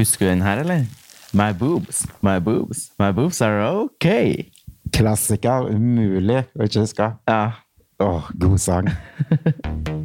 Husker 0.00 0.26
du 0.26 0.30
den 0.30 0.42
her, 0.42 0.56
eller? 0.56 0.86
My 1.32 1.58
boobs, 1.58 2.06
my 2.22 2.38
boobs, 2.40 2.90
my 2.98 3.12
boobs 3.12 3.40
are 3.42 3.68
okay. 3.68 4.48
Klassiker. 4.96 5.68
Umulig 5.68 6.46
å 6.56 6.64
ikke 6.64 6.86
huske. 6.86 7.12
Ja. 7.28 7.42
Åh, 8.00 8.32
god 8.40 8.58
sang. 8.58 8.88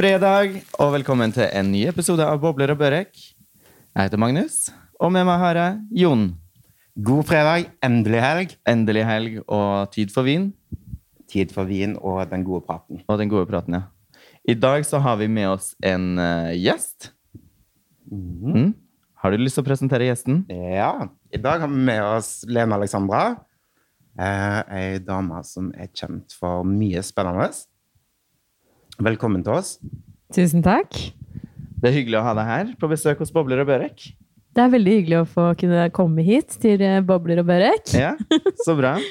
fredag, 0.00 0.54
og 0.80 0.94
velkommen 0.94 1.28
til 1.28 1.44
en 1.44 1.66
ny 1.68 1.82
episode 1.90 2.24
av 2.24 2.38
Bobler 2.40 2.70
og 2.72 2.78
Børek. 2.80 3.10
Jeg 3.12 4.06
heter 4.06 4.20
Magnus, 4.22 4.70
og 4.96 5.10
med 5.12 5.26
meg 5.28 5.36
har 5.42 5.58
jeg 5.58 5.74
Jon. 6.00 6.22
God 7.04 7.26
fredag. 7.28 7.66
Endelig 7.84 8.22
helg. 8.24 8.54
Endelig 8.64 9.02
helg 9.04 9.34
og 9.44 9.90
tid 9.92 10.08
for 10.14 10.24
vin. 10.24 10.46
Tid 11.28 11.52
for 11.52 11.68
vin 11.68 11.98
og 12.00 12.22
den 12.30 12.46
gode 12.48 12.64
praten. 12.64 13.02
Og 13.12 13.20
den 13.20 13.28
gode 13.28 13.44
praten, 13.50 13.76
ja. 13.76 14.22
I 14.48 14.56
dag 14.56 14.86
så 14.88 15.02
har 15.04 15.20
vi 15.20 15.28
med 15.28 15.50
oss 15.50 15.74
en 15.84 16.14
uh, 16.16 16.48
gjest. 16.56 17.10
Mm. 18.08 18.72
Har 19.20 19.36
du 19.36 19.44
lyst 19.44 19.60
til 19.60 19.66
å 19.66 19.68
presentere 19.68 20.08
gjesten? 20.08 20.46
Ja. 20.48 20.94
I 21.28 21.42
dag 21.44 21.66
har 21.66 21.68
vi 21.68 21.88
med 21.90 22.00
oss 22.06 22.38
Lene 22.48 22.80
Alexandra. 22.80 23.34
Eh, 24.16 24.62
ei 24.80 25.04
dame 25.04 25.44
som 25.44 25.68
er 25.76 25.92
kjent 25.92 26.32
for 26.40 26.64
mye 26.64 27.04
spennende. 27.04 27.52
Velkommen 29.00 29.40
til 29.44 29.52
oss. 29.56 29.78
Tusen 30.34 30.60
takk. 30.64 30.92
Det 31.80 31.88
er 31.88 31.94
hyggelig 31.96 32.18
å 32.20 32.24
ha 32.26 32.32
deg 32.36 32.46
her 32.50 32.66
på 32.80 32.88
besøk 32.90 33.18
hos 33.22 33.30
Bobler 33.32 33.60
og 33.62 33.68
Børek. 33.70 33.98
Det 34.52 34.60
er 34.60 34.72
veldig 34.74 34.92
hyggelig 34.98 35.18
å 35.22 35.28
få 35.30 35.44
kunne 35.56 35.86
komme 35.96 36.20
hit 36.26 36.50
til 36.60 36.82
eh, 36.84 36.98
Bobler 37.06 37.40
og 37.40 37.46
Børek. 37.48 37.94
Ja, 37.96 38.12
så 38.66 38.76
bra. 38.78 38.96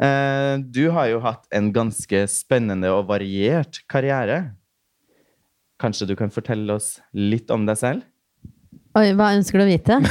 Eh, 0.00 0.56
Du 0.72 0.86
har 0.96 1.10
jo 1.10 1.18
hatt 1.20 1.42
en 1.52 1.66
ganske 1.76 2.22
spennende 2.32 2.88
og 2.88 3.02
variert 3.10 3.82
karriere. 3.84 4.54
Kanskje 5.76 6.06
du 6.08 6.14
kan 6.16 6.32
fortelle 6.32 6.72
oss 6.72 6.94
litt 7.12 7.52
om 7.52 7.66
deg 7.68 7.76
selv? 7.76 8.00
Oi, 8.96 9.12
hva 9.12 9.36
ønsker 9.36 9.60
du 9.60 9.66
å 9.66 9.68
vite? 9.68 10.00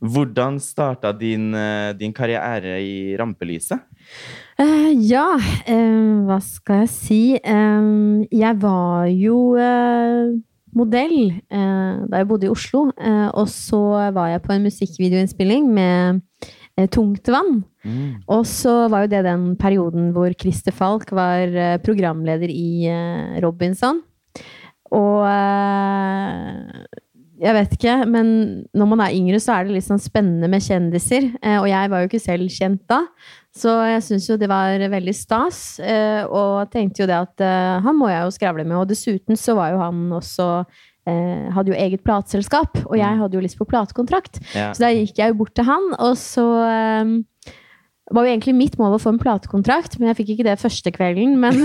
Hvordan 0.00 0.56
starta 0.64 1.12
din, 1.12 1.52
eh, 1.52 1.92
din 2.00 2.16
karriere 2.16 2.80
i 2.80 3.12
rampelyset? 3.20 3.76
Eh, 4.60 4.90
ja, 5.08 5.38
uh, 5.40 6.16
hva 6.28 6.36
skal 6.44 6.82
jeg 6.82 6.90
si? 6.92 7.20
Uh, 7.40 8.26
jeg 8.28 8.58
var 8.60 9.06
jo 9.08 9.56
modell 10.76 11.32
da 11.50 12.20
jeg 12.20 12.26
bodde 12.30 12.46
i 12.46 12.50
Oslo. 12.52 12.92
og 12.94 13.48
så 13.50 13.80
var 14.14 14.28
jeg 14.30 14.42
på 14.44 14.52
en 14.54 14.66
musikkvideoinnspilling 14.68 15.64
med 15.74 16.20
Tungt 16.94 17.26
vann. 17.28 17.64
Mm. 17.82 18.22
Og 18.30 18.44
så 18.46 18.86
var 18.88 19.02
jo 19.02 19.10
det 19.10 19.24
den 19.26 19.56
perioden 19.58 20.12
hvor 20.14 20.30
Christer 20.38 20.72
Falk 20.72 21.10
var 21.10 21.50
programleder 21.82 22.48
i 22.48 22.86
Robinson. 23.42 23.98
Og 24.94 25.26
jeg 27.42 27.56
vet 27.56 27.74
ikke, 27.74 27.98
men 28.06 28.30
når 28.72 28.90
man 28.94 29.02
er 29.02 29.18
yngre, 29.18 29.42
så 29.42 29.58
er 29.58 29.66
det 29.66 29.74
litt 29.74 29.88
sånn 29.88 30.00
spennende 30.00 30.48
med 30.48 30.62
kjendiser. 30.62 31.32
Og 31.58 31.66
jeg 31.72 31.90
var 31.90 32.04
jo 32.04 32.12
ikke 32.12 32.22
selv 32.22 32.54
kjent 32.54 32.86
da, 32.88 33.02
så 33.56 33.72
jeg 33.88 34.02
syns 34.06 34.28
jo 34.30 34.36
det 34.38 34.48
var 34.50 34.78
veldig 34.92 35.14
stas. 35.16 35.80
Eh, 35.82 36.22
og 36.26 36.70
tenkte 36.70 37.02
jo 37.02 37.08
det 37.10 37.18
at 37.18 37.42
eh, 37.42 37.80
han 37.82 37.98
må 37.98 38.10
jeg 38.12 38.22
jo 38.22 38.36
skravle 38.36 38.66
med. 38.66 38.78
Og 38.78 38.86
dessuten 38.92 39.38
så 39.38 39.56
var 39.58 39.74
jo 39.74 39.82
han 39.82 40.04
også 40.20 40.46
eh, 40.60 41.48
Hadde 41.50 41.72
jo 41.72 41.78
eget 41.80 42.04
plateselskap, 42.06 42.84
og 42.84 42.94
jeg 42.98 43.18
hadde 43.22 43.38
jo 43.38 43.42
lyst 43.42 43.58
på 43.58 43.66
platekontrakt. 43.68 44.38
Ja. 44.54 44.70
Så 44.70 44.84
da 44.84 44.92
gikk 44.94 45.18
jeg 45.18 45.32
jo 45.32 45.40
bort 45.40 45.56
til 45.58 45.66
han, 45.66 45.90
og 45.98 46.14
så 46.20 46.46
um, 48.10 48.16
var 48.16 48.26
jo 48.26 48.32
egentlig 48.32 48.54
mitt 48.58 48.76
mål 48.80 48.96
å 48.96 49.00
få 49.00 49.12
en 49.14 49.18
platekontrakt, 49.22 49.98
men 50.00 50.08
jeg 50.10 50.16
fikk 50.20 50.32
ikke 50.34 50.46
det 50.48 50.56
første 50.60 50.90
kvelden. 50.94 51.36
Men, 51.40 51.60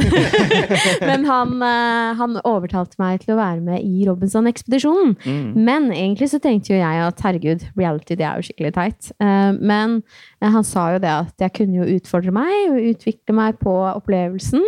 men 1.10 1.26
han, 1.26 1.56
eh, 1.66 2.12
han 2.20 2.38
overtalte 2.46 3.00
meg 3.02 3.24
til 3.24 3.34
å 3.36 3.40
være 3.40 3.62
med 3.66 3.82
i 3.86 4.06
Robinson-ekspedisjonen. 4.08 5.16
Mm. 5.26 5.50
Men 5.66 5.90
egentlig 5.96 6.30
så 6.32 6.40
tenkte 6.44 6.74
jo 6.76 6.80
jeg 6.80 7.02
at 7.08 7.24
herregud, 7.26 7.66
reality 7.78 8.16
det 8.20 8.28
er 8.30 8.40
jo 8.42 8.48
skikkelig 8.50 8.74
teit. 8.78 9.12
Eh, 9.20 9.52
Men 9.60 9.98
eh, 10.42 10.50
han 10.54 10.64
sa 10.68 10.92
jo 10.96 11.02
det 11.04 11.12
at 11.12 11.46
jeg 11.48 11.56
kunne 11.58 11.82
jo 11.82 11.98
utfordre 11.98 12.34
meg 12.36 12.54
og 12.76 12.90
utvikle 12.94 13.36
meg 13.38 13.58
på 13.62 13.74
opplevelsen. 13.96 14.64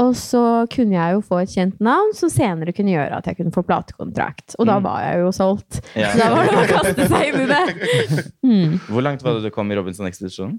Og 0.00 0.14
så 0.16 0.42
kunne 0.72 0.96
jeg 0.96 1.16
jo 1.18 1.22
få 1.26 1.42
et 1.42 1.52
kjent 1.52 1.80
navn 1.84 2.14
som 2.16 2.30
senere 2.32 2.72
kunne 2.72 2.94
gjøre 2.94 3.18
at 3.20 3.26
jeg 3.28 3.36
kunne 3.40 3.52
få 3.54 3.64
platekontrakt. 3.68 4.56
Og 4.58 4.66
da 4.68 4.78
Mm. 4.80 4.84
var 4.86 5.00
jeg 5.04 5.20
jo 5.20 5.30
solgt. 5.36 5.80
Ja. 5.98 6.12
Så 6.14 6.18
da 6.22 6.30
var 6.32 6.46
det 6.48 6.56
å 6.56 6.66
kaste 6.70 7.08
seg 7.10 7.28
inn 7.28 7.40
i 7.44 7.48
det. 7.50 8.26
Mm. 8.50 8.78
Hvor 8.88 9.02
langt 9.04 9.22
var 9.22 9.36
det 9.36 9.44
du 9.44 9.50
kom 9.54 9.68
i 9.70 9.76
Robinson-ekspedisjonen? 9.78 10.56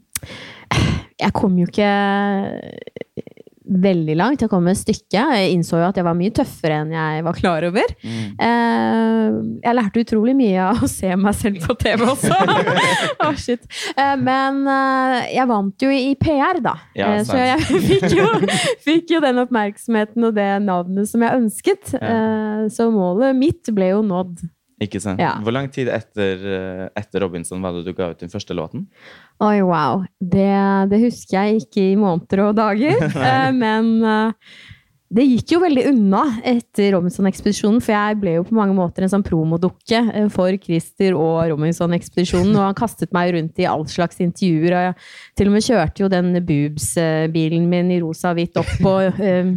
Jeg 1.21 1.33
kom 1.37 1.57
jo 1.59 1.67
ikke 1.69 1.91
veldig 3.71 4.15
langt. 4.17 4.41
Jeg 4.43 4.51
kom 4.51 4.67
et 4.69 4.79
stykke. 4.79 5.21
Jeg 5.21 5.53
innså 5.53 5.79
jo 5.79 5.87
at 5.87 5.97
jeg 5.97 6.05
var 6.05 6.17
mye 6.17 6.33
tøffere 6.35 6.81
enn 6.81 6.93
jeg 6.95 7.23
var 7.25 7.37
klar 7.37 7.65
over. 7.67 7.93
Mm. 8.03 8.21
Eh, 8.47 9.37
jeg 9.63 9.77
lærte 9.77 10.03
utrolig 10.03 10.35
mye 10.37 10.67
av 10.71 10.83
å 10.83 10.89
se 10.91 11.11
meg 11.19 11.37
selv 11.37 11.65
på 11.65 11.75
TV 11.79 12.05
også. 12.07 12.37
Å, 13.25 13.31
shit. 13.39 13.65
Eh, 13.95 14.15
men 14.19 14.63
eh, 14.67 15.17
jeg 15.37 15.49
vant 15.51 15.85
jo 15.87 15.91
i 15.93 16.13
PR, 16.19 16.61
da. 16.63 16.75
Ja, 16.97 17.13
så 17.27 17.39
jeg 17.39 17.61
fikk 17.89 18.07
jo, 18.17 18.29
fikk 18.85 19.15
jo 19.15 19.21
den 19.23 19.43
oppmerksomheten 19.45 20.29
og 20.29 20.35
det 20.37 20.49
navnet 20.65 21.11
som 21.11 21.23
jeg 21.25 21.43
ønsket. 21.43 21.95
Ja. 22.01 22.67
så 22.73 22.89
målet 22.93 23.37
mitt 23.37 23.69
ble 23.75 23.91
jo 23.93 24.01
nådd. 24.05 24.41
Ikke 24.81 24.99
sant? 25.01 25.21
Ja. 25.21 25.35
Hvor 25.45 25.53
lang 25.53 25.67
tid 25.73 25.91
etter, 25.93 26.41
etter 26.97 27.21
Robinson 27.21 27.61
var 27.61 27.75
det 27.77 27.85
du 27.85 27.93
ga 27.93 28.11
ut 28.11 28.23
den 28.23 28.31
første 28.33 28.55
låten? 28.57 28.87
Oi, 29.39 29.61
wow. 29.65 30.03
Det, 30.19 30.51
det 30.91 30.99
husker 31.01 31.39
jeg 31.39 31.63
ikke 31.63 31.87
i 31.91 31.95
måneder 31.99 32.45
og 32.49 32.59
dager. 32.59 33.01
eh, 33.29 33.49
men 33.55 33.95
eh, 34.05 34.53
det 35.11 35.25
gikk 35.27 35.51
jo 35.51 35.59
veldig 35.59 35.81
unna 35.89 36.21
etter 36.47 36.93
Robinson-ekspedisjonen, 36.95 37.81
for 37.83 37.91
jeg 37.91 38.17
ble 38.21 38.37
jo 38.37 38.45
på 38.47 38.55
mange 38.55 38.75
måter 38.77 39.03
en 39.03 39.11
sånn 39.11 39.25
promodukke 39.27 39.99
eh, 40.07 40.27
for 40.31 40.55
Christer 40.63 41.17
og 41.19 41.49
Robinson-ekspedisjonen, 41.51 42.53
og 42.55 42.69
han 42.69 42.77
kastet 42.77 43.11
meg 43.15 43.33
rundt 43.35 43.59
i 43.59 43.67
all 43.67 43.83
slags 43.91 44.21
intervjuer, 44.23 44.71
og 44.71 44.85
jeg 44.85 44.95
til 45.41 45.51
og 45.51 45.55
med 45.57 45.65
kjørte 45.67 46.05
jo 46.05 46.11
den 46.13 46.31
boobs-bilen 46.47 47.67
min 47.73 47.91
i 47.91 47.99
rosa 47.99 48.31
og 48.31 48.39
hvitt 48.39 48.59
opp 48.61 48.71
på 48.79 48.95
eh, 49.11 49.51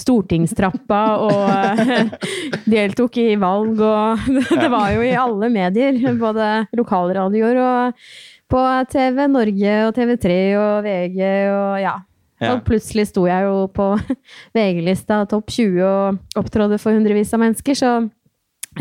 stortingstrappa, 0.00 1.02
og 1.28 1.84
eh, 1.84 2.14
deltok 2.76 3.20
i 3.20 3.34
valg, 3.36 3.84
og 3.84 4.30
det 4.62 4.72
var 4.72 4.94
jo 4.96 5.04
i 5.04 5.12
alle 5.20 5.52
medier, 5.52 6.00
både 6.16 6.54
lokalradioer 6.80 7.60
og 7.60 8.06
på 8.54 8.64
TV 8.92 9.24
Norge 9.30 9.78
og 9.88 9.94
TV3 9.96 10.34
og 10.60 10.74
VG 10.86 11.20
og 11.50 11.78
ja. 11.82 11.94
Ja. 12.42 12.50
Og 12.56 12.64
plutselig 12.66 13.06
sto 13.08 13.24
jeg 13.28 13.46
jo 13.46 13.64
på 13.72 13.86
VG-lista 14.56 15.22
topp 15.30 15.50
20 15.54 15.80
og 15.86 16.38
opptrådde 16.42 16.78
for 16.82 16.96
hundrevis 16.96 17.30
av 17.34 17.40
mennesker, 17.44 17.78
så 17.78 17.92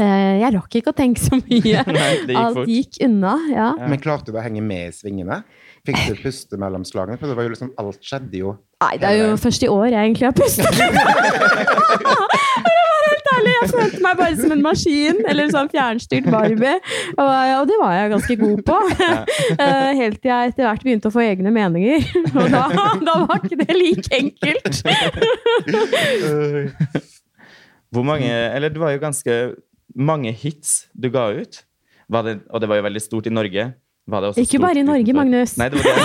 eh, 0.01 0.41
jeg 0.41 0.53
rakk 0.57 0.79
ikke 0.79 0.91
å 0.91 0.97
tenke 0.97 1.21
så 1.21 1.37
mye. 1.37 1.83
Nei, 1.97 2.09
det 2.25 2.33
gikk 2.33 2.41
Alt 2.41 2.57
fort. 2.57 2.73
gikk 2.73 2.99
unna, 3.07 3.35
ja. 3.53 3.69
Ja. 3.77 3.89
Men 3.93 4.01
klarte 4.03 4.33
du 4.33 4.39
å 4.41 4.43
henge 4.43 4.65
med 4.65 4.89
i 4.89 4.95
svingene? 4.97 5.43
Fikk 5.85 6.01
du 6.09 6.13
puste 6.23 6.59
mellom 6.59 6.83
slagene? 6.87 7.19
For 7.21 7.29
det 7.29 7.37
var 7.37 7.47
jo 7.47 7.53
liksom, 7.53 7.73
alt 7.79 8.01
skjedde 8.03 8.41
jo. 8.41 8.55
Nei, 8.83 8.93
det 8.99 9.09
er 9.09 9.21
jo 9.21 9.37
først 9.39 9.63
i 9.63 9.71
år 9.71 9.87
jeg 9.93 10.01
egentlig 10.01 10.27
har 10.27 10.35
pustet. 10.37 10.73
Helt 13.23 13.37
ærlig, 13.37 13.51
jeg 13.55 13.69
følte 13.71 13.99
meg 14.03 14.17
bare 14.19 14.35
som 14.35 14.51
en 14.51 14.61
maskin, 14.63 15.19
eller 15.31 15.51
sånn 15.53 15.69
fjernstyrt 15.71 16.25
Barbie. 16.31 16.73
Og, 17.15 17.29
og 17.29 17.67
det 17.69 17.77
var 17.79 17.93
jeg 17.95 18.11
ganske 18.13 18.35
god 18.41 18.63
på. 18.67 18.77
Eh, 19.53 19.91
Helt 19.99 20.19
til 20.19 20.31
jeg 20.31 20.51
etter 20.51 20.65
hvert 20.67 20.83
begynte 20.83 21.07
å 21.07 21.13
få 21.13 21.21
egne 21.23 21.51
meninger. 21.55 22.03
Og 22.33 22.49
da, 22.51 22.63
da 23.07 23.13
var 23.23 23.39
ikke 23.43 23.59
det 23.61 23.77
like 23.77 24.09
enkelt. 24.17 24.81
Hvor 27.93 28.03
mange 28.07 28.27
Eller 28.27 28.73
det 28.73 28.81
var 28.81 28.91
jo 28.95 28.99
ganske 29.03 29.37
mange 29.95 30.31
hits 30.33 30.87
du 30.97 31.09
ga 31.13 31.29
ut. 31.37 31.63
Var 32.11 32.27
det, 32.27 32.37
og 32.49 32.61
det 32.61 32.69
var 32.69 32.81
jo 32.81 32.87
veldig 32.89 33.01
stort 33.03 33.27
i 33.29 33.33
Norge. 33.33 33.69
Var 34.07 34.19
det 34.23 34.33
også 34.33 34.41
Ikke 34.43 34.59
bare 34.59 34.79
i 34.81 34.83
Norge, 34.83 35.03
utenfor? 35.05 35.23
Magnus. 35.23 35.55
Nei, 35.57 35.69
det 35.71 35.79
var 35.79 35.83
det, 35.83 35.93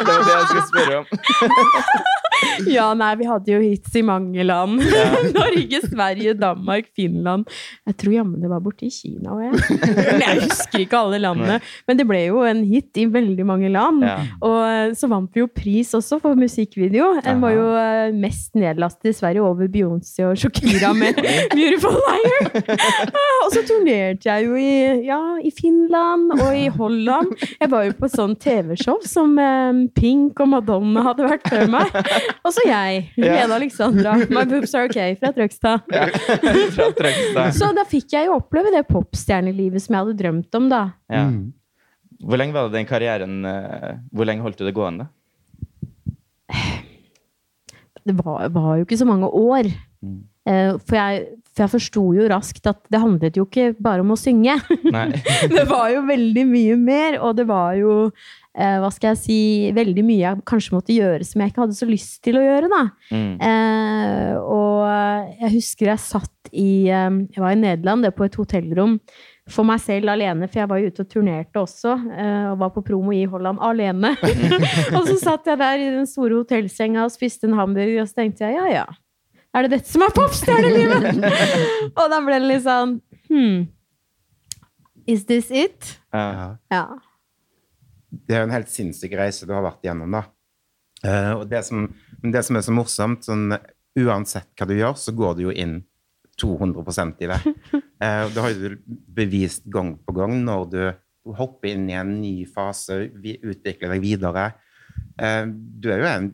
det, 0.00 0.06
var 0.08 0.24
det 0.26 0.32
jeg 0.34 0.48
skulle 0.50 0.68
spørre 0.72 0.96
om. 0.98 1.04
Ja, 2.70 2.90
nei, 2.96 3.12
vi 3.20 3.26
hadde 3.28 3.52
jo 3.54 3.60
hits 3.62 3.94
i 3.96 4.02
mange 4.04 4.44
land. 4.46 4.80
Norge, 5.36 5.80
Sverige, 5.86 6.34
Danmark, 6.38 6.90
Finland. 6.96 7.46
Jeg 7.88 7.96
tror 8.00 8.14
jammen 8.14 8.42
det 8.42 8.50
var 8.52 8.60
borte 8.64 8.86
i 8.86 8.92
Kina 8.92 9.32
òg, 9.34 9.42
jeg. 9.46 10.20
Jeg 10.20 10.42
husker 10.44 10.84
ikke 10.84 11.00
alle 11.00 11.20
landene. 11.22 11.58
Men 11.88 11.98
det 12.00 12.06
ble 12.08 12.20
jo 12.26 12.42
en 12.46 12.62
hit 12.68 13.00
i 13.00 13.06
veldig 13.10 13.46
mange 13.48 13.70
land. 13.72 14.04
Ja. 14.06 14.16
Og 14.46 14.58
eh, 14.66 14.92
så 14.98 15.08
vant 15.10 15.30
vi 15.34 15.42
jo 15.44 15.48
pris 15.50 15.92
også 15.96 16.20
for 16.22 16.38
musikkvideo. 16.38 17.12
Den 17.24 17.40
var 17.42 17.54
jo 17.56 17.66
eh, 17.78 18.12
mest 18.16 18.54
nedlastet 18.60 19.12
i 19.12 19.16
Sverige 19.16 19.44
over 19.46 19.70
Beyoncé 19.72 20.24
og 20.28 20.36
Shakira 20.40 20.92
med 20.96 21.18
'Beautiful 21.54 21.96
Liar'. 21.96 22.50
Ah, 23.10 23.38
Og 23.46 23.54
så 23.54 23.62
turnerte 23.66 24.28
jeg 24.30 24.46
jo 24.46 24.56
i, 24.60 24.70
ja, 25.08 25.20
i 25.42 25.50
Finland 25.56 26.34
og 26.36 26.50
i 26.56 26.68
Holland. 26.76 27.32
Jeg 27.60 27.70
var 27.72 27.86
jo 27.88 27.96
på 28.00 28.10
sånn 28.12 28.36
TV-show 28.40 29.00
som 29.08 29.36
eh, 29.40 29.84
Pink 29.96 30.40
og 30.44 30.52
Madonna 30.54 31.04
hadde 31.10 31.28
vært 31.30 31.48
før 31.50 31.66
meg. 31.72 32.00
Og 32.46 32.52
så 32.54 32.64
jeg, 32.66 33.04
Ja. 33.20 33.32
Lena 33.40 33.56
Alexandra. 33.56 34.16
My 34.32 34.44
boobs 34.48 34.74
are 34.74 34.88
okay 34.90 35.14
fra 35.20 35.32
Trøgstad. 35.36 35.86
Fra 36.76 36.88
Trøgstad. 36.98 37.54
Så 37.56 37.70
da 37.76 37.84
fikk 37.88 38.14
jeg 38.16 38.28
jo 38.28 38.36
oppleve 38.38 38.72
det 38.74 38.84
popstjernelivet 38.90 39.84
som 39.84 39.96
jeg 39.96 40.04
hadde 40.04 40.18
drømt 40.20 40.58
om, 40.60 40.68
da. 40.72 40.82
Ja. 41.12 41.24
Mm. 41.30 41.52
Hvor 42.20 42.36
lenge 42.40 42.52
var 42.52 42.68
det 42.68 42.76
den 42.76 42.88
karrieren 42.88 43.38
eh, 43.48 43.92
Hvor 44.12 44.28
lenge 44.28 44.44
holdt 44.44 44.58
du 44.60 44.66
det 44.66 44.74
gående? 44.76 45.06
det 48.06 48.16
var, 48.18 48.48
var 48.52 48.74
jo 48.76 48.84
ikke 48.84 49.00
så 49.00 49.08
mange 49.08 49.30
år. 49.30 49.70
Mm. 50.04 50.18
Eh, 50.50 50.72
for 50.84 50.98
jeg, 50.98 51.26
for 51.60 51.66
jeg 51.66 51.74
forsto 51.74 52.02
jo 52.16 52.28
raskt 52.32 52.68
at 52.70 52.78
det 52.92 53.00
handlet 53.02 53.36
jo 53.36 53.44
ikke 53.44 53.74
bare 53.82 54.00
om 54.00 54.14
å 54.14 54.18
synge. 54.18 54.56
Det 55.50 55.64
var 55.68 55.90
jo 55.92 56.04
veldig 56.08 56.44
mye 56.48 56.76
mer, 56.80 57.18
og 57.20 57.36
det 57.36 57.44
var 57.48 57.74
jo 57.76 57.92
eh, 58.08 58.76
hva 58.80 58.88
skal 58.92 59.12
jeg 59.12 59.20
si, 59.20 59.38
veldig 59.76 60.04
mye 60.06 60.22
jeg 60.22 60.44
kanskje 60.48 60.74
måtte 60.76 60.94
gjøre 60.94 61.26
som 61.26 61.42
jeg 61.42 61.52
ikke 61.52 61.64
hadde 61.64 61.78
så 61.78 61.88
lyst 61.88 62.20
til 62.24 62.38
å 62.40 62.44
gjøre. 62.44 62.70
da. 62.72 62.82
Mm. 63.12 63.34
Eh, 63.50 64.38
og 64.40 65.36
jeg 65.42 65.52
husker 65.58 65.92
jeg 65.92 66.04
satt 66.06 66.50
i 66.50 66.88
eh, 66.88 67.20
Jeg 67.30 67.42
var 67.44 67.52
i 67.52 67.60
Nederland, 67.60 68.06
det 68.06 68.14
på 68.16 68.26
et 68.26 68.40
hotellrom 68.40 68.96
for 69.50 69.66
meg 69.66 69.82
selv 69.82 70.12
alene, 70.12 70.46
for 70.48 70.62
jeg 70.62 70.70
var 70.70 70.80
jo 70.80 70.90
ute 70.90 71.04
og 71.04 71.10
turnerte 71.10 71.60
også, 71.60 71.96
eh, 72.14 72.48
og 72.52 72.60
var 72.62 72.72
på 72.74 72.84
promo 72.86 73.12
i 73.16 73.26
Holland 73.28 73.60
alene. 73.66 74.14
og 74.96 75.04
så 75.10 75.18
satt 75.18 75.50
jeg 75.50 75.60
der 75.60 75.82
i 75.82 75.92
den 75.98 76.08
store 76.08 76.40
hotellsenga 76.40 77.04
og 77.04 77.14
spiste 77.14 77.50
en 77.50 77.58
hamburger, 77.58 78.04
og 78.04 78.10
så 78.10 78.22
tenkte 78.22 78.46
jeg 78.46 78.60
ja, 78.60 78.68
ja. 78.80 78.88
Er 79.50 79.66
det 79.66 79.72
dette 79.74 79.90
som 79.90 80.04
er 80.06 80.14
popstjernelivet? 80.14 81.22
og 81.98 82.04
da 82.12 82.18
ble 82.22 82.38
det 82.38 82.48
litt 82.48 82.66
sånn 82.66 82.98
hmm. 83.30 83.64
Is 85.10 85.24
this 85.26 85.50
it? 85.50 85.96
Ja. 86.14 86.26
Ja. 86.30 86.50
Ja. 86.70 86.84
Det 88.10 88.36
er 88.36 88.44
jo 88.44 88.48
en 88.48 88.54
helt 88.54 88.70
sinnssyk 88.70 89.14
reise 89.18 89.46
du 89.46 89.54
har 89.54 89.64
vært 89.64 89.82
igjennom, 89.86 90.12
da. 90.14 90.24
Uh, 91.00 91.40
og 91.40 91.44
det 91.50 91.62
som, 91.66 91.86
men 92.20 92.34
det 92.34 92.42
som 92.46 92.58
er 92.58 92.64
så 92.66 92.74
morsomt, 92.74 93.24
sånn 93.26 93.54
uansett 93.98 94.50
hva 94.58 94.68
du 94.68 94.74
gjør, 94.76 94.98
så 95.00 95.14
går 95.16 95.38
du 95.38 95.44
jo 95.48 95.54
inn 95.54 95.80
200% 96.40 97.24
i 97.26 97.30
det. 97.32 97.40
Uh, 98.00 98.30
det 98.32 98.40
har 98.40 98.54
du 98.56 98.78
bevist 99.12 99.66
gang 99.68 99.90
på 100.00 100.14
gang 100.16 100.38
når 100.40 100.62
du 100.72 100.78
hopper 101.36 101.74
inn 101.74 101.82
i 101.90 101.98
en 102.00 102.14
ny 102.22 102.46
fase, 102.48 102.94
utvikler 103.12 103.92
deg 103.92 104.00
videre. 104.00 104.44
Uh, 105.20 105.44
du 105.52 105.90
er 105.92 106.00
jo 106.00 106.08
en 106.08 106.30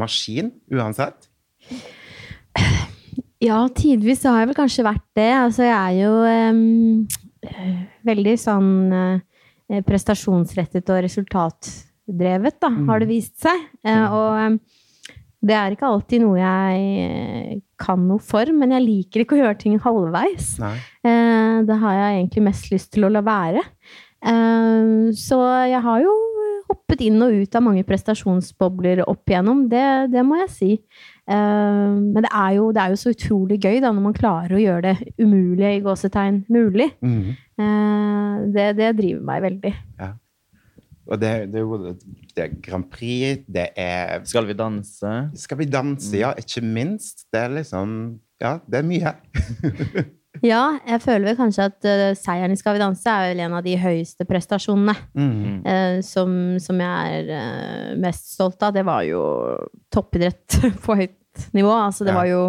maskin 0.00 0.48
uansett. 0.72 1.28
Ja, 3.42 3.60
tidvis 3.68 4.24
har 4.24 4.40
jeg 4.40 4.50
vel 4.50 4.58
kanskje 4.58 4.86
vært 4.86 5.04
det. 5.18 5.30
Altså, 5.36 5.66
jeg 5.66 5.76
er 5.76 5.96
jo 6.00 6.12
eh, 6.24 7.82
veldig 8.08 8.36
sånn 8.40 8.70
uh, 8.94 9.82
prestasjonsrettet 9.86 10.88
og 10.94 11.02
resultatdrevet, 11.04 12.56
da, 12.64 12.72
har 12.88 13.04
det 13.04 13.10
vist 13.10 13.36
seg. 13.44 13.68
Uh, 13.84 14.06
og 14.06 14.40
um, 14.40 14.58
det 15.46 15.54
er 15.54 15.74
ikke 15.74 15.88
alltid 15.88 16.24
noe 16.24 16.38
jeg 16.40 17.60
kan 17.80 18.06
noe 18.08 18.22
for, 18.24 18.48
men 18.56 18.72
jeg 18.74 18.84
liker 18.84 19.22
ikke 19.22 19.36
å 19.36 19.42
gjøre 19.42 19.58
ting 19.60 19.76
halvveis. 19.82 20.54
Eh, 21.06 21.58
det 21.68 21.76
har 21.82 21.98
jeg 21.98 22.20
egentlig 22.20 22.46
mest 22.48 22.70
lyst 22.72 22.92
til 22.96 23.06
å 23.06 23.12
la 23.12 23.22
være. 23.26 23.62
Eh, 24.26 25.12
så 25.16 25.40
jeg 25.68 25.82
har 25.84 26.00
jo 26.02 26.14
hoppet 26.66 27.04
inn 27.06 27.20
og 27.22 27.36
ut 27.36 27.58
av 27.58 27.62
mange 27.62 27.84
prestasjonsbobler 27.86 29.04
opp 29.06 29.30
igjennom, 29.30 29.66
det, 29.70 29.84
det 30.14 30.24
må 30.26 30.40
jeg 30.42 30.50
si. 30.54 30.70
Eh, 31.26 31.94
men 31.96 32.22
det 32.22 32.30
er, 32.30 32.52
jo, 32.58 32.68
det 32.74 32.82
er 32.82 32.92
jo 32.92 33.00
så 33.00 33.12
utrolig 33.14 33.58
gøy 33.62 33.80
da, 33.82 33.90
når 33.90 34.04
man 34.04 34.16
klarer 34.16 34.56
å 34.56 34.62
gjøre 34.62 34.92
det 34.92 35.10
umulige 35.18 35.74
i 35.78 35.82
gåsetegn 35.84 36.44
mulig. 36.52 36.92
Mm. 37.02 37.34
Eh, 37.34 38.46
det, 38.54 38.70
det 38.78 38.94
driver 39.00 39.26
meg 39.32 39.44
veldig. 39.48 39.74
Og 41.06 41.20
det, 41.22 41.32
det 41.52 41.60
er 41.60 41.62
jo 41.62 41.76
det 42.34 42.42
er 42.42 42.54
Grand 42.62 42.86
Prix, 42.90 43.44
det 43.46 43.68
er 43.78 44.24
Skal 44.26 44.48
vi 44.48 44.56
danse? 44.58 45.12
Skal 45.38 45.60
vi 45.60 45.68
danse? 45.70 46.10
Ja, 46.18 46.32
ikke 46.38 46.64
minst. 46.66 47.28
Det 47.32 47.44
er 47.44 47.54
liksom 47.60 48.18
Ja, 48.42 48.58
det 48.66 48.82
er 48.82 48.82
mye. 48.84 49.14
Ja, 50.44 50.78
jeg 50.86 51.00
føler 51.04 51.28
vel 51.30 51.36
kanskje 51.38 51.68
at 51.70 51.86
uh, 51.88 52.14
seieren 52.18 52.52
i 52.52 52.56
Skal 52.60 52.76
vi 52.76 52.82
danse 52.82 53.08
er 53.08 53.30
vel 53.32 53.40
en 53.46 53.54
av 53.58 53.62
de 53.64 53.76
høyeste 53.80 54.26
prestasjonene. 54.28 54.94
Mhm. 55.14 55.60
uh, 55.66 56.00
som, 56.04 56.32
som 56.62 56.80
jeg 56.80 57.20
er 57.20 57.30
uh, 57.30 57.94
mest 58.02 58.34
stolt 58.34 58.60
av, 58.62 58.74
det 58.76 58.84
var 58.84 59.02
jo 59.08 59.22
toppidrett 59.94 60.58
på 60.84 60.96
høyt 60.98 61.48
nivå. 61.56 61.70
Altså, 61.72 62.04
det 62.04 62.12
Ja. 62.14 62.18
var 62.20 62.26
jo 62.30 62.42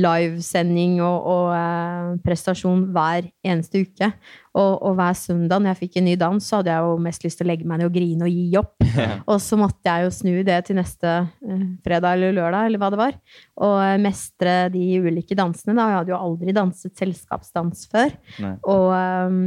livesending 0.00 1.00
og, 1.04 1.26
og 1.28 2.20
prestasjon 2.24 2.86
hver 2.94 3.26
eneste 3.44 3.82
uke. 3.84 4.08
Og, 4.52 4.72
og 4.84 4.96
hver 4.98 5.14
søndag 5.16 5.62
når 5.62 5.72
jeg 5.72 5.80
fikk 5.86 5.94
en 5.98 6.06
ny 6.10 6.14
dans, 6.20 6.44
så 6.44 6.58
hadde 6.58 6.74
jeg 6.74 6.84
jo 6.84 6.96
mest 7.00 7.22
lyst 7.24 7.40
til 7.40 7.46
å 7.46 7.48
legge 7.48 7.68
meg 7.68 7.80
ned 7.80 7.88
og 7.88 7.94
grine 7.94 8.26
og 8.26 8.34
gi 8.34 8.58
opp. 8.60 8.74
Og 9.32 9.38
så 9.40 9.56
måtte 9.56 9.88
jeg 9.88 10.04
jo 10.04 10.10
snu 10.12 10.32
det 10.44 10.58
til 10.66 10.76
neste 10.76 11.08
eh, 11.08 11.62
fredag 11.84 12.18
eller 12.18 12.34
lørdag, 12.36 12.68
eller 12.68 12.82
hva 12.82 12.90
det 12.92 13.00
var. 13.00 13.16
Og 13.64 13.76
eh, 13.80 13.94
mestre 14.04 14.56
de 14.74 14.82
ulike 15.00 15.36
dansene. 15.38 15.72
Da. 15.78 15.86
Jeg 15.88 15.98
hadde 16.02 16.12
jo 16.12 16.20
aldri 16.20 16.56
danset 16.56 17.00
selskapsdans 17.00 17.86
før. 17.92 18.12
Nei. 18.44 18.52
Og 18.68 18.88
um, 18.92 19.38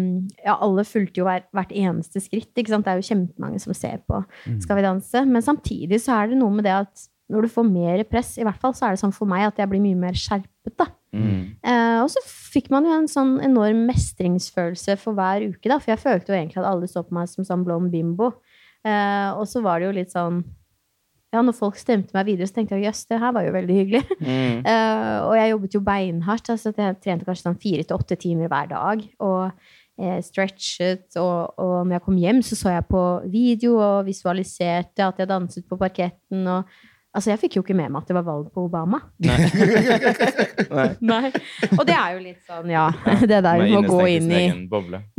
ja, 0.41 0.55
alle 0.55 0.87
fulgte 0.89 1.21
jo 1.21 1.27
hver, 1.29 1.45
hvert 1.53 1.75
eneste 1.75 2.23
skritt. 2.23 2.49
Ikke 2.55 2.73
sant? 2.73 2.87
Det 2.87 2.95
er 2.95 3.03
jo 3.03 3.09
kjempemange 3.11 3.61
som 3.61 3.77
ser 3.77 4.01
på 4.09 4.23
Skal 4.63 4.79
vi 4.79 4.87
danse. 4.87 5.25
Men 5.29 5.45
samtidig 5.45 6.01
så 6.01 6.17
er 6.17 6.33
det 6.33 6.41
noe 6.41 6.57
med 6.57 6.65
det 6.65 6.79
at 6.81 7.09
når 7.31 7.45
du 7.45 7.53
får 7.55 7.65
mer 7.69 8.03
press, 8.09 8.35
i 8.37 8.45
hvert 8.45 8.59
fall 8.61 8.73
så 8.77 8.87
er 8.87 8.95
det 8.95 9.01
sånn 9.01 9.15
for 9.15 9.29
meg 9.29 9.47
at 9.47 9.61
jeg 9.61 9.69
blir 9.71 9.81
mye 9.81 9.97
mer 9.97 10.17
skjerpet. 10.17 10.73
da. 10.77 10.89
Mm. 11.15 11.39
Eh, 11.63 11.99
og 12.03 12.09
så 12.11 12.21
fikk 12.25 12.67
man 12.73 12.87
jo 12.87 12.93
en 12.95 13.07
sånn 13.11 13.37
enorm 13.45 13.85
mestringsfølelse 13.89 14.97
for 15.01 15.17
hver 15.17 15.47
uke, 15.47 15.69
da. 15.71 15.79
For 15.79 15.93
jeg 15.93 16.03
følte 16.03 16.33
jo 16.33 16.37
egentlig 16.37 16.61
at 16.61 16.69
alle 16.69 16.89
så 16.91 17.05
på 17.05 17.15
meg 17.17 17.31
som 17.31 17.47
sånn 17.47 17.65
blond 17.67 17.91
bimbo. 17.93 18.33
Uh, 18.85 19.33
og 19.39 19.47
så 19.49 19.63
var 19.65 19.81
det 19.81 19.87
jo 19.87 19.95
litt 19.95 20.11
sånn 20.13 20.43
Ja, 21.33 21.39
når 21.41 21.55
folk 21.57 21.79
stemte 21.79 22.13
meg 22.13 22.27
videre, 22.27 22.45
så 22.45 22.59
tenkte 22.59 22.77
jeg 22.77 22.85
jøss, 22.85 22.99
det 23.09 23.17
her 23.19 23.31
var 23.33 23.47
jo 23.47 23.55
veldig 23.55 23.77
hyggelig. 23.79 24.03
Mm. 24.21 24.59
Uh, 24.61 25.17
og 25.27 25.33
jeg 25.35 25.49
jobbet 25.51 25.73
jo 25.75 25.81
beinhardt. 25.87 26.51
Altså, 26.53 26.71
jeg 26.71 26.99
trente 27.03 27.27
kanskje 27.27 27.47
sånn 27.49 27.63
fire 27.63 27.83
til 27.83 27.97
åtte 27.97 28.19
timer 28.21 28.51
hver 28.51 28.69
dag. 28.71 29.01
Og 29.25 29.49
eh, 29.99 30.21
stretchet. 30.23 31.07
Og, 31.19 31.59
og 31.59 31.75
når 31.85 31.97
jeg 31.97 32.05
kom 32.05 32.19
hjem, 32.21 32.41
så 32.45 32.57
så 32.59 32.75
jeg 32.75 32.87
på 32.87 33.03
video 33.31 33.75
og 33.79 34.07
visualiserte 34.07 35.07
at 35.07 35.19
jeg 35.19 35.31
danset 35.31 35.67
på 35.67 35.79
parketten. 35.81 36.47
Og, 36.47 36.77
altså, 37.15 37.31
jeg 37.31 37.39
fikk 37.41 37.55
jo 37.57 37.63
ikke 37.63 37.75
med 37.77 37.93
meg 37.93 38.03
at 38.03 38.11
det 38.11 38.15
var 38.17 38.25
valg 38.27 38.49
på 38.53 38.65
Obama. 38.67 38.99
Nei. 39.25 39.37
Nei. 41.11 41.31
Og 41.77 41.83
det 41.87 41.95
er 41.95 42.15
jo 42.15 42.19
litt 42.23 42.41
sånn, 42.47 42.69
ja. 42.73 42.85
Det 43.31 43.39
der 43.45 43.63
med 43.63 43.77
å 43.79 43.83
gå 43.87 44.01
inn 44.11 44.27
i, 44.29 44.43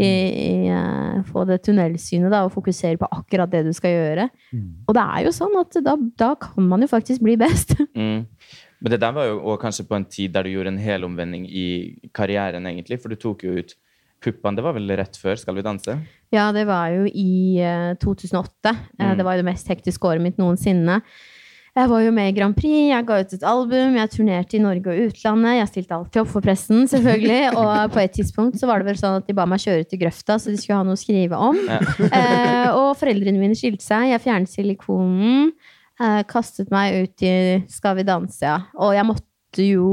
i, 0.03 0.11
i 0.11 0.53
uh, 0.71 1.25
Få 1.31 1.47
det 1.49 1.63
tunnelsynet 1.67 2.31
da, 2.33 2.45
og 2.47 2.53
fokusere 2.55 3.01
på 3.01 3.09
akkurat 3.19 3.51
det 3.53 3.65
du 3.67 3.73
skal 3.77 3.95
gjøre. 3.95 4.29
Og 4.87 4.95
det 4.97 5.07
er 5.17 5.27
jo 5.27 5.35
sånn 5.35 5.57
at 5.61 5.81
da, 5.85 5.97
da 6.21 6.31
kan 6.47 6.69
man 6.71 6.85
jo 6.85 6.91
faktisk 6.93 7.25
bli 7.27 7.39
best. 7.41 7.75
Mm. 7.97 8.27
Men 8.85 8.93
det 8.93 8.99
der 9.01 9.13
var 9.17 9.25
jo 9.25 9.39
også 9.41 9.61
kanskje 9.63 9.85
på 9.89 9.97
en 9.97 10.05
tid 10.05 10.35
der 10.35 10.45
du 10.45 10.51
gjorde 10.53 10.69
en 10.75 10.81
helomvending 10.83 11.47
i 11.49 11.63
karrieren, 12.15 12.67
egentlig. 12.69 12.99
For 13.01 13.09
du 13.09 13.17
tok 13.17 13.47
jo 13.47 13.55
ut 13.57 13.73
puppene. 14.23 14.57
Det 14.59 14.65
var 14.67 14.77
vel 14.77 14.93
rett 15.01 15.17
før 15.21 15.39
Skal 15.41 15.57
vi 15.57 15.65
danse? 15.65 15.97
Ja, 16.35 16.51
det 16.53 16.67
var 16.69 16.93
jo 16.93 17.07
i 17.09 17.57
uh, 17.65 17.95
2008. 18.03 18.75
Eh, 18.75 19.07
Mm. 19.07 19.17
Det 19.19 19.25
var 19.25 19.37
jo 19.37 19.43
det 19.43 19.49
mest 19.49 19.69
hektiske 19.73 20.09
året 20.09 20.25
mitt 20.25 20.39
noensinne. 20.41 21.01
Jeg 21.77 21.91
var 21.91 22.01
jo 22.01 22.13
med 22.17 22.31
i 22.31 22.33
Grand 22.33 22.57
Prix, 22.57 22.87
jeg 22.89 23.05
ga 23.05 23.17
ut 23.21 23.33
et 23.37 23.43
album, 23.45 23.97
jeg 23.99 24.09
turnerte 24.15 24.57
i 24.57 24.61
Norge 24.65 24.89
og 24.89 25.11
utlandet. 25.11 25.59
Jeg 25.59 25.69
stilte 25.69 25.97
alltid 25.99 26.23
opp 26.23 26.31
for 26.33 26.45
pressen, 26.45 26.87
selvfølgelig. 26.89 27.41
Og 27.61 27.93
på 27.93 28.01
et 28.01 28.15
tidspunkt 28.17 28.57
så 28.57 28.71
var 28.71 28.81
det 28.81 28.89
vel 28.89 28.97
sånn 28.97 29.19
at 29.19 29.29
de 29.29 29.37
ba 29.37 29.45
meg 29.45 29.61
kjøre 29.61 29.85
til 29.85 30.01
grøfta, 30.01 30.39
så 30.41 30.55
de 30.55 30.57
skulle 30.57 30.79
ha 30.81 30.87
noe 30.89 30.97
å 30.97 31.03
skrive 31.03 31.41
om. 31.51 31.61
Ja. 31.69 31.81
Eh, 32.17 32.69
og 32.73 32.95
foreldrene 32.97 33.39
mine 33.39 33.57
skilte 33.59 33.85
seg. 33.85 34.09
Jeg 34.09 34.23
fjernet 34.25 34.51
silikonen. 34.51 35.51
Eh, 36.01 36.21
kastet 36.29 36.73
meg 36.73 36.97
ut 37.05 37.25
i 37.25 37.35
Skal 37.73 37.99
vi 37.99 38.07
danse, 38.09 38.41
ja. 38.41 38.57
Og 38.81 38.95
jeg 38.97 39.09
måtte 39.09 39.65
jo 39.67 39.91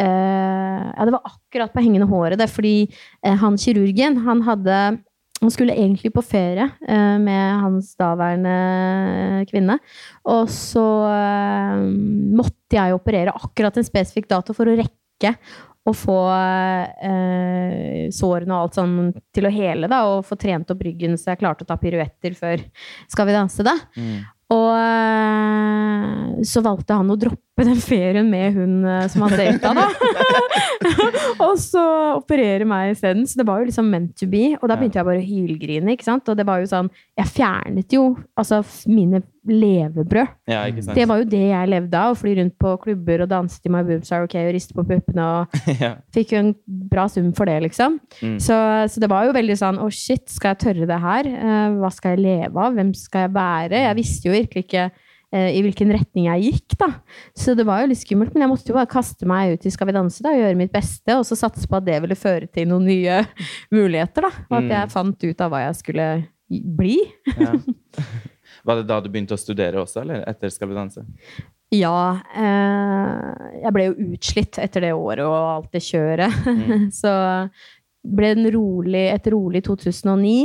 eh, 0.00 0.84
Ja, 0.84 1.06
det 1.06 1.14
var 1.16 1.32
akkurat 1.32 1.72
på 1.72 1.84
hengende 1.84 2.08
håret, 2.10 2.36
det, 2.40 2.50
fordi 2.52 2.76
eh, 2.84 3.36
han 3.40 3.56
kirurgen, 3.60 4.20
han 4.26 4.44
hadde 4.44 4.80
han 5.40 5.52
skulle 5.52 5.76
egentlig 5.76 6.12
på 6.14 6.24
ferie 6.24 6.64
eh, 6.88 7.16
med 7.20 7.60
hans 7.60 7.92
daværende 8.00 9.44
kvinne. 9.50 9.78
Og 10.32 10.50
så 10.52 10.84
eh, 11.12 11.82
måtte 12.40 12.78
jeg 12.78 12.96
operere 12.96 13.36
akkurat 13.36 13.76
en 13.76 13.86
spesifikk 13.86 14.30
dato 14.32 14.56
for 14.56 14.70
å 14.70 14.76
rekke 14.78 15.34
å 15.86 15.92
få 15.94 16.18
eh, 17.06 18.06
sårene 18.14 18.56
og 18.56 18.64
alt 18.64 18.78
sånn 18.78 18.96
til 19.34 19.46
å 19.46 19.52
hele, 19.54 19.90
da, 19.90 20.00
og 20.10 20.24
få 20.26 20.38
trent 20.40 20.72
opp 20.72 20.82
ryggen 20.82 21.14
så 21.20 21.32
jeg 21.32 21.42
klarte 21.44 21.62
å 21.62 21.68
ta 21.68 21.76
piruetter 21.78 22.34
før 22.34 22.64
Skal 23.12 23.28
vi 23.28 23.36
danse, 23.36 23.66
da. 23.66 23.76
Mm. 23.94 24.24
Og 24.54 24.68
eh, 24.78 26.42
så 26.46 26.62
valgte 26.62 26.94
han 26.94 27.08
å 27.10 27.16
droppe 27.18 27.64
den 27.66 27.80
ferien 27.82 28.28
med 28.30 28.54
hun 28.54 28.84
eh, 28.86 29.06
som 29.10 29.24
han 29.26 29.34
data, 29.34 29.72
da. 29.74 29.86
og 31.46 31.56
så 31.58 31.82
operere 32.20 32.68
meg 32.68 32.92
isteden. 32.94 33.26
Så 33.26 33.40
det 33.40 33.46
var 33.48 33.60
jo 33.60 33.70
liksom 33.70 33.90
meant 33.90 34.14
to 34.18 34.28
be. 34.30 34.52
Og 34.60 34.68
da 34.70 34.76
begynte 34.78 35.00
jeg 35.00 35.08
bare 35.08 35.22
å 35.22 35.26
hylgrine, 35.26 35.96
ikke 35.96 36.06
sant. 36.06 36.30
Og 36.30 36.38
det 36.38 36.46
var 36.46 36.62
jo 36.62 36.70
sånn 36.70 36.92
Jeg 37.18 37.32
fjernet 37.34 37.96
jo 37.96 38.12
altså 38.38 38.62
mine 38.86 39.24
levebrød. 39.48 40.32
Ja? 40.50 40.64
Det 40.70 41.06
var 41.08 41.20
jo 41.22 41.28
det 41.30 41.42
jeg 41.50 41.70
levde 41.70 42.00
av. 42.00 42.14
Å 42.14 42.18
fly 42.18 42.34
rundt 42.40 42.56
på 42.60 42.72
klubber 42.82 43.22
og 43.24 43.30
danse 43.30 43.60
til 43.62 43.72
My 43.74 43.82
Boobs 43.86 44.12
Are 44.12 44.26
OK 44.26 44.34
og 44.40 44.52
riste 44.56 44.74
på 44.76 44.84
puppene. 44.88 45.24
og 45.26 45.56
ja. 45.82 45.92
Fikk 46.14 46.34
jo 46.36 46.42
en 46.44 46.52
bra 46.90 47.06
sum 47.12 47.32
for 47.36 47.46
det, 47.50 47.58
liksom. 47.68 47.98
Mm. 48.20 48.36
Så, 48.42 48.58
så 48.92 49.02
det 49.02 49.10
var 49.12 49.26
jo 49.28 49.34
veldig 49.36 49.56
sånn 49.60 49.80
Å, 49.82 49.88
shit, 49.94 50.26
skal 50.32 50.54
jeg 50.54 50.62
tørre 50.66 50.90
det 50.90 51.00
her? 51.02 51.30
Eh, 51.32 51.76
hva 51.80 51.90
skal 51.94 52.16
jeg 52.16 52.24
leve 52.26 52.62
av? 52.68 52.76
Hvem 52.78 52.94
skal 52.96 53.26
jeg 53.28 53.34
være? 53.36 53.82
Jeg 53.88 53.98
visste 54.02 54.28
jo 54.30 54.34
virkelig 54.36 54.64
ikke 54.66 54.84
eh, 54.86 55.50
i 55.58 55.62
hvilken 55.66 55.90
retning 55.96 56.28
jeg 56.30 56.46
gikk, 56.52 56.76
da. 56.80 56.88
Så 57.36 57.54
det 57.58 57.66
var 57.68 57.82
jo 57.82 57.90
litt 57.90 58.02
skummelt. 58.02 58.32
Men 58.36 58.46
jeg 58.46 58.52
måtte 58.54 58.70
jo 58.72 58.76
bare 58.78 58.90
kaste 58.90 59.26
meg 59.28 59.56
ut 59.56 59.66
i 59.66 59.72
Skal 59.74 59.90
vi 59.90 59.96
danse 59.96 60.22
da, 60.24 60.32
og 60.34 60.40
gjøre 60.44 60.58
mitt 60.60 60.72
beste, 60.74 61.16
og 61.18 61.26
så 61.28 61.38
satse 61.38 61.66
på 61.70 61.78
at 61.80 61.86
det 61.88 61.98
ville 62.04 62.18
føre 62.18 62.46
til 62.50 62.68
noen 62.70 62.86
nye 62.88 63.20
muligheter, 63.76 64.28
da. 64.28 64.32
Og 64.50 64.58
at 64.60 64.64
Mm. 64.66 64.72
jeg 64.76 64.92
fant 64.94 65.28
ut 65.30 65.44
av 65.46 65.52
hva 65.52 65.64
jeg 65.68 65.78
skulle 65.82 66.08
bli. 66.78 66.96
Ja. 67.36 67.52
Var 68.66 68.80
det 68.80 68.88
da 68.88 68.98
du 69.02 69.10
begynte 69.12 69.36
å 69.36 69.40
studere 69.40 69.78
også, 69.82 70.02
eller 70.02 70.24
etter 70.26 70.50
Skal 70.52 70.70
vi 70.70 70.78
danse? 70.78 71.04
Ja. 71.74 72.18
Eh, 72.34 73.48
jeg 73.62 73.74
ble 73.74 73.88
jo 73.88 74.12
utslitt 74.12 74.60
etter 74.62 74.86
det 74.86 74.92
året 74.94 75.24
og 75.26 75.36
alt 75.36 75.74
det 75.74 75.82
kjøret. 75.86 76.46
Mm. 76.46 76.86
så 77.00 77.12
ble 78.06 78.32
det 78.32 78.40
en 78.40 78.52
rolig, 78.54 79.04
et 79.10 79.28
rolig 79.34 79.64
2009. 79.66 80.36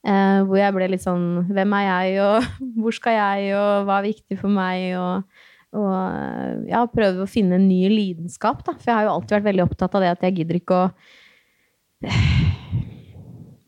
Eh, 0.00 0.38
hvor 0.48 0.56
jeg 0.56 0.72
ble 0.72 0.86
litt 0.88 1.02
sånn 1.04 1.24
Hvem 1.50 1.74
er 1.76 1.82
jeg, 1.84 2.12
og 2.24 2.60
hvor 2.80 2.94
skal 2.96 3.18
jeg, 3.18 3.50
og 3.58 3.88
hva 3.88 3.98
er 3.98 4.08
viktig 4.08 4.38
for 4.40 4.54
meg? 4.54 4.86
Og, 4.98 5.42
og 5.76 5.90
eh, 5.92 6.70
ja, 6.72 6.84
prøvde 6.90 7.26
å 7.26 7.30
finne 7.30 7.58
en 7.58 7.68
ny 7.68 7.82
lidenskap, 7.92 8.64
da. 8.66 8.76
For 8.78 8.90
jeg 8.90 8.98
har 8.98 9.08
jo 9.08 9.16
alltid 9.16 9.38
vært 9.38 9.50
veldig 9.50 9.66
opptatt 9.66 9.98
av 9.98 10.06
det 10.06 10.14
at 10.14 10.26
jeg 10.26 10.40
gidder 10.40 10.62
ikke 10.62 10.84
å 10.84 10.88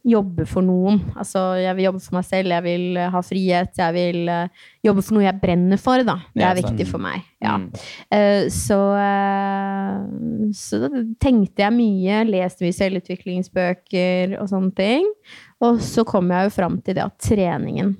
jobbe 0.03 0.45
for 0.51 0.67
noen. 0.67 0.99
Altså, 1.15 1.41
jeg 1.63 1.77
vil 1.79 1.87
jobbe 1.87 2.03
for 2.03 2.17
meg 2.17 2.27
selv, 2.27 2.55
jeg 2.55 2.65
vil 2.65 2.99
eh, 2.99 3.11
ha 3.15 3.21
frihet, 3.23 3.71
jeg 3.79 3.95
vil 3.95 4.31
uh, 4.33 4.65
jobbe 4.83 5.05
for 5.07 5.17
noe 5.17 5.25
jeg 5.25 5.41
brenner 5.43 5.81
for, 5.81 6.03
da. 6.07 6.17
Det 6.35 6.43
er 6.43 6.49
ja, 6.49 6.59
viktig 6.59 6.87
for 6.91 7.03
meg. 7.03 7.23
Ja. 7.43 7.57
Mm. 7.63 7.69
Uh, 8.11 8.45
Så, 8.53 8.79
så 10.59 10.81
da 10.83 11.03
tenkte 11.23 11.63
jeg 11.65 11.77
mye, 11.77 12.23
leste 12.29 12.67
mye 12.67 12.77
selvutviklingsbøker 12.77 14.37
og 14.41 14.51
sånne 14.51 14.75
ting. 14.79 15.09
Og 15.63 15.79
så 15.85 16.05
kom 16.09 16.33
jeg 16.35 16.49
jo 16.49 16.57
fram 16.59 16.81
til 16.83 16.99
det 16.99 17.07
at 17.07 17.19
treningen, 17.23 17.95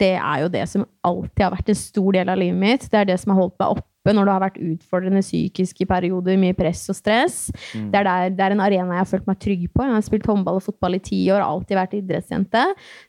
det 0.00 0.16
er 0.16 0.42
jo 0.42 0.50
det 0.50 0.64
som 0.70 0.86
alltid 1.06 1.44
har 1.44 1.52
vært 1.54 1.68
en 1.70 1.78
stor 1.78 2.16
del 2.16 2.30
av 2.32 2.40
livet 2.40 2.58
mitt. 2.58 2.86
Det 2.90 2.98
er 2.98 3.10
det 3.12 3.20
som 3.22 3.34
har 3.34 3.44
holdt 3.44 3.58
meg 3.60 3.76
oppe 3.76 3.91
når 4.10 4.26
det 4.26 4.34
har 4.34 4.42
vært 4.42 4.58
utfordrende 4.58 5.22
psykisk 5.22 5.84
i 5.84 5.86
perioder, 5.86 6.38
mye 6.40 6.56
press 6.58 6.82
og 6.90 6.98
stress. 6.98 7.36
Mm. 7.70 7.86
Det, 7.92 8.00
er 8.00 8.08
der, 8.08 8.34
det 8.34 8.44
er 8.46 8.56
en 8.56 8.64
arena 8.64 8.96
jeg 8.96 9.04
har 9.04 9.10
følt 9.12 9.28
meg 9.30 9.38
trygg 9.44 9.68
på. 9.70 9.86
Jeg 9.86 9.94
har 9.94 10.06
spilt 10.08 10.26
håndball 10.26 10.58
og 10.58 10.66
fotball 10.66 10.98
i 10.98 11.02
ti 11.06 11.20
år 11.30 11.44
alltid 11.46 11.78
vært 11.78 11.96
idrettsjente. 12.00 12.64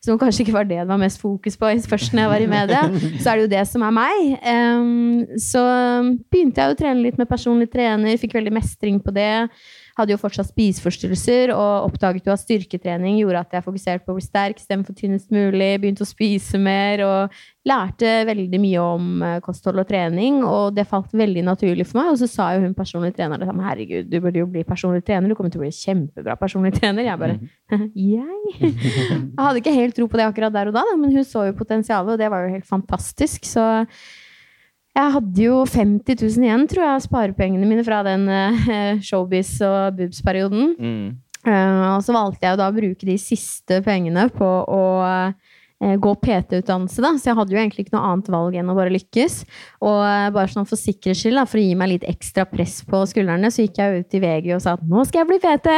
Som 0.06 0.22
kanskje 0.22 0.46
ikke 0.46 0.58
var 0.60 0.70
det 0.70 0.84
det 0.84 0.92
var 0.92 1.02
mest 1.02 1.22
fokus 1.22 1.58
på 1.58 1.72
først 1.90 2.14
når 2.14 2.26
jeg 2.26 2.34
var 2.34 2.46
i 2.46 2.52
media. 2.52 2.84
Så 3.24 3.32
er 3.32 3.40
det 3.40 3.48
jo 3.48 3.54
det 3.56 3.64
som 3.72 3.88
er 3.88 3.96
meg. 3.96 4.22
Um, 4.44 5.40
så 5.42 5.62
begynte 6.32 6.62
jeg 6.62 6.74
å 6.74 6.78
trene 6.78 7.04
litt 7.04 7.18
med 7.20 7.30
personlig 7.30 7.70
trener, 7.74 8.20
fikk 8.20 8.36
veldig 8.38 8.54
mestring 8.54 9.00
på 9.04 9.14
det. 9.16 9.48
Hadde 9.94 10.16
jo 10.16 10.18
fortsatt 10.18 10.50
spiseforstyrrelser 10.50 11.52
og 11.54 11.90
oppdaget 11.92 12.26
jo 12.26 12.34
at 12.34 12.42
styrketrening 12.42 13.20
gjorde 13.20 13.44
at 13.44 13.52
jeg 13.54 13.66
fokuserte 13.66 14.06
på 14.08 14.16
å 14.16 14.18
bli 14.18 14.26
sterk 14.26 14.58
istedenfor 14.58 14.96
tynnest 14.98 15.30
mulig. 15.34 15.70
Begynte 15.84 16.02
å 16.02 16.10
spise 16.10 16.58
mer 16.58 17.04
og 17.06 17.44
lærte 17.70 18.14
veldig 18.26 18.60
mye 18.64 18.82
om 18.84 19.22
eh, 19.28 19.38
kosthold 19.46 19.84
og 19.84 19.88
trening. 19.92 20.42
Og 20.48 20.74
det 20.74 20.88
falt 20.90 21.14
veldig 21.14 21.46
naturlig 21.46 21.86
for 21.90 22.02
meg. 22.02 22.10
Og 22.16 22.20
så 22.24 22.30
sa 22.32 22.50
jo 22.56 22.64
hun 22.66 22.74
personlig 22.78 23.14
trener 23.18 23.38
det 23.38 23.50
samme. 23.50 23.68
Herregud, 23.68 24.10
du 24.10 24.18
burde 24.18 24.42
jo 24.42 24.50
bli 24.50 24.66
personlig 24.66 25.06
trener. 25.06 25.30
Du 25.30 25.38
kommer 25.38 25.54
til 25.54 25.62
å 25.62 25.66
bli 25.68 25.72
kjempebra 25.78 26.40
personlig 26.42 26.74
trener. 26.80 27.06
Jeg 27.08 27.22
bare 27.22 27.38
Jeg? 27.94 28.42
Jeg 28.58 29.40
hadde 29.40 29.62
ikke 29.62 29.78
helt 29.78 29.98
tro 29.98 30.10
på 30.10 30.20
det 30.20 30.26
akkurat 30.26 30.54
der 30.54 30.74
og 30.74 30.76
da, 30.76 30.84
men 30.98 31.14
hun 31.14 31.26
så 31.28 31.48
jo 31.48 31.56
potensialet, 31.58 32.16
og 32.16 32.22
det 32.22 32.30
var 32.34 32.46
jo 32.46 32.54
helt 32.54 32.68
fantastisk. 32.70 33.46
Så 33.46 33.64
jeg 34.94 35.14
hadde 35.16 35.42
jo 35.48 35.64
50 35.66 36.20
000 36.22 36.46
igjen, 36.46 36.68
tror 36.70 36.84
jeg, 36.84 36.98
av 37.00 37.06
sparepengene 37.08 37.66
mine 37.66 37.86
fra 37.86 38.04
den 38.06 38.28
eh, 38.30 39.00
showbiz- 39.02 39.58
og 39.66 39.98
boobs-perioden. 39.98 40.76
Mm. 40.78 41.08
Eh, 41.44 41.80
og 41.96 42.04
så 42.06 42.14
valgte 42.14 42.46
jeg 42.46 42.60
da 42.62 42.70
å 42.70 42.76
bruke 42.76 43.10
de 43.10 43.18
siste 43.18 43.82
pengene 43.84 44.28
på 44.36 44.46
å 44.46 44.84
eh, 45.08 45.96
gå 45.98 46.12
PT-utdannelse, 46.22 47.02
da. 47.02 47.10
Så 47.18 47.32
jeg 47.32 47.40
hadde 47.40 47.56
jo 47.56 47.60
egentlig 47.64 47.88
ikke 47.88 47.96
noe 47.98 48.12
annet 48.12 48.30
valg 48.36 48.60
enn 48.60 48.70
å 48.70 48.78
bare 48.78 48.94
lykkes. 48.94 49.40
Og 49.82 49.98
bare 50.38 50.54
sånn 50.54 50.70
for 50.70 50.78
sikkerhets 50.78 51.26
skyld, 51.26 51.42
da, 51.42 51.48
for 51.50 51.58
å 51.58 51.66
gi 51.66 51.74
meg 51.80 51.96
litt 51.96 52.08
ekstra 52.14 52.46
press 52.54 52.78
på 52.86 53.02
skuldrene, 53.10 53.50
så 53.50 53.66
gikk 53.66 53.82
jeg 53.82 54.06
ut 54.06 54.14
i 54.14 54.24
VG 54.28 54.54
og 54.60 54.62
sa 54.62 54.78
at 54.78 54.86
nå 54.94 55.08
skal 55.10 55.24
jeg 55.24 55.32
bli 55.34 55.42
PT! 55.42 55.74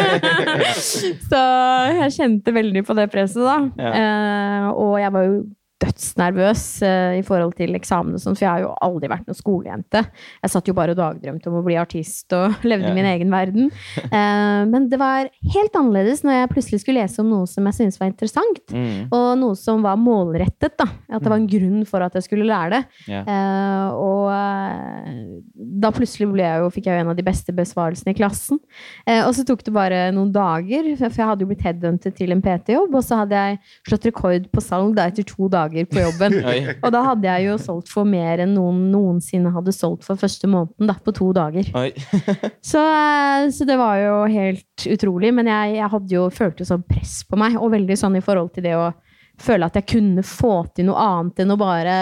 så 1.32 1.42
jeg 1.90 2.16
kjente 2.20 2.54
veldig 2.54 2.86
på 2.86 3.00
det 3.02 3.10
presset, 3.10 3.42
da. 3.42 3.58
Ja. 3.82 4.72
og 4.78 4.94
jeg 5.02 5.14
var 5.18 5.26
jo 5.26 5.36
dødsnervøs 5.82 6.64
eh, 6.86 7.16
i 7.18 7.22
forhold 7.26 7.54
til 7.58 7.74
eksamen 7.76 8.14
og 8.16 8.22
sånn, 8.22 8.36
for 8.36 8.46
jeg 8.46 8.52
har 8.52 8.62
jo 8.62 8.72
aldri 8.84 9.10
vært 9.10 9.26
noen 9.28 9.38
skolejente. 9.38 10.04
Jeg 10.44 10.52
satt 10.52 10.68
jo 10.70 10.74
bare 10.76 10.94
og 10.94 11.00
dagdrømte 11.00 11.50
om 11.50 11.58
å 11.58 11.64
bli 11.66 11.76
artist 11.80 12.34
og 12.36 12.60
levde 12.70 12.90
yeah. 12.90 12.96
min 12.96 13.10
egen 13.14 13.34
verden. 13.34 13.70
Eh, 14.14 14.62
men 14.68 14.84
det 14.90 14.98
var 15.00 15.26
helt 15.54 15.76
annerledes 15.78 16.20
når 16.22 16.36
jeg 16.36 16.48
plutselig 16.52 16.78
skulle 16.82 17.02
lese 17.02 17.18
om 17.22 17.30
noe 17.32 17.48
som 17.50 17.64
jeg 17.66 17.76
syntes 17.78 17.96
var 17.98 18.10
interessant. 18.10 18.60
Mm. 18.70 19.08
Og 19.16 19.24
noe 19.40 19.56
som 19.58 19.82
var 19.82 19.96
målrettet. 19.98 20.76
da, 20.78 20.86
At 21.08 21.24
det 21.24 21.32
var 21.32 21.40
en 21.40 21.48
grunn 21.50 21.80
for 21.88 22.04
at 22.04 22.14
jeg 22.14 22.26
skulle 22.26 22.46
lære 22.46 22.76
det. 22.76 22.80
Yeah. 23.10 23.26
Eh, 23.26 23.96
og 23.98 24.28
eh, 24.30 25.64
da 25.82 25.90
plutselig 25.94 26.28
jeg 26.38 26.62
jo, 26.62 26.70
fikk 26.76 26.88
jeg 26.88 27.00
jo 27.00 27.04
en 27.04 27.10
av 27.10 27.18
de 27.18 27.26
beste 27.26 27.54
besvarelsene 27.56 28.14
i 28.14 28.18
klassen. 28.18 28.60
Eh, 29.08 29.24
og 29.24 29.32
så 29.34 29.46
tok 29.48 29.64
det 29.66 29.74
bare 29.74 30.04
noen 30.14 30.30
dager, 30.34 30.92
for 31.00 31.22
jeg 31.24 31.30
hadde 31.32 31.46
jo 31.46 31.50
blitt 31.50 31.66
headhuntet 31.66 32.18
til 32.20 32.36
en 32.36 32.44
PT-jobb. 32.44 32.94
Og 32.94 33.06
så 33.06 33.24
hadde 33.24 33.40
jeg 33.40 33.60
slått 33.88 34.08
rekord 34.12 34.46
på 34.54 34.64
salg 34.64 34.94
da 34.98 35.08
etter 35.10 35.26
to 35.26 35.50
dager 35.50 35.63
på 35.90 36.02
jobben. 36.02 36.36
Og 36.84 36.90
da 36.94 37.02
hadde 37.08 37.30
jeg 37.30 37.48
jo 37.48 37.56
solgt 37.62 37.92
for 37.92 38.08
mer 38.08 38.42
enn 38.44 38.54
noen 38.56 38.88
noensinne 38.92 39.52
hadde 39.54 39.74
solgt 39.74 40.06
for 40.06 40.20
første 40.20 40.50
måneden, 40.50 40.90
da, 40.90 40.96
på 40.98 41.14
to 41.16 41.30
dager. 41.36 41.70
Så, 42.74 42.80
eh, 42.80 43.48
så 43.54 43.66
det 43.68 43.76
var 43.78 43.98
jo 44.00 44.14
helt 44.30 44.86
utrolig. 44.90 45.32
Men 45.36 45.48
jeg, 45.50 45.78
jeg 45.78 46.04
jo, 46.14 46.28
følte 46.32 46.64
jo 46.64 46.70
sånn 46.72 46.86
press 46.88 47.20
på 47.28 47.38
meg, 47.40 47.58
og 47.60 47.72
veldig 47.74 47.96
sånn 47.98 48.18
i 48.18 48.24
forhold 48.24 48.54
til 48.54 48.66
det 48.66 48.76
å 48.78 48.92
føle 49.40 49.66
at 49.66 49.74
jeg 49.78 49.86
kunne 49.96 50.22
få 50.26 50.52
til 50.76 50.86
noe 50.88 51.00
annet 51.00 51.42
enn 51.42 51.52
å 51.54 51.58
bare 51.58 51.94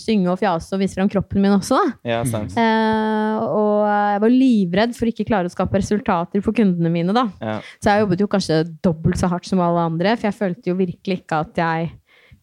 synge 0.00 0.30
og 0.32 0.40
fjase 0.40 0.72
og 0.74 0.80
vise 0.80 0.96
fram 0.96 1.10
kroppen 1.12 1.42
min 1.42 1.56
også. 1.58 1.76
Da. 1.76 2.14
Ja, 2.14 2.22
sant. 2.28 2.56
Eh, 2.56 3.42
og 3.44 3.84
jeg 3.90 4.22
var 4.24 4.32
livredd 4.32 4.96
for 4.96 5.10
ikke 5.10 5.26
klare 5.28 5.50
å 5.50 5.52
skape 5.52 5.82
resultater 5.82 6.44
for 6.44 6.56
kundene 6.56 6.92
mine. 6.92 7.14
da. 7.16 7.26
Ja. 7.40 7.58
Så 7.82 7.92
jeg 7.92 8.04
jobbet 8.04 8.24
jo 8.24 8.30
kanskje 8.32 8.62
dobbelt 8.84 9.20
så 9.20 9.30
hardt 9.32 9.48
som 9.48 9.62
alle 9.62 9.84
andre, 9.90 10.16
for 10.16 10.30
jeg 10.30 10.40
følte 10.40 10.72
jo 10.72 10.78
virkelig 10.80 11.20
ikke 11.22 11.42
at 11.44 11.60
jeg 11.60 11.92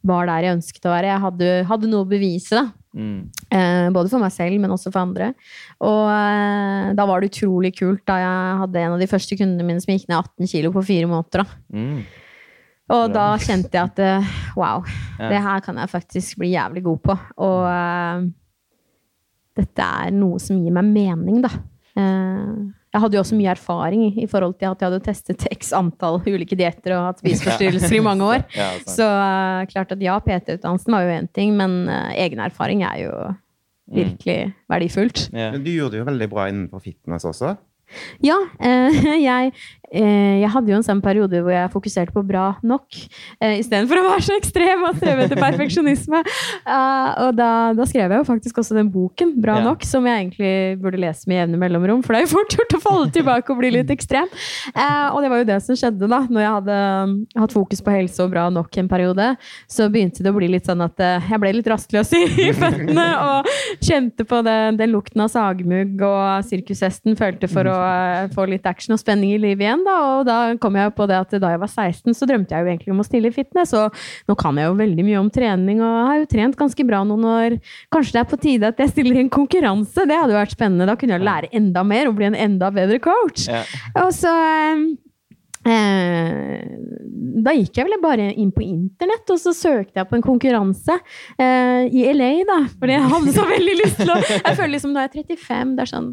var 0.03 0.27
der 0.27 0.45
jeg 0.48 0.57
ønsket 0.57 0.88
å 0.88 0.93
være. 0.93 1.12
Jeg 1.13 1.24
hadde, 1.24 1.51
hadde 1.69 1.89
noe 1.91 2.03
å 2.05 2.10
bevise, 2.10 2.57
da. 2.60 2.65
Mm. 2.93 3.29
Eh, 3.50 3.88
både 3.95 4.12
for 4.12 4.22
meg 4.22 4.33
selv, 4.36 4.60
men 4.62 4.74
også 4.75 4.91
for 4.93 5.01
andre. 5.01 5.31
Og 5.81 6.03
eh, 6.13 6.91
da 6.98 7.05
var 7.10 7.24
det 7.24 7.31
utrolig 7.31 7.72
kult 7.77 8.03
da 8.10 8.19
jeg 8.22 8.60
hadde 8.63 8.83
en 8.83 8.98
av 8.98 9.01
de 9.01 9.07
første 9.10 9.38
kundene 9.39 9.65
mine 9.65 9.81
som 9.81 9.95
gikk 9.95 10.05
ned 10.12 10.19
18 10.19 10.51
kilo 10.51 10.74
på 10.75 10.83
fire 10.91 11.10
måneder. 11.10 11.41
Da. 11.41 11.79
Mm. 11.79 12.03
Og 12.93 13.13
da 13.15 13.25
kjente 13.41 13.72
jeg 13.74 13.89
at 13.93 14.03
eh, 14.03 14.31
wow, 14.60 14.83
Ja. 15.17 15.29
det 15.31 15.41
her 15.48 15.63
kan 15.65 15.79
jeg 15.81 15.89
faktisk 15.95 16.38
bli 16.43 16.51
jævlig 16.53 16.83
god 16.86 17.01
på. 17.07 17.17
Og 17.48 17.65
eh, 17.72 18.27
dette 19.63 19.89
er 20.03 20.13
noe 20.13 20.39
som 20.43 20.60
gir 20.62 20.74
meg 20.75 20.86
mening, 20.91 21.41
da. 21.45 21.53
Eh, 21.98 22.53
jeg 22.93 23.01
hadde 23.01 23.17
jo 23.17 23.23
også 23.23 23.38
mye 23.38 23.50
erfaring 23.50 24.03
i, 24.21 24.27
forhold 24.29 24.53
til 24.59 24.69
at 24.69 24.81
jeg 24.83 24.91
hadde 24.91 25.05
testet 25.05 25.45
x 25.55 25.71
antall 25.73 26.19
ulike 26.21 26.57
dietter 26.57 26.93
og 26.97 27.07
hatt 27.09 27.23
spiseforstyrrelser 27.23 27.97
i 27.97 28.03
mange 28.05 28.27
år. 28.35 28.45
Ja. 28.53 28.69
Så 28.85 29.05
uh, 29.07 29.63
klart 29.69 29.91
at 29.95 30.01
ja, 30.03 30.19
PT-utdannelsen 30.21 30.93
var 30.93 31.05
jo 31.07 31.13
én 31.15 31.27
ting, 31.33 31.55
men 31.57 31.88
uh, 31.89 32.12
egen 32.13 32.41
erfaring 32.43 32.83
er 32.85 33.00
jo 33.01 33.13
virkelig 33.93 34.53
verdifullt. 34.71 35.25
Men 35.33 35.63
du 35.65 35.71
gjorde 35.73 35.95
det 35.95 36.03
jo 36.03 36.07
veldig 36.07 36.27
bra 36.31 36.45
innenfor 36.51 36.83
fitness 36.85 37.25
også. 37.27 37.55
Ja, 38.23 38.38
eh, 38.59 39.05
jeg, 39.27 39.51
eh, 39.91 40.41
jeg 40.41 40.50
hadde 40.53 40.71
jo 40.71 40.79
en 40.79 40.85
sånn 40.85 41.01
periode 41.03 41.41
hvor 41.43 41.53
jeg 41.53 41.71
fokuserte 41.73 42.15
på 42.15 42.23
bra 42.27 42.53
nok, 42.65 42.88
eh, 43.39 43.59
istedenfor 43.62 44.01
å 44.01 44.05
være 44.07 44.25
så 44.27 44.38
ekstrem 44.39 44.85
og 44.88 44.97
streve 45.00 45.27
etter 45.27 45.41
perfeksjonisme. 45.41 46.23
Uh, 46.65 47.09
og 47.27 47.33
da, 47.38 47.50
da 47.77 47.88
skrev 47.89 48.13
jeg 48.13 48.23
jo 48.23 48.27
faktisk 48.27 48.62
også 48.63 48.77
den 48.77 48.91
boken, 48.93 49.35
Bra 49.43 49.59
Ja. 49.59 49.65
nok, 49.67 49.83
som 49.85 50.05
jeg 50.07 50.19
egentlig 50.19 50.53
burde 50.81 51.00
lese 51.01 51.27
med 51.29 51.41
jevne 51.41 51.59
mellomrom, 51.62 52.01
for 52.03 52.15
det 52.15 52.21
er 52.21 52.25
jo 52.27 52.33
fort 52.38 52.57
gjort 52.57 52.77
å 52.77 52.81
falle 52.83 53.12
tilbake 53.13 53.53
og 53.53 53.59
bli 53.62 53.73
litt 53.77 53.91
ekstrem. 53.93 54.29
Eh, 54.73 55.07
og 55.13 55.21
det 55.23 55.31
var 55.33 55.43
jo 55.43 55.50
det 55.51 55.59
som 55.65 55.77
skjedde 55.77 56.09
da, 56.09 56.23
når 56.29 56.45
jeg 56.45 56.55
hadde 56.57 56.79
um, 57.03 57.15
hatt 57.43 57.55
fokus 57.55 57.83
på 57.83 57.93
helse 57.93 58.23
og 58.23 58.33
bra 58.33 58.47
nok 58.53 58.81
en 58.81 58.89
periode. 58.91 59.29
Så 59.71 59.89
begynte 59.93 60.25
det 60.25 60.31
å 60.31 60.38
bli 60.38 60.50
litt 60.51 60.69
sånn 60.69 60.83
at 60.85 61.00
uh, 61.03 61.29
jeg 61.29 61.41
ble 61.43 61.53
litt 61.57 61.69
rastløs 61.69 62.13
i, 62.17 62.23
i 62.47 62.50
føttene 62.55 63.07
og 63.23 63.51
kjente 63.83 64.25
på 64.27 64.41
det, 64.45 64.57
den 64.79 64.93
lukten 64.93 65.23
av 65.23 65.31
sagmugg 65.33 66.01
og 66.05 66.47
sirkushesten 66.47 67.17
følte 67.19 67.50
for 67.51 67.67
å 67.69 67.75
eh, 67.75 67.82
få 68.33 68.45
litt 68.49 68.65
action 68.69 68.95
og 68.95 69.01
spenning 69.01 69.33
i 69.35 69.41
livet 69.41 69.65
igjen. 69.65 69.83
da. 69.85 69.97
Og 70.17 70.25
da 70.27 70.37
kom 70.61 70.77
jeg 70.79 70.93
på 70.97 71.07
det 71.09 71.19
at 71.19 71.35
da 71.43 71.53
jeg 71.53 71.61
var 71.61 71.71
16, 71.71 72.15
så 72.17 72.27
drømte 72.29 72.55
jeg 72.55 72.65
jo 72.65 72.71
egentlig 72.73 72.95
om 72.95 73.03
å 73.03 73.07
stille 73.07 73.31
i 73.31 73.35
fitness. 73.35 73.75
Og 73.77 74.01
nå 74.29 74.37
kan 74.39 74.59
jeg 74.59 74.69
jo 74.69 74.79
veldig 74.79 75.07
mye 75.09 75.21
om 75.21 75.31
trening, 75.33 75.83
og 75.83 76.09
har 76.09 76.19
jo 76.21 76.31
trent 76.33 76.59
ganske 76.59 76.87
bra 76.87 77.03
noen 77.07 77.29
år. 77.29 77.57
Kanskje 77.93 78.17
det 78.17 78.23
er 78.23 78.31
på 78.33 78.41
tide 78.47 78.73
at 78.73 78.83
jeg 78.83 78.93
stiller 78.95 79.19
i 79.19 79.25
en 79.25 79.33
konkurranse? 79.33 80.07
Det 80.09 80.19
hadde 80.19 80.35
jo 80.35 80.41
vært 80.41 80.57
spennende. 80.57 80.89
Da 80.89 80.97
kunne 80.99 81.17
jeg 81.17 81.27
lære 81.29 81.53
enda 81.53 81.85
mer 81.87 82.11
og 82.11 82.19
bli 82.19 82.29
en 82.31 82.41
enda 82.49 82.73
bedre 82.73 83.01
coach. 83.03 83.47
Ja. 83.49 83.63
Og 84.03 84.13
så 84.15 84.33
Eh, 85.63 86.63
da 87.43 87.53
gikk 87.55 87.77
jeg 87.79 87.87
vel 87.87 88.01
bare 88.03 88.25
inn 88.35 88.51
på 88.51 88.65
internett, 88.65 89.29
og 89.31 89.39
så 89.39 89.53
søkte 89.55 90.01
jeg 90.01 90.09
på 90.09 90.17
en 90.17 90.25
konkurranse 90.25 90.97
eh, 91.39 91.87
i 91.87 92.03
LA, 92.11 92.33
da. 92.49 92.59
Fordi 92.81 92.97
jeg 92.97 93.11
hadde 93.13 93.35
så 93.37 93.45
veldig 93.47 93.77
lyst 93.79 94.01
til 94.01 94.11
å 94.11 94.19
Jeg 94.33 94.57
føler 94.57 94.73
liksom 94.75 94.95
da 94.95 95.05
jeg 95.05 95.23
er 95.23 95.37
35, 95.37 95.73
det 95.77 95.85
er 95.85 95.93
sånn 95.93 96.11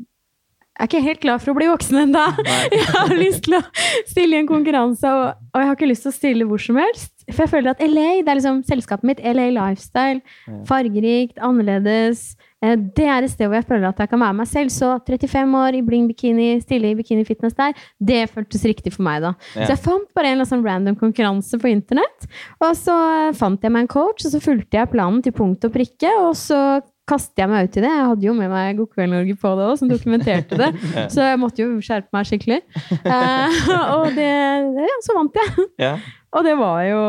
Jeg 0.80 0.87
er 0.87 0.88
ikke 0.88 1.04
helt 1.04 1.20
klar 1.20 1.40
for 1.42 1.52
å 1.52 1.58
bli 1.58 1.66
voksen 1.68 1.99
ennå. 2.06 2.20
Jeg 2.72 2.84
har 2.88 3.10
lyst 3.12 3.42
til 3.44 3.58
å 3.58 3.60
stille 4.08 4.38
i 4.38 4.40
en 4.40 4.46
konkurranse, 4.49 5.04
og, 5.12 5.42
og, 5.50 5.58
jeg 5.58 5.68
har 5.68 5.76
ikke 5.76 5.88
lyst 5.90 6.06
til 6.06 6.12
å 6.12 6.16
stille 6.16 6.46
hvor 6.49 6.62
som 6.62 6.78
helst. 6.80 7.12
For 7.28 7.44
jeg 7.44 7.50
føler 7.52 7.75
at 7.75 7.82
LA, 7.84 8.06
det 8.25 8.32
er 8.32 8.38
liksom 8.38 8.62
selskapet 8.64 9.06
mitt. 9.06 9.20
LA 9.20 9.50
Lifestyle. 9.52 10.22
Fargerikt, 10.66 11.37
annerledes. 11.44 12.30
Eh, 12.64 12.78
det 12.96 13.04
er 13.04 13.26
et 13.26 13.32
sted 13.32 13.49
hvor 13.49 13.58
jeg 13.58 13.66
føler 13.68 13.90
at 13.90 14.00
jeg 14.00 14.10
kan 14.10 14.22
være 14.25 14.38
meg 14.40 14.49
selv. 14.49 14.72
Så 14.72 14.94
35 15.04 15.56
år 15.60 15.76
i 15.76 15.82
bling 15.84 16.06
bikini, 16.08 16.49
stille 16.64 16.94
i 16.94 16.96
bikini 16.96 17.26
fitness 17.28 17.58
der, 17.58 17.76
det 18.00 18.22
føltes 18.32 18.64
riktig 18.72 18.94
for 18.96 19.04
meg, 19.04 19.20
da. 19.26 19.34
Så 19.52 19.68
jeg 19.75 19.82
fant 19.84 20.08
bare 20.16 20.32
en 20.32 20.46
sånn 20.49 20.64
random 20.64 20.96
konkurranse 21.00 21.60
på 21.60 21.75
internett. 21.75 22.30
Og 22.64 22.72
så 22.78 22.96
fant 23.37 23.60
jeg 23.60 23.76
meg 23.76 23.84
en 23.84 23.92
coach, 23.99 24.25
og 24.25 24.32
så 24.32 24.40
fulgte 24.40 24.80
jeg 24.80 24.92
planen 24.96 25.20
til 25.25 25.37
punkt 25.37 25.68
og 25.68 25.76
prikke. 25.76 26.14
Og 26.25 26.32
så 26.40 26.80
kastet 27.11 27.43
jeg 27.43 27.50
meg 27.50 27.67
ut 27.67 27.79
i 27.79 27.83
det. 27.85 27.90
Jeg 27.90 28.09
hadde 28.12 28.29
jo 28.29 28.37
med 28.38 28.52
meg 28.52 28.79
God 28.79 28.93
kveld 28.95 29.14
Norge 29.14 29.37
på 29.43 29.52
det 29.59 29.67
òg, 29.67 29.75
som 29.81 29.90
dokumenterte 29.90 30.61
det. 30.61 30.71
Så 31.14 31.26
jeg 31.26 31.40
måtte 31.43 31.64
jo 31.64 31.83
skjerpe 31.85 32.14
meg 32.17 32.29
skikkelig. 32.31 32.61
Eh, 33.00 33.61
og 33.97 34.14
det, 34.17 34.31
ja, 34.87 34.97
så 35.05 35.17
vant 35.17 35.37
jeg. 35.43 35.69
Ja. 35.83 35.95
Og 36.31 36.47
det 36.47 36.55
var 36.61 36.85
jo 36.87 37.00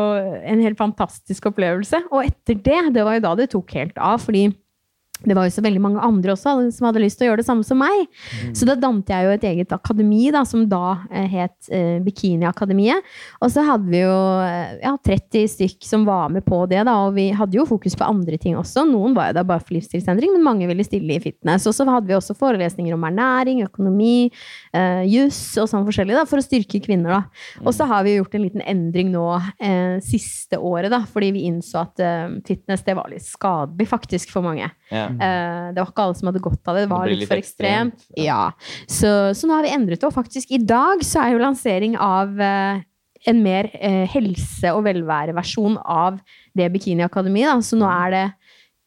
en 0.50 0.62
helt 0.64 0.80
fantastisk 0.80 1.46
opplevelse. 1.52 2.02
Og 2.10 2.26
etter 2.26 2.58
det, 2.58 2.80
det 2.96 3.06
var 3.06 3.18
jo 3.18 3.24
da 3.28 3.34
det 3.38 3.52
tok 3.54 3.76
helt 3.78 3.98
av. 4.02 4.18
fordi 4.24 4.48
det 5.28 5.36
var 5.36 5.46
jo 5.46 5.54
så 5.54 5.64
veldig 5.64 5.82
mange 5.82 6.02
andre 6.02 6.34
også 6.34 6.54
som 6.74 6.88
hadde 6.88 7.02
lyst 7.02 7.20
til 7.20 7.26
å 7.26 7.30
gjøre 7.30 7.42
det 7.42 7.48
samme 7.48 7.66
som 7.66 7.80
meg. 7.80 8.06
Så 8.56 8.66
da 8.68 8.76
dannet 8.78 9.10
jeg 9.12 9.26
jo 9.26 9.34
et 9.34 9.46
eget 9.52 9.74
akademi 9.74 10.30
da, 10.34 10.44
som 10.48 10.64
da 10.68 10.96
eh, 11.10 11.28
het 11.30 11.70
eh, 11.72 11.98
Bikiniakademiet. 12.04 13.06
Og 13.42 13.52
så 13.54 13.64
hadde 13.66 13.90
vi 13.92 14.02
jo 14.02 14.16
eh, 14.44 14.78
ja, 14.82 14.94
30 15.06 15.48
stykk 15.54 15.88
som 15.88 16.06
var 16.08 16.32
med 16.34 16.46
på 16.46 16.62
det, 16.70 16.82
da, 16.88 16.96
og 17.06 17.16
vi 17.16 17.28
hadde 17.36 17.58
jo 17.58 17.66
fokus 17.68 17.96
på 17.98 18.08
andre 18.08 18.38
ting 18.40 18.56
også. 18.58 18.86
Noen 18.88 19.16
var 19.16 19.30
jo 19.30 19.38
da 19.38 19.46
bare 19.46 19.62
for 19.64 19.76
livsstilsendring, 19.76 20.34
men 20.34 20.46
mange 20.46 20.68
ville 20.70 20.86
stille 20.86 21.16
i 21.16 21.22
fitness. 21.22 21.66
Og 21.70 21.76
så 21.76 21.86
hadde 21.88 22.10
vi 22.10 22.16
også 22.18 22.36
forelesninger 22.38 22.96
om 22.96 23.06
ernæring, 23.08 23.62
økonomi, 23.66 24.30
eh, 24.74 25.02
juss 25.10 25.40
og 25.62 25.70
sånn 25.70 25.86
forskjellig, 25.88 26.16
da, 26.18 26.26
for 26.28 26.42
å 26.42 26.46
styrke 26.46 26.82
kvinner. 26.82 27.18
da. 27.18 27.22
Og 27.66 27.74
så 27.76 27.86
har 27.88 28.04
vi 28.06 28.16
gjort 28.16 28.34
en 28.36 28.46
liten 28.46 28.64
endring 28.66 29.12
nå 29.12 29.26
eh, 29.62 29.98
siste 30.04 30.58
året, 30.58 30.90
da, 30.92 31.02
fordi 31.08 31.32
vi 31.36 31.46
innså 31.50 31.82
at 31.82 32.02
eh, 32.02 32.38
fitness 32.46 32.84
det 32.86 32.96
var 32.98 33.10
litt 33.12 33.26
skadelig 33.26 33.88
faktisk 33.90 34.32
for 34.34 34.44
mange. 34.44 34.70
Ja. 34.92 35.08
Eh, 35.08 35.66
det 35.72 35.80
var 35.80 35.90
ikke 35.90 36.06
alle 36.06 36.18
som 36.18 36.30
hadde 36.30 36.44
godt 36.44 36.68
av 36.68 36.76
det. 36.78 36.84
Det 36.86 36.92
var 36.92 37.08
det 37.08 37.16
litt, 37.16 37.24
litt 37.24 37.32
for 37.32 37.42
ekstremt. 37.42 37.98
ekstremt, 37.98 38.22
Ja. 38.26 38.52
Så, 38.86 39.12
så 39.38 39.48
nå 39.48 39.58
har 39.58 39.66
vi 39.66 39.74
endret 39.74 40.00
det. 40.02 40.08
Og 40.10 40.16
faktisk 40.16 40.52
i 40.52 40.60
dag 40.60 41.04
så 41.06 41.24
er 41.24 41.34
jo 41.34 41.42
lansering 41.42 41.96
av 41.96 42.36
uh, 42.36 42.82
en 43.32 43.42
mer 43.44 43.70
uh, 43.74 44.04
helse- 44.12 44.74
og 44.76 44.84
velværeversjon 44.86 45.80
av 45.80 46.20
det 46.58 46.68
bikiniakademiet. 46.76 47.64
Så 47.66 47.80
nå 47.80 47.88
er 47.88 48.16
det 48.16 48.26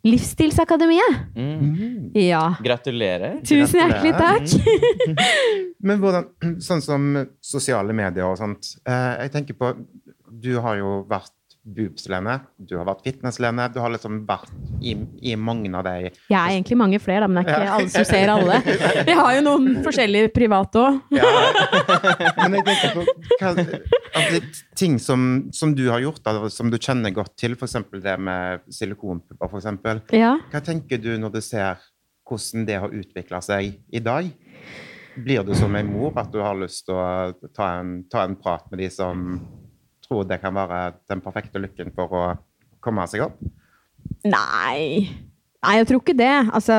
Livsstilsakademiet. 0.06 1.16
Mm. 1.36 2.12
Ja. 2.14 2.56
Gratulerer. 2.62 3.40
Tusen 3.42 3.80
hjertelig 3.80 4.14
takk. 4.20 5.16
Men 5.88 6.02
hvordan, 6.02 6.28
sånn 6.62 6.84
som 6.86 7.08
sosiale 7.42 7.94
medier 7.98 8.28
og 8.28 8.38
sånt 8.38 8.76
eh, 8.90 9.26
Jeg 9.26 9.34
tenker 9.34 9.58
på 9.58 9.72
Du 10.30 10.56
har 10.62 10.78
jo 10.78 11.00
vært 11.10 11.34
boobs-Lene, 11.66 12.36
du 12.62 12.76
har 12.78 12.86
vært 12.86 13.02
fitness-Lene, 13.08 13.66
du 13.74 13.80
har 13.82 13.90
liksom 13.94 14.20
vært 14.28 14.52
i, 14.86 14.94
i 15.26 15.34
mange 15.40 15.72
av 15.74 15.88
de 15.88 16.12
Jeg 16.12 16.38
er 16.38 16.54
egentlig 16.54 16.78
mange 16.78 17.00
flere, 17.02 17.26
da, 17.26 17.30
men 17.32 17.42
det 17.42 17.56
er 17.56 17.66
ikke 17.66 17.78
alle 17.80 17.94
som 17.96 18.06
ser 18.06 18.32
alle. 18.34 18.60
Vi 19.10 19.16
har 19.18 19.32
jo 19.38 19.44
noen 19.48 19.80
forskjellige 19.86 20.30
private 20.36 20.84
òg. 20.84 21.00
ja. 21.18 21.32
Men 22.44 22.60
jeg 22.60 22.68
tenker 22.70 22.94
på 22.94 23.06
hva, 23.42 23.52
altså, 24.22 24.44
ting 24.78 25.00
som, 25.02 25.26
som 25.56 25.74
du 25.78 25.88
har 25.90 26.04
gjort, 26.06 26.22
da, 26.28 26.52
som 26.54 26.70
du 26.70 26.78
kjenner 26.78 27.16
godt 27.16 27.34
til, 27.42 27.58
f.eks. 27.58 27.80
det 28.04 28.16
med 28.22 28.66
silikonpupper, 28.70 29.50
f.eks. 29.50 30.16
Ja. 30.16 30.36
Hva 30.54 30.64
tenker 30.66 31.02
du 31.02 31.16
når 31.18 31.38
du 31.40 31.42
ser 31.46 31.82
hvordan 32.26 32.66
det 32.70 32.80
har 32.82 32.94
utvikla 32.94 33.42
seg 33.46 33.74
i 33.90 34.02
dag? 34.06 34.30
Blir 35.16 35.46
du 35.48 35.54
som 35.56 35.76
en 35.78 35.90
mor 35.90 36.18
at 36.20 36.32
du 36.34 36.42
har 36.44 36.58
lyst 36.60 36.86
til 36.90 36.98
å 36.98 37.50
ta 37.56 37.78
en, 37.80 38.02
ta 38.12 38.26
en 38.28 38.36
prat 38.38 38.66
med 38.72 38.84
de 38.84 38.90
som 38.92 39.40
tror 40.06 40.26
det 40.30 40.40
kan 40.42 40.56
være 40.56 40.82
den 41.10 41.22
perfekte 41.26 41.62
lykken 41.62 41.94
for 41.96 42.14
å 42.14 42.24
komme 42.86 43.06
seg 43.10 43.26
opp? 43.26 43.40
Nei. 44.26 45.06
Nei, 45.66 45.78
jeg 45.80 45.88
tror 45.90 46.02
ikke 46.04 46.18
det. 46.18 46.34
Altså 46.54 46.78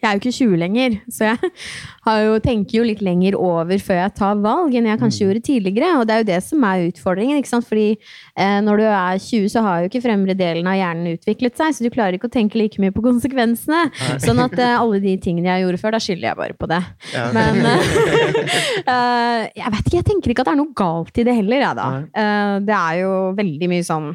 Jeg 0.00 0.08
er 0.08 0.16
jo 0.16 0.22
ikke 0.22 0.32
20 0.32 0.60
lenger, 0.60 0.96
så 1.12 1.26
jeg 1.30 1.50
har 2.06 2.20
jo, 2.24 2.36
tenker 2.44 2.78
jo 2.78 2.86
litt 2.88 3.02
lenger 3.04 3.36
over 3.36 3.82
før 3.84 4.00
jeg 4.00 4.14
tar 4.16 4.40
valg 4.40 4.76
enn 4.76 4.88
jeg 4.88 5.00
kanskje 5.02 5.26
gjorde 5.26 5.44
tidligere. 5.46 5.92
Og 6.00 6.06
det 6.08 6.14
er 6.14 6.22
jo 6.22 6.28
det 6.30 6.40
som 6.46 6.64
er 6.66 6.86
utfordringen. 6.88 7.40
ikke 7.40 7.52
sant? 7.52 7.68
Fordi 7.68 7.88
eh, 7.92 8.58
når 8.64 8.80
du 8.80 8.86
er 8.88 9.20
20, 9.20 9.50
så 9.52 9.64
har 9.66 9.82
jo 9.82 9.90
ikke 9.90 10.04
fremre 10.06 10.36
delen 10.38 10.70
av 10.70 10.78
hjernen 10.78 11.14
utviklet 11.18 11.60
seg, 11.60 11.76
så 11.76 11.84
du 11.84 11.92
klarer 11.92 12.16
ikke 12.16 12.30
å 12.30 12.34
tenke 12.34 12.58
like 12.60 12.80
mye 12.82 12.94
på 12.94 13.04
konsekvensene. 13.04 13.86
Sånn 14.24 14.42
at 14.42 14.56
eh, 14.58 14.74
alle 14.80 15.02
de 15.04 15.16
tingene 15.20 15.52
jeg 15.52 15.66
gjorde 15.66 15.82
før, 15.84 15.96
da 15.96 16.02
skylder 16.02 16.30
jeg 16.30 16.40
bare 16.40 16.58
på 16.58 16.70
det. 16.70 16.82
Ja. 17.14 17.28
Men 17.36 17.60
eh, 17.74 17.94
eh, 18.94 19.46
jeg 19.60 19.76
vet 19.76 19.84
ikke, 19.84 19.96
jeg 20.00 20.08
tenker 20.08 20.34
ikke 20.34 20.46
at 20.46 20.52
det 20.52 20.56
er 20.56 20.62
noe 20.64 20.76
galt 20.76 21.20
i 21.20 21.28
det 21.28 21.38
heller, 21.42 21.64
jeg, 21.66 21.80
da. 21.80 21.88
Eh, 22.24 22.58
det 22.66 22.76
er 22.80 23.00
jo 23.04 23.16
veldig 23.38 23.72
mye 23.74 23.86
sånn 23.86 24.12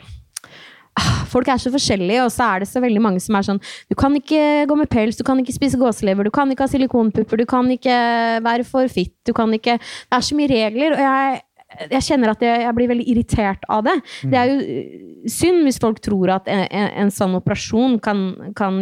Folk 1.32 1.50
er 1.52 1.60
så 1.60 1.72
forskjellige, 1.74 2.24
og 2.24 2.32
så 2.32 2.46
er 2.48 2.64
det 2.64 2.70
så 2.70 2.80
veldig 2.84 3.02
mange 3.04 3.20
som 3.24 3.36
er 3.36 3.48
sånn 3.48 3.60
Du 3.92 3.98
kan 4.00 4.14
ikke 4.16 4.64
gå 4.70 4.78
med 4.80 4.92
pels, 4.92 5.18
du 5.20 5.26
kan 5.28 5.40
ikke 5.42 5.56
spise 5.56 5.80
gåselever, 5.80 6.28
du 6.28 6.34
kan 6.34 6.52
ikke 6.52 6.64
ha 6.64 6.72
silikonpupper, 6.72 7.42
du 7.42 7.50
kan 7.50 7.68
ikke 7.74 7.98
være 8.46 8.68
for 8.68 8.88
fitt, 8.92 9.16
du 9.28 9.34
kan 9.36 9.52
ikke 9.58 9.76
Det 9.82 10.16
er 10.20 10.26
så 10.26 10.38
mye 10.38 10.52
regler, 10.52 10.96
og 10.96 11.04
jeg 11.04 11.44
jeg 11.76 12.06
kjenner 12.06 12.32
at 12.32 12.44
jeg, 12.46 12.62
jeg 12.64 12.76
blir 12.78 12.88
veldig 12.88 13.06
irritert 13.12 13.66
av 13.74 13.82
det. 13.84 13.96
Det 14.32 14.38
er 14.40 14.52
jo 14.52 15.30
synd 15.32 15.66
hvis 15.66 15.80
folk 15.82 16.00
tror 16.04 16.32
at 16.38 16.50
en, 16.52 16.62
en, 16.70 16.90
en 17.04 17.12
sånn 17.12 17.36
operasjon 17.36 17.98
kan, 18.06 18.22
kan 18.56 18.78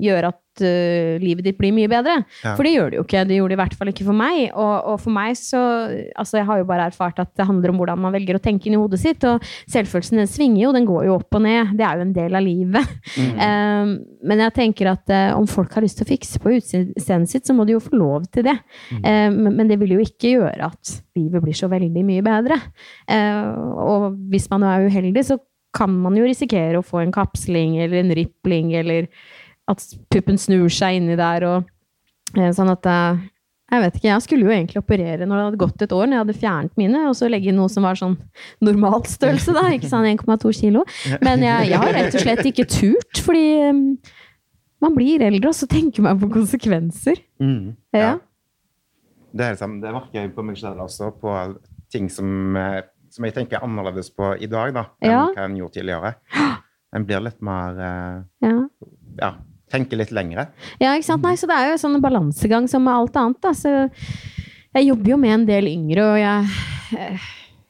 gjøre 0.00 0.30
at 0.32 0.38
øh, 0.64 1.18
livet 1.22 1.46
ditt 1.46 1.58
blir 1.58 1.74
mye 1.76 1.90
bedre. 1.90 2.20
Ja. 2.42 2.54
For 2.54 2.66
det 2.66 2.74
gjør 2.74 2.90
det 2.90 2.98
jo 2.98 3.04
ikke. 3.06 3.24
Det 3.28 3.38
gjorde 3.38 3.52
det 3.52 3.58
i 3.58 3.60
hvert 3.62 3.76
fall 3.78 3.92
ikke 3.92 4.06
for 4.08 4.18
meg. 4.18 4.38
Og, 4.52 4.74
og 4.92 5.00
for 5.02 5.14
meg 5.14 5.38
så 5.38 5.62
Altså, 6.18 6.38
jeg 6.38 6.46
har 6.48 6.60
jo 6.60 6.66
bare 6.68 6.88
erfart 6.88 7.18
at 7.22 7.30
det 7.38 7.46
handler 7.46 7.72
om 7.72 7.78
hvordan 7.80 8.00
man 8.00 8.14
velger 8.14 8.38
å 8.38 8.42
tenke 8.42 8.68
inni 8.68 8.78
hodet 8.80 9.00
sitt. 9.02 9.24
Og 9.28 9.44
selvfølelsen 9.70 10.20
den 10.20 10.30
svinger 10.30 10.62
jo, 10.64 10.72
den 10.74 10.86
går 10.88 11.08
jo 11.08 11.16
opp 11.18 11.38
og 11.38 11.44
ned. 11.44 11.74
Det 11.78 11.86
er 11.86 11.98
jo 11.98 12.06
en 12.06 12.14
del 12.16 12.38
av 12.38 12.44
livet. 12.44 12.94
Um, 13.18 13.92
men 14.28 14.42
jeg 14.42 14.54
tenker 14.56 14.90
at 14.92 15.12
uh, 15.12 15.38
om 15.38 15.46
folk 15.50 15.74
har 15.76 15.84
lyst 15.84 16.00
til 16.00 16.06
å 16.06 16.10
fikse 16.10 16.40
på 16.42 16.56
utseendet 16.58 17.30
sitt, 17.30 17.46
så 17.46 17.54
må 17.56 17.66
de 17.68 17.76
jo 17.76 17.82
få 17.82 17.98
lov 17.98 18.28
til 18.34 18.48
det. 18.48 18.56
Um, 18.98 19.48
men 19.48 19.68
det 19.70 19.78
vil 19.82 19.96
jo 19.96 20.04
ikke 20.04 20.34
gjøre 20.36 20.70
at 20.72 20.94
livet 21.18 21.44
blir 21.44 21.56
så 21.56 21.70
veldig 21.70 22.04
mye 22.06 22.24
bedre. 22.26 22.58
Uh, 23.10 23.52
og 23.84 24.08
hvis 24.32 24.48
man 24.52 24.66
er 24.66 24.88
uheldig, 24.88 25.26
så 25.30 25.38
kan 25.76 25.92
man 26.02 26.16
jo 26.16 26.26
risikere 26.26 26.80
å 26.80 26.86
få 26.86 27.02
en 27.02 27.14
kapsling 27.14 27.76
eller 27.82 28.00
en 28.00 28.14
ripling 28.16 28.72
eller 28.78 29.08
at 29.68 29.82
puppen 30.12 30.38
snur 30.40 30.68
seg 30.72 30.98
inni 31.00 31.16
der. 31.18 31.44
og 31.44 32.38
eh, 32.38 32.50
Sånn 32.56 32.70
at 32.72 32.86
eh, 32.88 33.18
Jeg 33.68 33.82
vet 33.84 33.96
ikke, 33.98 34.08
jeg 34.08 34.24
skulle 34.24 34.46
jo 34.48 34.52
egentlig 34.54 34.80
operere 34.80 35.26
når 35.28 35.36
det 35.36 35.44
hadde 35.46 35.60
gått 35.60 35.82
et 35.84 35.92
år, 35.92 36.06
når 36.06 36.16
jeg 36.16 36.22
hadde 36.24 36.36
fjernet 36.40 36.78
mine, 36.80 37.02
og 37.10 37.16
så 37.18 37.28
legge 37.28 37.50
inn 37.52 37.58
noe 37.60 37.68
som 37.68 37.84
var 37.84 37.98
sånn 38.00 38.14
normalstørrelse, 38.64 39.52
da. 39.52 39.66
Ikke 39.76 39.90
sånn 39.90 40.06
1,2 40.08 40.52
kilo. 40.56 40.84
Men 41.20 41.44
jeg, 41.44 41.68
jeg 41.74 41.82
har 41.82 41.92
rett 41.98 42.16
og 42.16 42.24
slett 42.24 42.46
ikke 42.48 42.64
turt, 42.72 43.20
fordi 43.26 43.44
um, 43.68 43.82
man 44.80 44.96
blir 44.96 45.20
eldre, 45.26 45.50
og 45.52 45.58
så 45.58 45.68
tenker 45.68 46.06
man 46.06 46.16
på 46.22 46.30
konsekvenser. 46.32 47.20
Mm. 47.44 47.74
Ja. 47.92 48.14
Det 49.36 49.44
er 49.44 49.52
liksom, 49.58 49.76
det 49.82 49.92
merker 49.92 50.22
jeg 50.22 50.32
på 50.32 50.46
meg 50.48 50.56
selv 50.56 50.80
også, 50.86 51.10
på 51.20 51.34
ting 51.92 52.08
som, 52.12 52.56
eh, 52.56 52.80
som 53.12 53.24
jeg 53.28 53.36
tenker 53.36 53.60
annerledes 53.64 54.08
på 54.16 54.32
i 54.40 54.48
dag 54.48 54.72
da, 54.76 54.86
enn 55.04 55.12
Ja. 55.12 55.26
hva 55.36 55.44
en 55.44 55.58
gjorde 55.60 55.76
tidligere. 55.76 56.14
En 56.96 57.04
blir 57.04 57.20
litt 57.20 57.42
mer 57.44 57.76
uh, 57.76 58.24
Ja. 58.40 58.54
Ja, 59.20 59.34
tenker 59.72 60.00
litt 60.00 60.12
lengre. 60.14 60.48
Ja, 60.80 60.94
ikke 60.94 61.10
sant? 61.10 61.24
Nei, 61.26 61.36
så 61.38 61.48
det 61.50 61.56
er 61.56 61.70
jo 61.70 61.78
en 61.78 61.82
sånn 61.84 62.04
balansegang 62.04 62.68
som 62.70 62.86
med 62.86 62.94
alt 62.94 63.18
annet. 63.20 63.40
Da. 63.44 63.54
Så 63.56 63.74
jeg 64.76 64.88
jobber 64.90 65.14
jo 65.14 65.20
med 65.20 65.34
en 65.34 65.48
del 65.48 65.68
yngre, 65.70 66.04
og 66.04 66.18
jeg, 66.20 67.18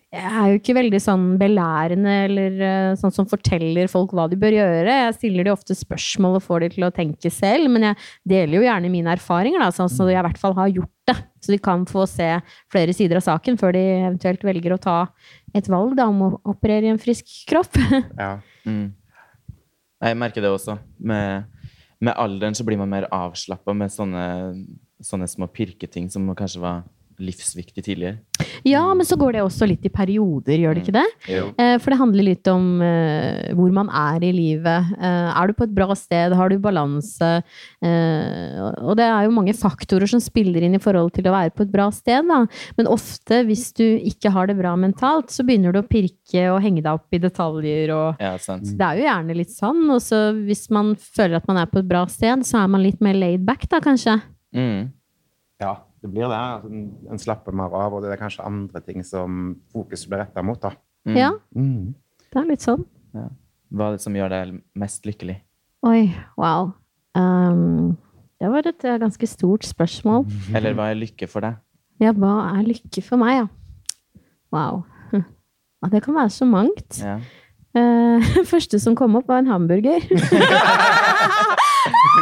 jeg 0.08 0.28
er 0.40 0.50
jo 0.50 0.58
ikke 0.58 0.76
veldig 0.78 0.98
sånn 1.04 1.24
belærende 1.40 2.12
eller 2.26 2.62
eh, 2.64 2.92
sånn 2.96 3.12
som 3.12 3.28
forteller 3.28 3.90
folk 3.92 4.14
hva 4.16 4.24
de 4.30 4.38
bør 4.40 4.56
gjøre. 4.56 4.94
Jeg 5.04 5.16
stiller 5.18 5.44
de 5.44 5.52
ofte 5.52 5.76
spørsmål 5.76 6.38
og 6.38 6.44
får 6.46 6.64
de 6.64 6.70
til 6.74 6.86
å 6.88 6.92
tenke 6.94 7.32
selv, 7.32 7.68
men 7.74 7.90
jeg 7.90 7.98
deler 8.32 8.58
jo 8.58 8.64
gjerne 8.64 8.92
mine 8.92 9.12
erfaringer, 9.14 9.60
da, 9.60 9.68
sånn 9.74 9.90
at 9.90 10.12
jeg 10.14 10.16
i 10.16 10.26
hvert 10.28 10.40
fall 10.40 10.56
har 10.58 10.72
gjort 10.72 10.94
det. 11.10 11.16
Så 11.44 11.54
de 11.54 11.60
kan 11.62 11.84
få 11.88 12.06
se 12.10 12.30
flere 12.72 12.94
sider 12.96 13.20
av 13.20 13.26
saken 13.28 13.60
før 13.60 13.76
de 13.76 13.84
eventuelt 13.98 14.48
velger 14.48 14.74
å 14.74 14.80
ta 14.80 14.98
et 15.56 15.68
valg 15.70 15.94
da, 15.98 16.08
om 16.08 16.24
å 16.24 16.30
operere 16.54 16.88
i 16.88 16.94
en 16.94 17.02
frisk 17.02 17.28
kropp. 17.50 17.76
Ja. 18.18 18.38
Mm. 18.66 18.94
Jeg 19.98 20.16
merker 20.18 20.44
det 20.44 20.50
også. 20.54 20.76
Med, 21.02 21.46
med 22.00 22.14
alderen 22.16 22.54
så 22.54 22.64
blir 22.66 22.78
man 22.78 22.90
mer 22.92 23.08
avslappa 23.14 23.74
med 23.74 23.92
sånne, 23.92 24.24
sånne 25.02 25.28
små 25.30 25.48
pirketing 25.50 26.08
som 26.12 26.28
kanskje 26.38 26.62
var 26.62 26.84
livsviktig 27.18 27.82
tidligere. 27.84 28.18
Ja, 28.66 28.82
men 28.94 29.06
så 29.06 29.16
går 29.18 29.34
det 29.34 29.42
også 29.42 29.66
litt 29.68 29.84
i 29.86 29.90
perioder, 29.92 30.58
gjør 30.58 30.76
det 30.76 30.82
ikke 30.84 30.94
det? 30.96 31.06
Jo. 31.30 31.44
Eh, 31.58 31.74
For 31.82 31.92
det 31.92 31.98
handler 32.00 32.26
litt 32.26 32.50
om 32.50 32.66
eh, 32.84 33.50
hvor 33.58 33.72
man 33.74 33.90
er 33.90 34.24
i 34.26 34.30
livet. 34.34 34.92
Eh, 34.98 35.30
er 35.32 35.50
du 35.50 35.56
på 35.58 35.66
et 35.66 35.74
bra 35.74 35.94
sted? 35.98 36.34
Har 36.38 36.50
du 36.52 36.58
balanse? 36.62 37.30
Og 37.82 38.92
det 38.98 39.06
er 39.06 39.26
jo 39.26 39.34
mange 39.34 39.54
faktorer 39.56 40.10
som 40.10 40.22
spiller 40.22 40.64
inn 40.66 40.76
i 40.78 40.82
forhold 40.82 41.12
til 41.16 41.28
å 41.28 41.34
være 41.34 41.54
på 41.54 41.66
et 41.66 41.72
bra 41.72 41.88
sted. 41.94 42.26
Da. 42.28 42.40
Men 42.78 42.90
ofte, 42.90 43.42
hvis 43.48 43.68
du 43.78 43.84
ikke 43.84 44.32
har 44.34 44.50
det 44.50 44.58
bra 44.58 44.74
mentalt, 44.78 45.32
så 45.34 45.46
begynner 45.46 45.74
du 45.74 45.82
å 45.82 45.86
pirke 45.88 46.46
og 46.52 46.60
henge 46.64 46.82
deg 46.84 46.92
opp 46.92 47.14
i 47.14 47.22
detaljer. 47.22 47.92
Og 47.94 48.22
Ja, 48.22 48.34
det 48.38 48.86
er 48.90 49.00
jo 49.00 49.08
gjerne 49.08 49.38
litt 49.38 49.54
sånn. 49.54 49.84
Og 49.94 50.02
så 50.04 50.28
hvis 50.38 50.66
man 50.74 50.94
føler 50.98 51.38
at 51.40 51.48
man 51.50 51.62
er 51.62 51.70
på 51.70 51.82
et 51.82 51.90
bra 51.90 52.04
sted, 52.10 52.46
så 52.46 52.62
er 52.62 52.72
man 52.72 52.84
litt 52.84 53.02
mer 53.04 53.18
laid 53.18 53.46
back, 53.48 53.68
da 53.70 53.82
kanskje. 53.84 54.18
Mm. 54.54 54.88
Ja, 55.62 55.74
det 56.02 56.10
blir 56.12 56.28
det. 56.28 56.38
Altså, 56.38 56.68
en- 57.10 57.18
slapper 57.18 57.52
mer 57.52 57.72
av, 57.74 57.94
og 57.94 58.02
det 58.02 58.12
er 58.12 58.20
kanskje 58.20 58.44
andre 58.46 58.80
ting 58.80 59.02
som 59.04 59.56
fokuset 59.72 60.08
blir 60.08 60.18
retta 60.24 60.42
mot. 60.42 60.60
da. 60.60 60.70
Mm. 61.06 61.16
Ja, 61.16 61.30
Mm. 61.56 61.94
det 62.32 62.40
er 62.42 62.46
litt 62.46 62.60
sånn. 62.60 62.84
Hva 63.14 63.88
er 63.88 63.96
det 63.96 64.00
som 64.00 64.14
gjør 64.14 64.28
deg 64.30 64.62
mest 64.74 65.04
lykkelig? 65.04 65.40
Oi, 65.84 66.14
wow. 66.36 66.72
Um, 67.14 67.96
det 68.40 68.48
var 68.50 68.66
et 68.66 68.84
eh, 68.84 68.98
ganske 68.98 69.26
stort 69.28 69.62
spørsmål. 69.66 70.26
Eller 70.54 70.74
hva 70.74 70.90
er 70.90 70.94
lykke 71.00 71.28
for 71.28 71.40
deg? 71.40 71.56
Ja, 72.00 72.12
hva 72.12 72.58
er 72.58 72.64
lykke 72.64 73.02
for 73.02 73.16
meg, 73.18 73.42
ja? 73.42 73.48
Wow. 74.52 74.84
Ja, 75.82 75.88
det 75.92 76.02
kan 76.02 76.14
være 76.16 76.30
så 76.34 76.44
mangt. 76.44 76.98
Ja. 76.98 77.20
Uh, 77.76 78.18
første 78.52 78.80
som 78.80 78.96
kom 78.96 79.14
opp, 79.14 79.28
var 79.28 79.38
en 79.38 79.46
hamburger. 79.46 80.02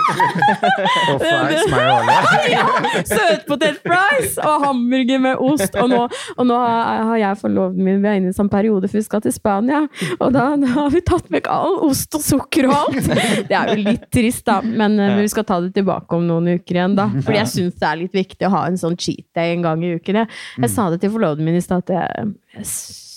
Og 0.07 1.23
fries 1.23 1.71
med 1.73 2.51
ja! 2.55 2.65
Søtpotet 3.09 3.81
fries 3.85 4.37
og 4.43 4.65
hamburger 4.67 5.23
med 5.23 5.43
ost. 5.43 5.77
Og 5.81 5.91
nå, 5.93 6.03
og 6.37 6.49
nå 6.49 6.59
har 6.61 7.17
jeg 7.21 7.41
forlovet 7.43 7.81
min 7.81 8.03
vi 8.03 8.11
er 8.11 8.21
inne 8.21 8.31
i 8.31 8.33
en 8.33 8.37
sånn 8.37 8.51
periode 8.53 8.91
for 8.91 9.01
vi 9.01 9.05
skal 9.07 9.25
til 9.25 9.35
Spania. 9.35 9.85
Og 10.19 10.35
da, 10.35 10.49
da 10.61 10.73
har 10.77 10.93
vi 10.95 11.03
tatt 11.07 11.31
vekk 11.33 11.51
all 11.53 11.79
ost 11.89 12.15
og 12.19 12.25
sukker 12.25 12.69
og 12.71 12.77
alt. 12.77 13.11
Det 13.49 13.57
er 13.57 13.73
jo 13.73 13.79
litt 13.83 14.07
trist, 14.15 14.45
da. 14.49 14.61
Men 14.65 14.99
eh, 15.03 15.17
vi 15.23 15.31
skal 15.33 15.47
ta 15.49 15.61
det 15.65 15.73
tilbake 15.77 16.19
om 16.19 16.27
noen 16.29 16.57
uker 16.57 16.81
igjen, 16.81 16.99
da. 16.99 17.09
Fordi 17.17 17.41
jeg 17.41 17.53
syns 17.55 17.81
det 17.81 17.91
er 17.91 18.03
litt 18.05 18.17
viktig 18.17 18.49
å 18.49 18.55
ha 18.59 18.67
en 18.71 18.79
sånn 18.81 18.99
cheat 19.01 19.27
day 19.37 19.57
en 19.57 19.67
gang 19.67 19.83
i 19.85 19.97
uken. 19.99 20.23
Jeg, 20.23 20.45
jeg 20.67 20.75
sa 20.75 20.91
det 20.93 21.03
til 21.03 21.15
forloveden 21.15 21.47
min 21.47 21.59
i 21.59 21.65
stad 21.65 21.87
at 21.87 21.97
jeg 21.97 22.67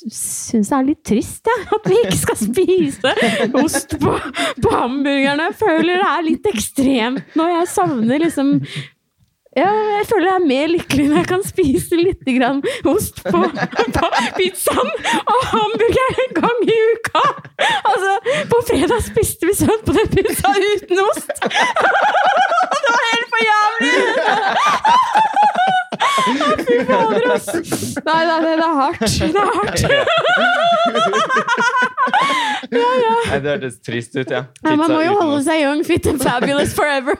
syns 0.08 0.70
det 0.72 0.78
er 0.78 0.88
litt 0.88 1.02
trist, 1.06 1.50
jeg. 1.50 1.66
At 1.76 1.90
vi 1.90 1.98
ikke 2.04 2.20
skal 2.20 2.40
spise 2.40 3.16
ost 3.64 3.98
på, 4.02 4.14
på 4.64 4.76
hamburgerne. 4.76 5.50
Jeg 5.50 5.60
føler 5.60 6.00
det 6.00 6.08
er 6.12 6.26
litt 6.30 6.50
ekstremt 6.54 7.38
nå. 7.40 7.50
Jeg 7.52 7.70
savner 7.74 8.24
liksom 8.24 8.58
ja, 9.58 9.66
jeg 9.98 10.06
føler 10.06 10.28
jeg 10.28 10.38
er 10.38 10.44
mer 10.46 10.68
lykkelig 10.70 11.06
når 11.10 11.18
jeg 11.18 11.28
kan 11.32 11.42
spise 11.44 11.98
litt 11.98 12.28
grann 12.36 12.60
ost 12.92 13.18
på, 13.26 13.40
på 13.96 14.10
pizzaen 14.38 14.92
og 15.24 15.40
hamburger 15.50 16.22
en 16.26 16.36
gang 16.38 16.62
i 16.70 16.78
uka! 16.94 17.24
Altså, 17.90 18.14
på 18.54 18.62
fredag 18.70 19.02
spiste 19.08 19.50
vi 19.50 19.58
sønt 19.58 19.84
på 19.90 19.98
den 19.98 20.14
pizzaen 20.14 20.70
uten 20.70 21.04
ost! 21.08 21.34
Det 22.84 22.94
var 22.94 23.04
helt 23.10 23.30
for 23.34 23.42
jævlig! 23.50 23.98
Å, 26.00 26.06
fy 26.64 26.78
fader, 26.88 27.26
ass! 27.34 27.48
Nei, 28.06 28.22
nei, 28.30 28.40
nei, 28.44 28.56
det 28.56 28.66
er 28.66 28.76
hardt. 28.80 29.00
Det 29.20 29.42
er 29.42 29.50
hardt. 29.58 29.82
Nei, 32.70 33.40
det 33.44 33.50
hørtes 33.54 33.76
trist 33.86 34.14
ut, 34.18 34.30
ja. 34.32 34.42
Nei, 34.66 34.76
man 34.80 34.92
må 34.94 35.00
jo 35.04 35.14
holde 35.20 35.42
seg 35.48 35.64
young, 35.64 35.82
fit 35.88 36.06
and 36.12 36.22
fabulous 36.24 36.72
forever. 36.78 37.16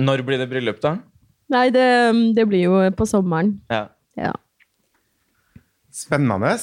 Når 0.00 0.24
blir 0.26 0.38
det 0.40 0.48
bryllup, 0.50 0.80
da? 0.82 0.96
Nei, 1.52 1.68
det, 1.74 1.86
det 2.36 2.44
blir 2.50 2.62
jo 2.66 2.80
på 2.98 3.06
sommeren. 3.08 3.56
Ja. 3.70 3.84
Ja. 4.18 4.32
Spennende. 5.94 6.56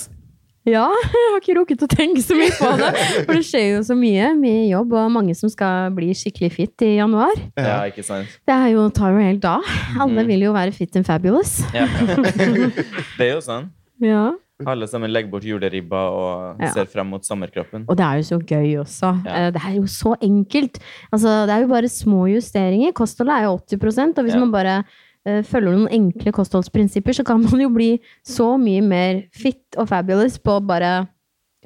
Ja, 0.66 0.86
jeg 1.14 1.30
har 1.34 1.40
ikke 1.42 1.56
rukket 1.58 1.82
å 1.84 1.90
tenke 1.92 2.22
så 2.24 2.38
mye 2.40 2.54
på 2.56 2.70
det. 2.80 2.92
For 3.26 3.34
det 3.36 3.44
skjer 3.48 3.66
jo 3.74 3.82
så 3.84 3.98
mye. 4.00 4.30
Mye 4.40 4.70
jobb, 4.72 4.94
og 4.96 5.10
mange 5.12 5.36
som 5.36 5.52
skal 5.52 5.90
bli 5.96 6.14
skikkelig 6.16 6.52
fit 6.56 6.86
i 6.88 6.94
januar. 7.02 7.34
ja, 7.60 7.82
ikke 7.92 8.06
sant? 8.08 8.32
Det 8.48 8.56
er 8.56 8.70
jo, 8.76 8.86
tar 8.96 9.12
jo 9.12 9.20
helt 9.26 9.44
av. 9.50 9.66
Alle 10.00 10.24
vil 10.30 10.46
jo 10.48 10.54
være 10.56 10.72
fit 10.76 10.96
and 10.96 11.06
fabulous. 11.08 11.58
Ja. 11.76 11.88
Det 13.18 13.28
er 13.28 13.34
jo 13.36 13.44
sånn. 13.44 13.68
Ja. 14.04 14.32
Alle 14.70 14.88
sammen 14.88 15.12
legger 15.12 15.32
bort 15.34 15.44
juleribba 15.44 16.02
og 16.16 16.62
Ja. 16.64 16.70
ser 16.72 16.86
frem 16.88 17.10
mot 17.12 17.26
sommerkroppen. 17.28 17.84
Og 17.90 17.98
det 18.00 18.06
er 18.06 18.22
jo 18.22 18.28
så 18.30 18.38
gøy 18.40 18.78
også. 18.84 19.10
Ja. 19.26 19.34
Eh, 19.48 19.52
Det 19.52 19.62
er 19.68 19.74
jo 19.76 19.84
så 19.92 20.14
enkelt. 20.24 20.80
Altså, 21.12 21.46
det 21.50 21.56
er 21.58 21.62
jo 21.66 21.68
bare 21.74 21.90
små 21.92 22.28
justeringer. 22.32 22.94
Kostholdet 22.96 23.36
er 23.42 23.44
jo 23.50 23.58
80 23.60 24.16
og 24.18 24.24
hvis 24.24 24.34
Ja. 24.36 24.40
man 24.40 24.52
bare 24.52 24.78
følger 25.26 25.72
noen 25.78 25.88
enkle 25.96 26.34
kostholdsprinsipper, 26.36 27.16
så 27.16 27.24
kan 27.28 27.42
man 27.46 27.62
jo 27.64 27.70
bli 27.72 27.94
så 28.28 28.54
mye 28.60 28.82
mer 28.84 29.22
fit 29.32 29.78
og 29.80 29.88
fabulous 29.92 30.36
på 30.44 30.58
bare 30.68 31.06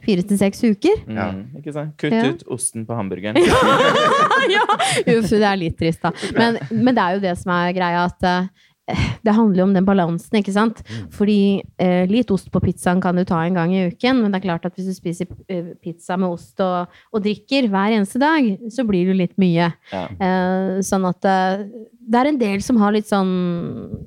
fire 0.06 0.22
til 0.30 0.38
seks 0.38 0.60
uker. 0.62 1.00
Ja. 1.10 1.32
Mm, 1.34 1.58
ikke 1.58 1.74
sant? 1.74 1.96
Kutt 1.98 2.14
Ja. 2.14 2.28
ut 2.30 2.44
osten 2.54 2.84
på 2.86 2.94
hamburgeren. 2.94 3.40
ja! 4.56 4.66
Uff, 5.18 5.30
det 5.34 5.42
er 5.42 5.58
litt 5.58 5.78
trist, 5.80 6.04
da. 6.06 6.12
Men, 6.38 6.60
men 6.70 6.94
det 6.94 7.02
er 7.04 7.18
jo 7.18 7.24
det 7.26 7.34
som 7.42 7.54
er 7.56 7.74
greia, 7.74 8.04
at 8.06 8.28
eh, 8.30 9.02
det 9.26 9.34
handler 9.36 9.64
jo 9.64 9.66
om 9.66 9.74
den 9.76 9.88
balansen, 9.90 10.38
ikke 10.40 10.54
sant? 10.54 10.84
Fordi 11.18 11.40
eh, 11.82 12.06
litt 12.08 12.30
ost 12.32 12.52
på 12.54 12.62
pizzaen 12.64 13.02
kan 13.04 13.18
du 13.18 13.26
ta 13.28 13.42
en 13.44 13.58
gang 13.58 13.74
i 13.74 13.88
uken, 13.90 14.22
men 14.22 14.32
det 14.32 14.40
er 14.44 14.46
klart 14.46 14.70
at 14.70 14.78
hvis 14.78 14.92
du 14.92 14.96
spiser 14.96 15.28
eh, 15.50 15.74
pizza 15.84 16.16
med 16.16 16.30
ost 16.38 16.62
og, 16.64 16.94
og 17.12 17.26
drikker 17.26 17.68
hver 17.74 17.98
eneste 17.98 18.22
dag, 18.22 18.54
så 18.72 18.86
blir 18.88 19.02
det 19.10 19.16
jo 19.16 19.20
litt 19.26 19.36
mye. 19.42 19.72
Ja. 19.92 20.06
Eh, 20.14 20.78
sånn 20.86 21.10
at 21.10 21.26
eh, 21.28 21.66
det 22.08 22.20
er 22.20 22.30
en 22.30 22.40
del 22.40 22.62
som 22.64 22.78
har 22.80 22.94
litt 22.96 23.10
sånn 23.10 23.32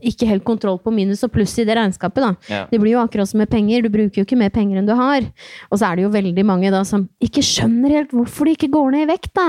ikke 0.07 0.29
helt 0.31 0.45
kontroll 0.47 0.79
på 0.81 0.93
minus 0.95 1.25
og 1.27 1.33
pluss 1.35 1.53
i 1.61 1.67
det 1.69 1.77
regnskapet, 1.77 2.23
da. 2.25 2.31
Ja. 2.49 2.63
Det 2.71 2.81
blir 2.81 2.95
jo 2.95 3.03
akkurat 3.03 3.29
som 3.29 3.41
med 3.43 3.51
penger. 3.53 3.85
Du 3.85 3.91
bruker 3.93 4.23
jo 4.23 4.27
ikke 4.27 4.39
mer 4.41 4.53
penger 4.55 4.81
enn 4.81 4.89
du 4.89 4.95
har. 4.97 5.27
Og 5.69 5.81
så 5.81 5.91
er 5.91 5.99
det 5.99 6.07
jo 6.07 6.13
veldig 6.15 6.45
mange 6.49 6.73
da 6.73 6.81
som 6.89 7.05
ikke 7.23 7.45
skjønner 7.45 7.93
helt 7.99 8.15
hvorfor 8.17 8.49
de 8.49 8.57
ikke 8.57 8.71
går 8.73 8.95
ned 8.97 9.05
i 9.05 9.11
vekt, 9.13 9.33
da. 9.37 9.49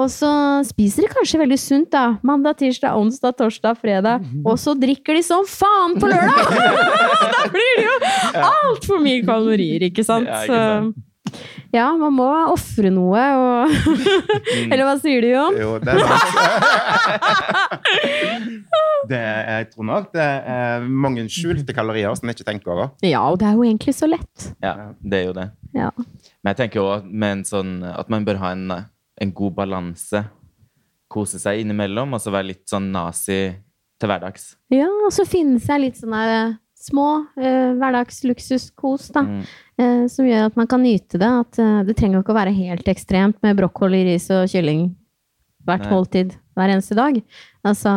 Og 0.00 0.08
så 0.12 0.30
spiser 0.68 1.04
de 1.04 1.12
kanskje 1.12 1.42
veldig 1.42 1.60
sunt, 1.60 1.90
da. 1.92 2.06
Mandag, 2.26 2.56
tirsdag, 2.62 2.96
onsdag, 2.96 3.36
torsdag, 3.40 3.76
fredag. 3.80 4.24
Og 4.44 4.56
så 4.60 4.74
drikker 4.78 5.20
de 5.20 5.26
som 5.26 5.44
faen 5.48 5.98
på 6.00 6.08
lørdag! 6.08 6.56
da 7.36 7.46
blir 7.52 7.76
det 7.82 7.86
jo 7.86 8.00
altfor 8.48 9.04
mye 9.04 9.20
kalorier, 9.28 9.90
ikke 9.90 10.06
sant? 10.06 10.28
Ja, 10.30 10.42
ikke 10.48 10.64
sant. 10.64 11.06
Ja, 11.70 11.86
man 11.94 12.16
må 12.16 12.26
ofre 12.50 12.90
noe, 12.90 13.20
og 13.38 13.74
Eller 14.72 14.82
hva 14.88 14.96
sier 14.98 15.22
du, 15.22 15.28
Jon? 15.30 15.58
Jo, 15.60 15.76
det 15.78 15.94
er 15.94 16.00
sant. 16.02 17.30
det, 19.12 19.20
jeg 19.20 19.68
tror 19.70 19.86
nok 19.90 20.10
det 20.14 20.26
er 20.54 20.88
mange 21.06 21.26
skjulte 21.30 21.74
kalorier 21.76 22.14
som 22.18 22.30
jeg 22.30 22.38
ikke 22.40 22.48
tenker 22.50 22.74
over. 22.74 22.90
Ja, 23.06 23.22
og 23.28 23.38
det 23.42 23.48
er 23.50 23.54
jo 23.58 23.66
egentlig 23.68 23.94
så 23.96 24.10
lett. 24.10 24.50
ja, 24.64 24.74
det 24.98 25.22
er 25.22 25.28
jo 25.28 25.36
det. 25.38 25.46
Ja. 25.76 25.92
Men 26.42 26.52
jeg 26.52 26.60
tenker 26.64 26.82
jo 26.82 26.90
at, 26.96 27.06
med 27.06 27.38
en 27.38 27.46
sånn, 27.46 27.72
at 27.86 28.10
man 28.12 28.26
bør 28.26 28.40
ha 28.42 28.52
en, 28.56 28.66
en 29.22 29.34
god 29.36 29.56
balanse. 29.62 30.24
Kose 31.10 31.38
seg 31.42 31.62
innimellom, 31.62 32.14
og 32.14 32.22
så 32.22 32.34
være 32.34 32.50
litt 32.52 32.66
sånn 32.70 32.90
nazi 32.94 33.40
til 34.00 34.10
hverdags. 34.10 34.54
Ja, 34.72 34.88
og 35.06 35.12
så 35.14 35.26
finne 35.28 35.60
seg 35.62 35.82
litt 35.84 35.98
sånn 36.00 36.14
eh, 36.16 36.54
små 36.80 37.08
eh, 37.40 37.74
hverdagsluksuskos, 37.78 39.10
da. 39.14 39.24
Mm. 39.26 39.42
Eh, 39.80 40.06
som 40.12 40.28
gjør 40.28 40.48
at 40.50 40.56
man 40.58 40.70
kan 40.70 40.82
nyte 40.84 41.20
det. 41.20 41.28
At 41.28 41.60
eh, 41.60 41.82
det 41.88 41.98
trenger 41.98 42.18
jo 42.18 42.24
ikke 42.24 42.34
å 42.34 42.40
være 42.40 42.56
helt 42.56 42.88
ekstremt 42.90 43.40
med 43.44 43.58
brokkoli, 43.60 44.04
ris 44.08 44.30
og 44.34 44.48
kylling 44.52 44.88
hvert 45.68 45.84
Nei. 45.84 45.92
måltid 45.92 46.32
hver 46.56 46.72
eneste 46.72 46.96
dag. 46.96 47.20
Altså, 47.68 47.92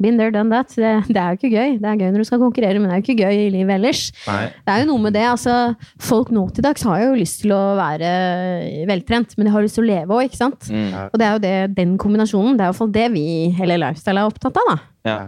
been 0.00 0.18
there, 0.20 0.32
done 0.32 0.52
that. 0.52 0.72
Det, 0.76 0.92
det 1.08 1.16
er 1.16 1.32
jo 1.32 1.40
ikke 1.40 1.52
gøy. 1.52 1.78
Det 1.80 1.88
er 1.88 2.02
gøy 2.02 2.12
når 2.12 2.22
du 2.22 2.28
skal 2.28 2.42
konkurrere, 2.42 2.80
men 2.80 2.90
det 2.90 2.96
er 2.96 3.00
jo 3.00 3.06
ikke 3.06 3.24
gøy 3.24 3.40
i 3.46 3.50
livet 3.56 3.76
ellers. 3.78 4.02
Nei. 4.28 4.44
Det 4.66 4.74
er 4.74 4.82
jo 4.84 4.90
noe 4.92 5.04
med 5.06 5.16
det. 5.16 5.24
altså, 5.32 5.56
Folk 6.10 6.32
nå 6.34 6.46
til 6.56 6.66
dags 6.66 6.84
har 6.88 7.02
jo 7.06 7.16
lyst 7.18 7.42
til 7.44 7.56
å 7.56 7.62
være 7.80 8.12
veltrent, 8.90 9.36
men 9.36 9.48
de 9.48 9.56
har 9.56 9.64
lyst 9.64 9.80
til 9.80 9.86
å 9.86 9.90
leve 9.90 10.16
òg, 10.16 10.28
ikke 10.28 10.42
sant? 10.42 10.68
Mm. 10.68 10.88
Og 11.08 11.20
det 11.20 11.28
er 11.28 11.36
jo 11.36 11.44
det, 11.44 11.56
den 11.80 11.96
kombinasjonen. 12.00 12.56
Det 12.56 12.64
er 12.64 12.68
i 12.68 12.74
hvert 12.74 12.82
fall 12.84 12.96
det 13.00 13.08
vi 13.16 13.26
hele 13.56 13.80
Lifestyle 13.80 14.24
er 14.24 14.32
opptatt 14.32 14.60
av, 14.60 14.72
da. 14.74 14.78
Ja. 15.08 15.20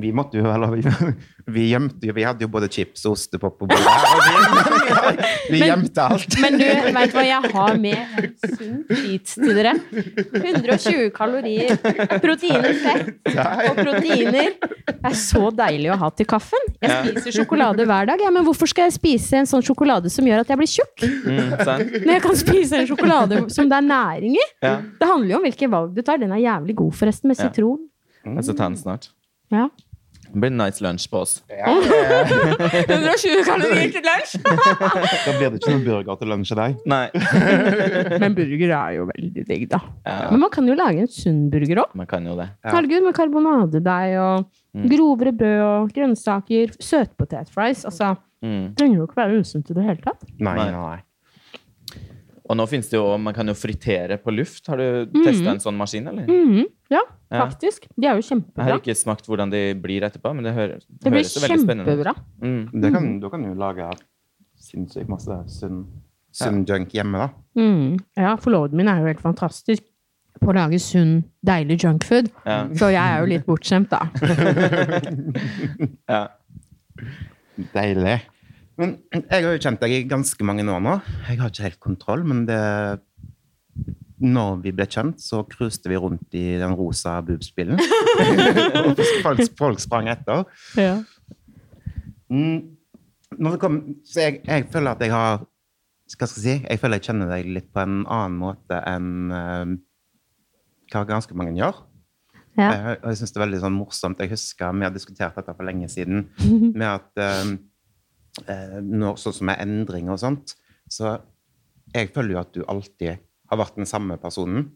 Vi 0.00 0.12
måtte 0.12 0.38
jo, 0.38 0.46
eller 0.50 0.72
vi, 1.56 1.68
gjemte 1.70 2.08
jo 2.08 2.14
Vi 2.16 2.24
hadde 2.26 2.44
jo 2.44 2.50
både 2.52 2.68
chips 2.72 3.04
og 3.06 3.16
ostepop 3.16 3.58
på 3.60 3.68
bordet. 3.70 3.94
Vi, 5.48 5.52
vi 5.54 5.60
gjemte 5.62 6.04
alt. 6.04 6.36
Men 6.42 6.58
du, 6.60 6.64
vet 6.66 7.12
du 7.12 7.16
hva 7.16 7.24
jeg 7.26 7.52
har 7.54 7.80
med 7.80 8.18
en 8.22 8.54
sunn 8.56 8.82
cheat 8.90 9.32
til 9.32 9.52
dere? 9.56 9.74
120 10.42 11.10
kalorier. 11.16 11.74
Proteiner, 12.22 12.76
fett 12.82 13.32
og 13.70 13.80
proteiner. 13.80 14.54
Det 14.60 14.96
er 15.10 15.18
så 15.18 15.50
deilig 15.54 15.92
å 15.94 15.98
ha 16.02 16.12
til 16.14 16.28
kaffen. 16.30 16.70
Jeg 16.82 17.14
spiser 17.14 17.40
sjokolade 17.40 17.86
hver 17.88 18.10
dag. 18.12 18.22
Ja, 18.22 18.32
men 18.34 18.46
hvorfor 18.46 18.70
skal 18.70 18.90
jeg 18.90 18.96
spise 18.98 19.40
en 19.40 19.50
sånn 19.50 19.64
sjokolade 19.66 20.12
som 20.12 20.26
gjør 20.26 20.44
at 20.44 20.52
jeg 20.52 20.60
blir 20.60 20.72
tjukk? 20.72 21.06
Mm. 21.26 21.52
Når 22.06 22.14
jeg 22.16 22.24
kan 22.24 22.40
spise 22.42 22.80
en 22.80 22.88
sjokolade 22.90 23.42
som 23.54 23.70
det 23.70 23.80
er 23.80 23.86
næring 23.86 24.38
i? 24.38 24.46
Det 24.62 25.10
handler 25.10 25.34
jo 25.34 25.40
om 25.40 25.46
hvilke 25.46 25.70
valg 25.72 25.94
du 25.96 26.02
tar. 26.06 26.20
Den 26.22 26.34
er 26.34 26.42
jævlig 26.42 26.76
god, 26.82 26.96
forresten, 26.98 27.30
med 27.30 27.38
sitron. 27.38 27.84
Jeg 28.26 28.48
skal 28.48 28.58
ta 28.58 28.70
den 28.70 28.80
snart. 28.80 29.10
Ja. 29.54 29.68
Det 30.32 30.40
blir 30.42 30.50
nice 30.50 30.82
lunsj 30.84 31.06
på 31.12 31.20
oss. 31.22 31.32
120 31.50 33.44
kalorier 33.48 33.90
til 33.94 34.04
lunsj! 34.06 34.36
Da 35.26 35.32
blir 35.38 35.50
det 35.50 35.60
ikke 35.60 35.72
noen 35.72 35.84
burger 35.86 36.18
til 36.20 36.30
lunsj 36.32 36.52
i 36.54 36.58
deg. 36.60 36.76
Nei. 36.90 37.06
Men 38.22 38.36
burger 38.36 38.74
er 38.78 38.90
jo 38.98 39.06
veldig 39.10 39.44
digg, 39.48 39.64
da. 39.72 39.80
Ja, 40.06 40.16
Men 40.32 40.42
man 40.44 40.52
kan 40.54 40.68
jo 40.70 40.76
lage 40.78 41.02
en 41.04 41.10
sunn 41.12 41.40
burger 41.52 41.82
òg. 41.84 41.94
man 41.98 42.06
kan 42.10 42.26
jo 42.26 42.36
det. 42.38 42.48
Ja. 42.64 42.74
Herregud, 42.76 43.02
med 43.08 43.14
karbonadedeig 43.18 44.16
og 44.22 44.46
Mm. 44.76 44.90
grovere 44.92 45.30
brød 45.32 45.60
og 45.64 45.92
grønnsaker. 45.96 46.74
Søtpotetfries. 46.84 47.86
Altså, 47.88 48.10
Mm. 48.44 48.74
trenger 48.76 48.98
jo 48.98 49.06
ikke 49.06 49.16
være 49.16 49.38
usunt 49.40 49.70
i 49.70 49.74
det 49.74 49.84
hele 49.86 50.02
tatt. 50.04 50.20
Nei, 50.38 50.52
Nei. 50.54 50.98
Og 52.48 52.56
nå 52.56 52.66
finnes 52.70 52.86
det 52.90 52.94
jo, 52.98 53.04
man 53.18 53.34
kan 53.34 53.48
jo 53.50 53.54
fritere 53.58 54.18
på 54.22 54.30
luft. 54.34 54.66
Har 54.70 54.78
du 54.78 55.06
testa 55.24 55.50
en 55.50 55.58
sånn 55.62 55.76
maskin, 55.78 56.06
eller? 56.12 56.26
Mhm, 56.30 56.64
Ja, 56.90 57.00
Ja. 57.32 57.46
faktisk. 57.48 57.88
De 57.98 58.06
er 58.06 58.14
jo 58.14 58.22
kjempebra. 58.22 58.62
Jeg 58.64 58.72
har 58.72 58.78
ikke 58.78 58.94
smakt 58.96 59.26
hvordan 59.26 59.50
de 59.50 59.74
blir 59.74 60.02
etterpå, 60.06 60.32
men 60.34 60.44
det, 60.44 60.52
hører, 60.54 60.78
Det 60.86 61.10
blir 61.10 61.18
høres 61.24 61.34
jo 61.34 61.40
veldig 61.42 61.64
spennende 61.64 61.96
ut. 61.98 62.16
Mm. 62.40 62.80
Det 62.80 62.92
kan, 62.94 63.08
Da 63.20 63.28
kan 63.30 63.42
du 63.42 63.54
lage 63.58 63.90
sinnssykt 64.56 65.08
masse 65.08 65.40
sunn, 65.48 65.86
sunn 66.32 66.64
junk 66.64 66.88
hjemme, 66.94 67.18
da. 67.18 67.28
Mm. 67.58 67.98
Ja, 68.16 68.36
forloveden 68.36 68.74
min 68.76 68.86
er 68.88 69.00
jo 69.00 69.06
helt 69.06 69.20
fantastisk 69.20 69.82
på 70.40 70.52
å 70.52 70.54
lage 70.54 70.78
sunn, 70.78 71.24
deilig 71.44 71.80
junkfood. 71.82 72.30
Ja. 72.44 72.68
Så 72.68 72.92
jeg 72.92 73.02
er 73.02 73.20
jo 73.20 73.26
litt 73.26 73.46
bortskjemt, 73.46 73.88
da. 73.90 74.06
Ja. 76.08 76.28
Deilig. 77.74 78.20
Men 78.76 78.96
jeg 79.12 79.24
har 79.32 79.54
jo 79.54 79.62
kjent 79.62 79.80
deg 79.80 79.94
i 79.94 80.04
ganske 80.08 80.46
mange 80.46 80.64
år 80.68 80.82
nå. 80.84 80.98
Jeg 81.30 81.40
har 81.40 81.52
ikke 81.52 81.66
helt 81.66 81.82
kontroll, 81.82 82.24
men 82.28 82.44
det 82.48 82.60
Når 84.20 84.62
vi 84.64 84.72
ble 84.72 84.86
kjent, 84.88 85.20
så 85.20 85.42
cruiste 85.44 85.90
vi 85.92 85.98
rundt 86.00 86.36
i 86.36 86.56
den 86.60 86.72
rosa 86.76 87.18
boobsbilen. 87.24 87.76
Og 87.76 89.02
folk, 89.24 89.42
folk 89.58 89.82
sprang 89.82 90.08
etter. 90.08 90.46
Ja. 90.80 91.02
Mm, 92.32 92.76
når 93.36 93.56
det 93.56 93.60
kom, 93.60 93.76
så 94.08 94.24
jeg, 94.24 94.40
jeg 94.46 94.64
føler 94.72 94.96
at 94.96 95.04
jeg 95.04 95.12
har 95.12 95.44
Hva 95.44 96.26
skal 96.26 96.30
jeg 96.30 96.42
si? 96.46 96.54
Jeg 96.64 96.80
føler 96.80 97.00
jeg 97.00 97.10
kjenner 97.10 97.28
deg 97.34 97.50
litt 97.50 97.68
på 97.74 97.82
en 97.82 98.00
annen 98.06 98.38
måte 98.40 98.78
enn 98.86 99.34
uh, 99.34 99.76
hva 100.92 101.02
ganske 101.08 101.34
mange 101.36 101.56
gjør. 101.58 101.80
Ja. 102.56 102.68
Jeg, 102.70 102.98
og 103.02 103.08
jeg 103.10 103.18
syns 103.20 103.34
det 103.34 103.40
er 103.40 103.44
veldig 103.44 103.62
sånn 103.64 103.76
morsomt. 103.76 104.20
Jeg 104.22 104.32
husker 104.32 104.76
vi 104.76 104.86
har 104.86 104.94
diskutert 104.94 105.36
dette 105.36 105.54
for 105.56 105.66
lenge 105.66 105.88
siden. 105.92 106.28
Med 106.78 106.86
at 106.88 107.20
eh, 107.20 107.56
når, 108.44 109.16
sånn 109.20 109.34
som 109.38 109.48
med 109.48 109.62
endring 109.64 110.10
og 110.12 110.18
sånt, 110.20 110.52
så 110.92 111.14
jeg 111.94 112.10
føler 112.14 112.34
jo 112.34 112.40
at 112.42 112.52
du 112.54 112.64
alltid 112.68 113.22
har 113.50 113.60
vært 113.60 113.78
den 113.78 113.88
samme 113.88 114.18
personen. 114.20 114.68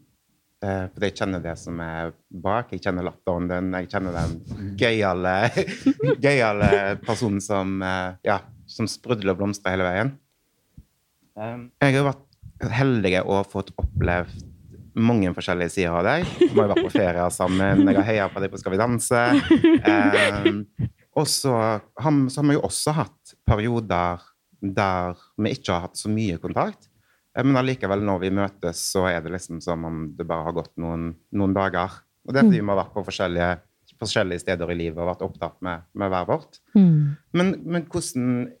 Eh, 0.61 0.85
for 0.93 1.05
jeg 1.07 1.15
kjenner 1.17 1.41
det 1.41 1.55
som 1.57 1.79
er 1.81 2.13
bak. 2.29 2.71
Jeg 2.73 2.83
kjenner 2.85 3.07
latteren 3.07 3.49
din. 3.49 3.71
Jeg 3.79 3.89
kjenner 3.91 4.17
den 4.17 4.75
gøyale, 4.79 5.35
gøyale 6.25 6.69
personen 7.01 7.41
som, 7.43 7.79
eh, 7.85 8.19
ja, 8.27 8.39
som 8.69 8.89
sprudler 8.89 9.33
og 9.33 9.41
blomstrer 9.41 9.75
hele 9.75 9.87
veien. 9.87 10.13
Eh, 11.37 11.57
jeg 11.81 11.97
har 11.97 12.11
vært 12.11 12.71
heldig 12.77 13.15
og 13.23 13.49
fått 13.49 13.73
opplevd 13.81 14.47
mange 15.01 15.31
forskjellige 15.33 15.71
sider 15.71 15.95
av 15.95 16.05
deg. 16.05 16.25
Vi 16.41 16.51
har 16.57 16.69
vært 16.73 16.85
på 16.85 16.93
ferie 16.93 17.27
sammen. 17.33 17.85
Jeg 17.87 17.97
har 17.97 18.07
heia 18.09 18.25
på 18.29 18.41
deg 18.43 18.51
på 18.51 18.59
Skal 18.61 18.75
vi 18.75 18.81
danse. 18.81 19.27
Eh, 19.81 20.45
og 21.17 21.25
så 21.27 21.51
har 21.51 22.13
vi 22.13 22.53
jo 22.55 22.61
også 22.63 22.93
hatt 22.95 23.20
perioder 23.47 24.21
der 24.61 25.17
vi 25.41 25.55
ikke 25.55 25.73
har 25.73 25.87
hatt 25.87 25.97
så 25.97 26.11
mye 26.11 26.37
kontakt. 26.41 26.87
Eh, 27.35 27.43
Men 27.43 27.57
allikevel, 27.61 28.03
når 28.05 28.23
vi 28.25 28.31
møtes, 28.37 28.83
så 28.93 29.07
er 29.09 29.21
det 29.23 29.33
liksom 29.33 29.61
som 29.63 29.85
om 29.85 30.07
det 30.17 30.27
bare 30.27 30.49
har 30.49 30.57
gått 30.57 30.73
noen, 30.81 31.11
noen 31.31 31.53
dager. 31.57 32.01
Og 32.25 32.33
det 32.33 32.41
er 32.41 32.49
fordi 32.49 32.61
vi 32.61 32.69
har 32.69 32.81
vært 32.83 32.93
på 32.93 33.05
forskjellige, 33.07 33.51
forskjellige 34.01 34.43
steder 34.43 34.71
i 34.71 34.77
livet 34.77 35.01
og 35.01 35.09
vært 35.09 35.23
opptatt 35.25 35.61
med, 35.65 35.87
med 35.97 36.11
hver 36.13 36.27
vårt. 36.29 36.59
Mm. 36.77 37.15
Men, 37.33 37.55
men 37.65 37.87
hvordan, 37.89 38.51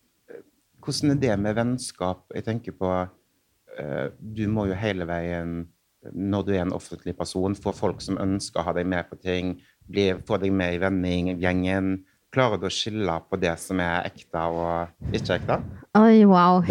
hvordan 0.81 1.13
er 1.13 1.21
det 1.21 1.35
med 1.43 1.59
vennskap? 1.59 2.25
Jeg 2.33 2.47
tenker 2.47 2.77
på 2.77 2.89
eh, 3.77 4.07
Du 4.17 4.47
må 4.49 4.65
jo 4.71 4.79
hele 4.79 5.05
veien, 5.09 5.67
når 6.09 6.47
du 6.47 6.55
er 6.55 6.63
en 6.63 6.73
offentlig 6.73 7.13
person, 7.17 7.53
få 7.53 7.75
folk 7.77 8.01
som 8.01 8.17
ønsker 8.17 8.61
å 8.61 8.65
ha 8.65 8.73
deg 8.73 8.89
med 8.89 9.05
på 9.11 9.19
ting, 9.21 9.59
bli, 9.85 10.07
få 10.25 10.39
deg 10.41 10.53
med 10.55 10.79
i 10.79 10.81
vennegjengen. 10.81 11.91
Klarer 12.31 12.61
du 12.61 12.69
å 12.69 12.71
skille 12.71 13.17
på 13.27 13.37
det 13.41 13.51
som 13.59 13.79
er 13.83 14.05
ekte 14.07 14.41
og 14.47 15.15
ikke 15.17 15.35
ekte? 15.35 15.57
Oi, 15.99 16.21
wow. 16.23 16.61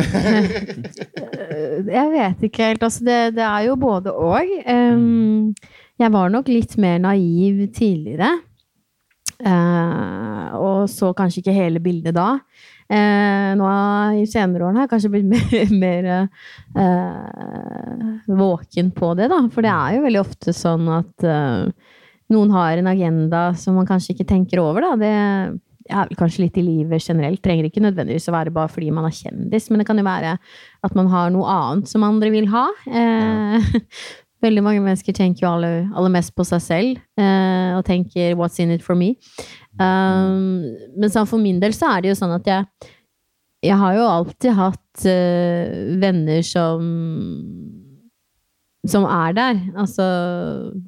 jeg 1.97 2.07
vet 2.15 2.47
ikke 2.49 2.71
helt. 2.71 2.87
Altså, 2.87 3.05
det, 3.05 3.19
det 3.37 3.45
er 3.45 3.67
jo 3.67 3.75
både 3.81 4.15
og. 4.17 4.55
Um, 4.65 5.51
jeg 6.01 6.15
var 6.15 6.33
nok 6.33 6.49
litt 6.49 6.79
mer 6.81 6.97
naiv 7.05 7.67
tidligere. 7.77 8.39
Uh, 9.41 10.49
og 10.57 10.89
så 10.93 11.13
kanskje 11.17 11.43
ikke 11.43 11.57
hele 11.57 11.85
bildet 11.85 12.17
da. 12.17 12.39
Uh, 12.91 13.53
nå 13.61 13.69
i 14.19 14.25
senere 14.29 14.65
årene 14.65 14.81
har 14.81 14.89
jeg 14.89 14.95
kanskje 14.95 15.13
blitt 15.13 15.29
mer, 15.37 15.77
mer 15.77 16.11
uh, 16.81 18.35
våken 18.41 18.93
på 18.97 19.13
det, 19.21 19.29
da. 19.29 19.45
For 19.53 19.69
det 19.69 19.77
er 19.77 19.99
jo 19.99 20.07
veldig 20.09 20.25
ofte 20.25 20.57
sånn 20.57 20.89
at 20.97 21.29
eh, 21.29 21.97
noen 22.31 22.53
har 22.55 22.79
en 22.79 22.91
agenda 22.91 23.51
som 23.59 23.77
man 23.79 23.89
kanskje 23.89 24.15
ikke 24.15 24.29
tenker 24.31 24.63
over, 24.63 24.87
da. 24.87 24.95
Det 25.01 25.61
vel 25.91 26.19
kanskje 26.19 26.45
litt 26.45 26.59
i 26.61 26.65
livet 26.65 27.05
generelt. 27.05 27.43
Trenger 27.45 27.69
ikke 27.69 27.83
nødvendigvis 27.83 28.29
å 28.31 28.35
være 28.35 28.55
bare 28.55 28.71
fordi 28.73 28.91
man 28.95 29.09
er 29.09 29.17
kjendis, 29.17 29.69
men 29.71 29.81
det 29.81 29.87
kan 29.89 29.99
jo 29.99 30.07
være 30.07 30.37
at 30.87 30.99
man 30.99 31.11
har 31.13 31.31
noe 31.35 31.51
annet 31.51 31.91
som 31.91 32.07
andre 32.07 32.33
vil 32.35 32.51
ha. 32.53 32.67
Eh, 32.87 33.71
Veldig 34.45 34.63
mange 34.65 34.81
mennesker 34.81 35.13
tenker 35.13 35.45
jo 35.45 35.51
aller, 35.51 35.83
aller 35.93 36.13
mest 36.15 36.33
på 36.33 36.47
seg 36.49 36.63
selv 36.65 37.01
eh, 37.21 37.75
og 37.77 37.85
tenker 37.85 38.33
'what's 38.39 38.57
in 38.63 38.71
it 38.73 38.83
for 38.83 38.97
me'? 38.97 39.19
Um, 39.77 40.65
men 40.97 41.13
sånn 41.13 41.29
for 41.29 41.39
min 41.39 41.61
del 41.61 41.77
så 41.77 41.93
er 41.93 42.01
det 42.01 42.11
jo 42.11 42.17
sånn 42.19 42.35
at 42.35 42.49
jeg 42.49 42.65
Jeg 43.63 43.77
har 43.77 43.93
jo 43.93 44.05
alltid 44.09 44.57
hatt 44.57 45.05
eh, 45.05 45.69
venner 46.01 46.41
som 46.41 46.81
som 48.89 49.05
er 49.05 49.37
der. 49.37 49.63
Altså 49.79 50.05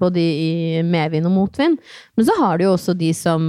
både 0.00 0.20
i 0.20 0.82
medvind 0.86 1.28
og 1.28 1.34
motvind. 1.36 1.78
Men 2.16 2.26
så 2.26 2.36
har 2.40 2.58
du 2.58 2.66
jo 2.66 2.74
også 2.76 2.96
de 2.96 3.12
som 3.16 3.42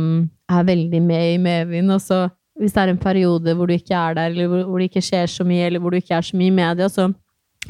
er 0.51 0.63
veldig 0.67 1.01
med 1.01 1.34
i 1.34 1.41
medvind. 1.41 1.91
Og 1.95 2.01
så 2.03 2.25
hvis 2.60 2.75
det 2.75 2.84
er 2.84 2.93
en 2.93 3.01
periode 3.01 3.56
hvor 3.58 3.69
du 3.69 3.73
ikke 3.73 3.95
er 3.97 4.15
der, 4.17 4.32
eller 4.32 4.47
hvor, 4.47 4.63
hvor 4.69 4.82
det 4.82 4.91
ikke 4.91 5.06
skjer 5.06 5.29
så 5.32 5.45
mye, 5.47 5.67
eller 5.67 5.82
hvor 5.82 5.93
du 5.93 5.97
ikke 5.97 6.15
er 6.17 6.25
så 6.25 6.38
mye 6.38 6.51
i 6.51 6.56
media, 6.56 6.89
så 6.91 7.10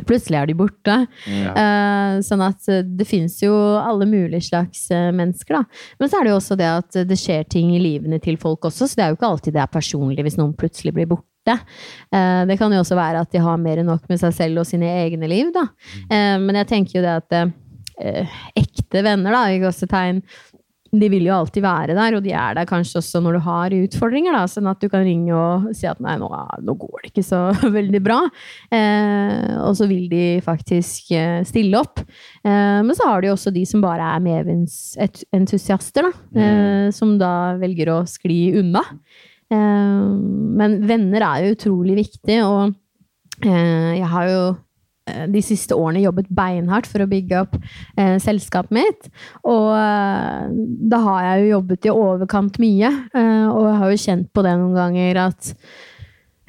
plutselig 0.08 0.40
er 0.40 0.50
de 0.50 0.56
borte. 0.58 0.96
Ja. 1.30 1.54
Uh, 1.54 2.16
sånn 2.26 2.42
at 2.44 2.70
eh, 2.72 2.82
det 2.84 3.06
finnes 3.08 3.36
jo 3.44 3.54
alle 3.78 4.08
mulige 4.10 4.48
slags 4.50 4.88
eh, 4.92 5.12
mennesker, 5.14 5.60
da. 5.60 5.84
Men 6.02 6.10
så 6.10 6.20
er 6.20 6.26
det 6.26 6.34
jo 6.34 6.40
også 6.40 6.58
det 6.60 6.70
at 6.72 6.98
det 7.10 7.20
skjer 7.22 7.46
ting 7.46 7.76
i 7.76 7.82
livene 7.82 8.18
til 8.24 8.40
folk 8.42 8.66
også, 8.70 8.90
så 8.90 8.98
det 8.98 9.06
er 9.06 9.14
jo 9.14 9.20
ikke 9.20 9.30
alltid 9.30 9.56
det 9.56 9.62
er 9.64 9.76
personlig 9.78 10.26
hvis 10.26 10.40
noen 10.42 10.56
plutselig 10.58 10.96
blir 10.98 11.12
borte. 11.14 11.30
Eh, 11.52 12.46
det 12.50 12.58
kan 12.60 12.74
jo 12.74 12.84
også 12.84 12.98
være 13.00 13.24
at 13.26 13.34
de 13.34 13.44
har 13.44 13.60
mer 13.62 13.82
enn 13.82 13.92
nok 13.92 14.08
med 14.12 14.22
seg 14.22 14.36
selv 14.38 14.64
og 14.64 14.70
sine 14.70 14.90
egne 15.04 15.30
liv, 15.30 15.52
da. 15.56 15.68
Eh, 16.08 16.38
men 16.42 16.62
jeg 16.62 16.72
tenker 16.72 17.00
jo 17.00 17.06
det 17.06 17.20
at 17.20 17.38
eh, 17.42 18.42
ekte 18.60 19.04
venner, 19.06 19.36
da, 19.36 19.46
i 19.52 19.62
gåsetegn, 19.64 20.24
de 20.94 21.08
vil 21.10 21.26
jo 21.26 21.34
alltid 21.34 21.64
være 21.66 21.96
der, 21.98 22.14
og 22.14 22.22
de 22.22 22.36
er 22.38 22.54
der 22.54 22.68
kanskje 22.70 23.00
også 23.00 23.18
når 23.26 23.38
du 23.38 23.42
har 23.48 23.74
utfordringer, 23.74 24.36
da, 24.36 24.44
sånn 24.50 24.70
at 24.70 24.78
du 24.78 24.86
kan 24.94 25.02
ringe 25.02 25.34
og 25.34 25.72
si 25.74 25.88
at 25.90 25.98
nei, 26.06 26.14
nå, 26.22 26.30
nå 26.62 26.76
går 26.78 27.00
det 27.02 27.10
ikke 27.10 27.26
så 27.26 27.40
veldig 27.80 28.02
bra. 28.06 28.20
Eh, 28.70 29.58
og 29.64 29.74
så 29.80 29.90
vil 29.90 30.06
de 30.12 30.38
faktisk 30.46 31.10
stille 31.50 31.82
opp. 31.82 32.04
Eh, 32.46 32.80
men 32.86 32.94
så 32.94 33.10
har 33.10 33.22
du 33.22 33.32
jo 33.32 33.36
også 33.38 33.54
de 33.56 33.66
som 33.70 33.82
bare 33.82 34.14
er 34.14 34.26
medvindsentusiaster, 34.30 36.06
da. 36.06 36.14
Eh, 36.38 36.88
som 36.94 37.18
da 37.18 37.34
velger 37.62 37.96
å 37.96 38.04
skli 38.10 38.44
unna. 38.62 38.86
Eh, 39.52 40.04
men 40.60 40.78
venner 40.88 41.26
er 41.28 41.46
jo 41.46 41.56
utrolig 41.58 41.98
viktig, 42.04 42.38
og 42.46 42.74
eh, 43.46 44.00
jeg 44.00 44.10
har 44.14 44.30
jo 44.30 44.42
eh, 45.10 45.24
de 45.34 45.44
siste 45.46 45.78
årene 45.78 46.04
jobbet 46.04 46.30
beinhardt 46.34 46.90
for 46.90 47.04
å 47.04 47.10
bygge 47.10 47.42
opp 47.46 47.58
eh, 47.60 48.18
selskapet 48.24 48.76
mitt. 48.76 49.10
Og 49.44 49.72
eh, 49.78 50.52
da 50.94 51.02
har 51.08 51.24
jeg 51.30 51.44
jo 51.44 51.56
jobbet 51.56 51.90
i 51.90 51.96
overkant 51.96 52.62
mye, 52.64 52.94
eh, 53.14 53.48
og 53.50 53.66
jeg 53.70 53.80
har 53.82 53.96
jo 53.96 54.04
kjent 54.08 54.30
på 54.34 54.46
det 54.46 54.56
noen 54.60 54.78
ganger 54.78 55.26
at 55.30 55.56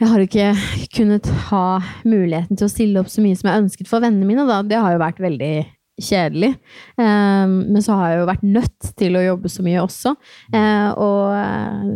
jeg 0.02 0.10
har 0.10 0.22
ikke 0.24 0.48
kunnet 0.96 1.28
ha 1.52 1.66
muligheten 2.02 2.58
til 2.58 2.66
å 2.66 2.72
stille 2.72 3.00
opp 3.00 3.10
så 3.12 3.22
mye 3.22 3.38
som 3.38 3.48
jeg 3.48 3.62
ønsket 3.62 3.88
for 3.88 4.02
vennene 4.02 4.26
mine. 4.26 4.46
Da. 4.48 4.58
Det 4.66 4.80
har 4.82 4.96
jo 4.96 5.00
vært 5.04 5.22
veldig 5.22 5.54
kjedelig. 6.00 6.54
Eh, 6.98 7.46
men 7.48 7.82
så 7.84 7.98
har 7.98 8.12
jeg 8.12 8.22
jo 8.22 8.30
vært 8.30 8.46
nødt 8.46 8.92
til 8.98 9.18
å 9.18 9.24
jobbe 9.24 9.52
så 9.52 9.64
mye 9.66 9.82
også. 9.84 10.14
Eh, 10.54 10.88
og 10.94 11.34
eh, 11.38 11.90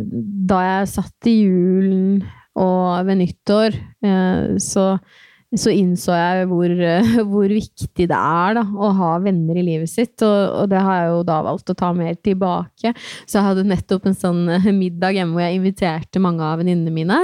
da 0.51 0.61
jeg 0.67 0.93
satt 0.95 1.31
i 1.31 1.39
julen 1.43 2.21
og 2.59 3.07
ved 3.07 3.21
nyttår, 3.23 3.79
eh, 4.05 4.59
så 4.63 4.91
så 5.57 5.73
innså 5.73 6.13
jeg 6.13 6.49
hvor, 6.51 6.69
eh, 6.69 7.13
hvor 7.31 7.49
viktig 7.49 8.09
det 8.11 8.17
er 8.17 8.59
da, 8.59 8.65
å 8.65 8.91
ha 8.99 9.13
venner 9.25 9.61
i 9.61 9.65
livet 9.65 9.91
sitt. 9.91 10.17
Og, 10.25 10.63
og 10.63 10.73
det 10.73 10.83
har 10.85 11.03
jeg 11.03 11.13
jo 11.13 11.23
da 11.29 11.39
valgt 11.47 11.73
å 11.73 11.79
ta 11.79 11.93
mer 11.97 12.17
tilbake. 12.25 12.93
Så 13.25 13.39
jeg 13.39 13.47
hadde 13.47 13.67
nettopp 13.69 14.09
en 14.11 14.19
sånn 14.19 14.43
eh, 14.59 14.71
middag 14.75 15.17
hjemme 15.17 15.37
hvor 15.37 15.47
jeg 15.47 15.61
inviterte 15.61 16.23
mange 16.23 16.45
av 16.45 16.61
venninnene 16.61 16.95
mine. 16.95 17.21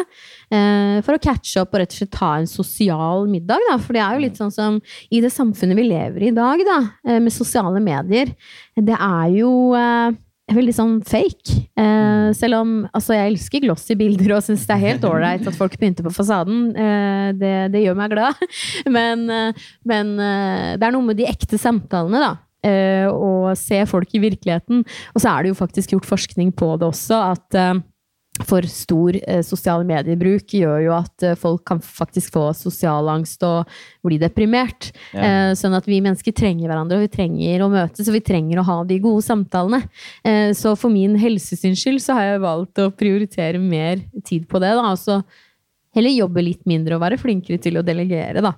Eh, 0.49 1.01
for 1.05 1.17
å 1.17 1.23
catche 1.23 1.65
opp 1.65 1.75
og 1.75 1.85
rett 1.85 1.93
og 1.93 2.01
slett 2.01 2.15
ta 2.17 2.35
en 2.39 2.51
sosial 2.51 3.29
middag. 3.31 3.65
Da. 3.71 3.79
For 3.83 3.97
det 3.97 4.05
er 4.05 4.17
jo 4.17 4.25
litt 4.25 4.41
sånn 4.41 4.55
som 4.55 4.81
i 5.11 5.25
det 5.25 5.33
samfunnet 5.35 5.81
vi 5.81 5.89
lever 5.89 6.29
i 6.29 6.33
i 6.35 6.37
dag, 6.37 6.61
da, 6.67 6.79
eh, 7.07 7.21
med 7.21 7.33
sosiale 7.33 7.81
medier. 7.81 8.33
Det 8.75 8.97
er 8.97 9.29
jo 9.39 9.75
eh, 9.79 10.17
veldig 10.57 10.75
sånn 10.77 10.95
fake. 11.07 11.59
Eh, 11.81 12.29
selv 12.37 12.61
om 12.61 12.73
altså, 12.91 13.17
jeg 13.17 13.33
elsker 13.33 13.65
glossy 13.65 13.97
bilder 13.99 14.37
og 14.37 14.45
syns 14.47 14.67
det 14.69 14.77
er 14.77 14.85
helt 14.85 15.07
ålreit 15.09 15.47
at 15.51 15.59
folk 15.59 15.77
pynter 15.81 16.07
på 16.07 16.15
fasaden. 16.15 16.71
Eh, 16.73 17.29
det, 17.39 17.55
det, 17.75 17.85
gjør 17.85 17.99
meg 17.99 18.15
glad. 18.15 18.43
Men, 18.97 19.27
eh, 19.31 19.65
men 19.87 20.15
eh, 20.21 20.75
det 20.79 20.87
er 20.87 20.95
noe 20.95 21.09
med 21.09 21.19
de 21.19 21.27
ekte 21.29 21.59
samtalene, 21.61 22.21
da. 22.23 22.33
Eh, 22.65 23.09
og 23.11 23.53
se 23.61 23.83
folk 23.89 24.15
i 24.17 24.23
virkeligheten. 24.23 24.85
Og 25.13 25.21
så 25.21 25.33
er 25.33 25.45
det 25.45 25.53
jo 25.53 25.59
faktisk 25.59 25.95
gjort 25.95 26.09
forskning 26.09 26.53
på 26.57 26.75
det 26.81 26.89
også, 26.89 27.21
at 27.35 27.59
for 28.43 28.67
stor 28.67 29.15
eh, 29.15 29.43
sosiale 29.47 29.87
mediebruk 29.87 30.57
gjør 30.59 30.81
jo 30.83 30.95
at 30.97 31.23
eh, 31.23 31.37
folk 31.39 31.63
kan 31.69 31.79
faktisk 31.79 32.35
få 32.35 32.49
sosial 32.59 33.07
angst 33.13 33.45
og 33.47 33.71
bli 34.03 34.19
deprimert. 34.19 34.89
Ja. 35.13 35.23
Eh, 35.23 35.51
sånn 35.59 35.77
at 35.79 35.87
vi 35.87 36.01
mennesker 36.03 36.35
trenger 36.35 36.67
hverandre, 36.67 36.99
og 36.99 37.05
vi 37.07 37.13
trenger 37.15 37.63
å 37.63 37.71
møtes, 37.71 38.09
og 38.11 38.17
vi 38.17 38.25
trenger 38.27 38.59
å 38.59 38.67
ha 38.67 38.79
de 38.89 38.99
gode 39.05 39.23
samtalene. 39.23 39.85
Så 40.59 40.75
for 40.79 40.91
min 40.91 41.15
helsesyns 41.21 41.79
skyld 41.79 42.03
så 42.03 42.17
har 42.19 42.27
jeg 42.27 42.43
valgt 42.43 42.81
å 42.83 42.91
prioritere 42.95 43.61
mer 43.63 44.03
tid 44.27 44.49
på 44.51 44.59
det. 44.63 44.73
da, 44.75 44.91
altså 44.91 45.23
Heller 45.95 46.11
jobbe 46.11 46.43
litt 46.43 46.65
mindre 46.67 46.97
og 46.97 47.05
være 47.05 47.21
flinkere 47.21 47.61
til 47.63 47.79
å 47.79 47.85
delegere, 47.87 48.43
da. 48.43 48.57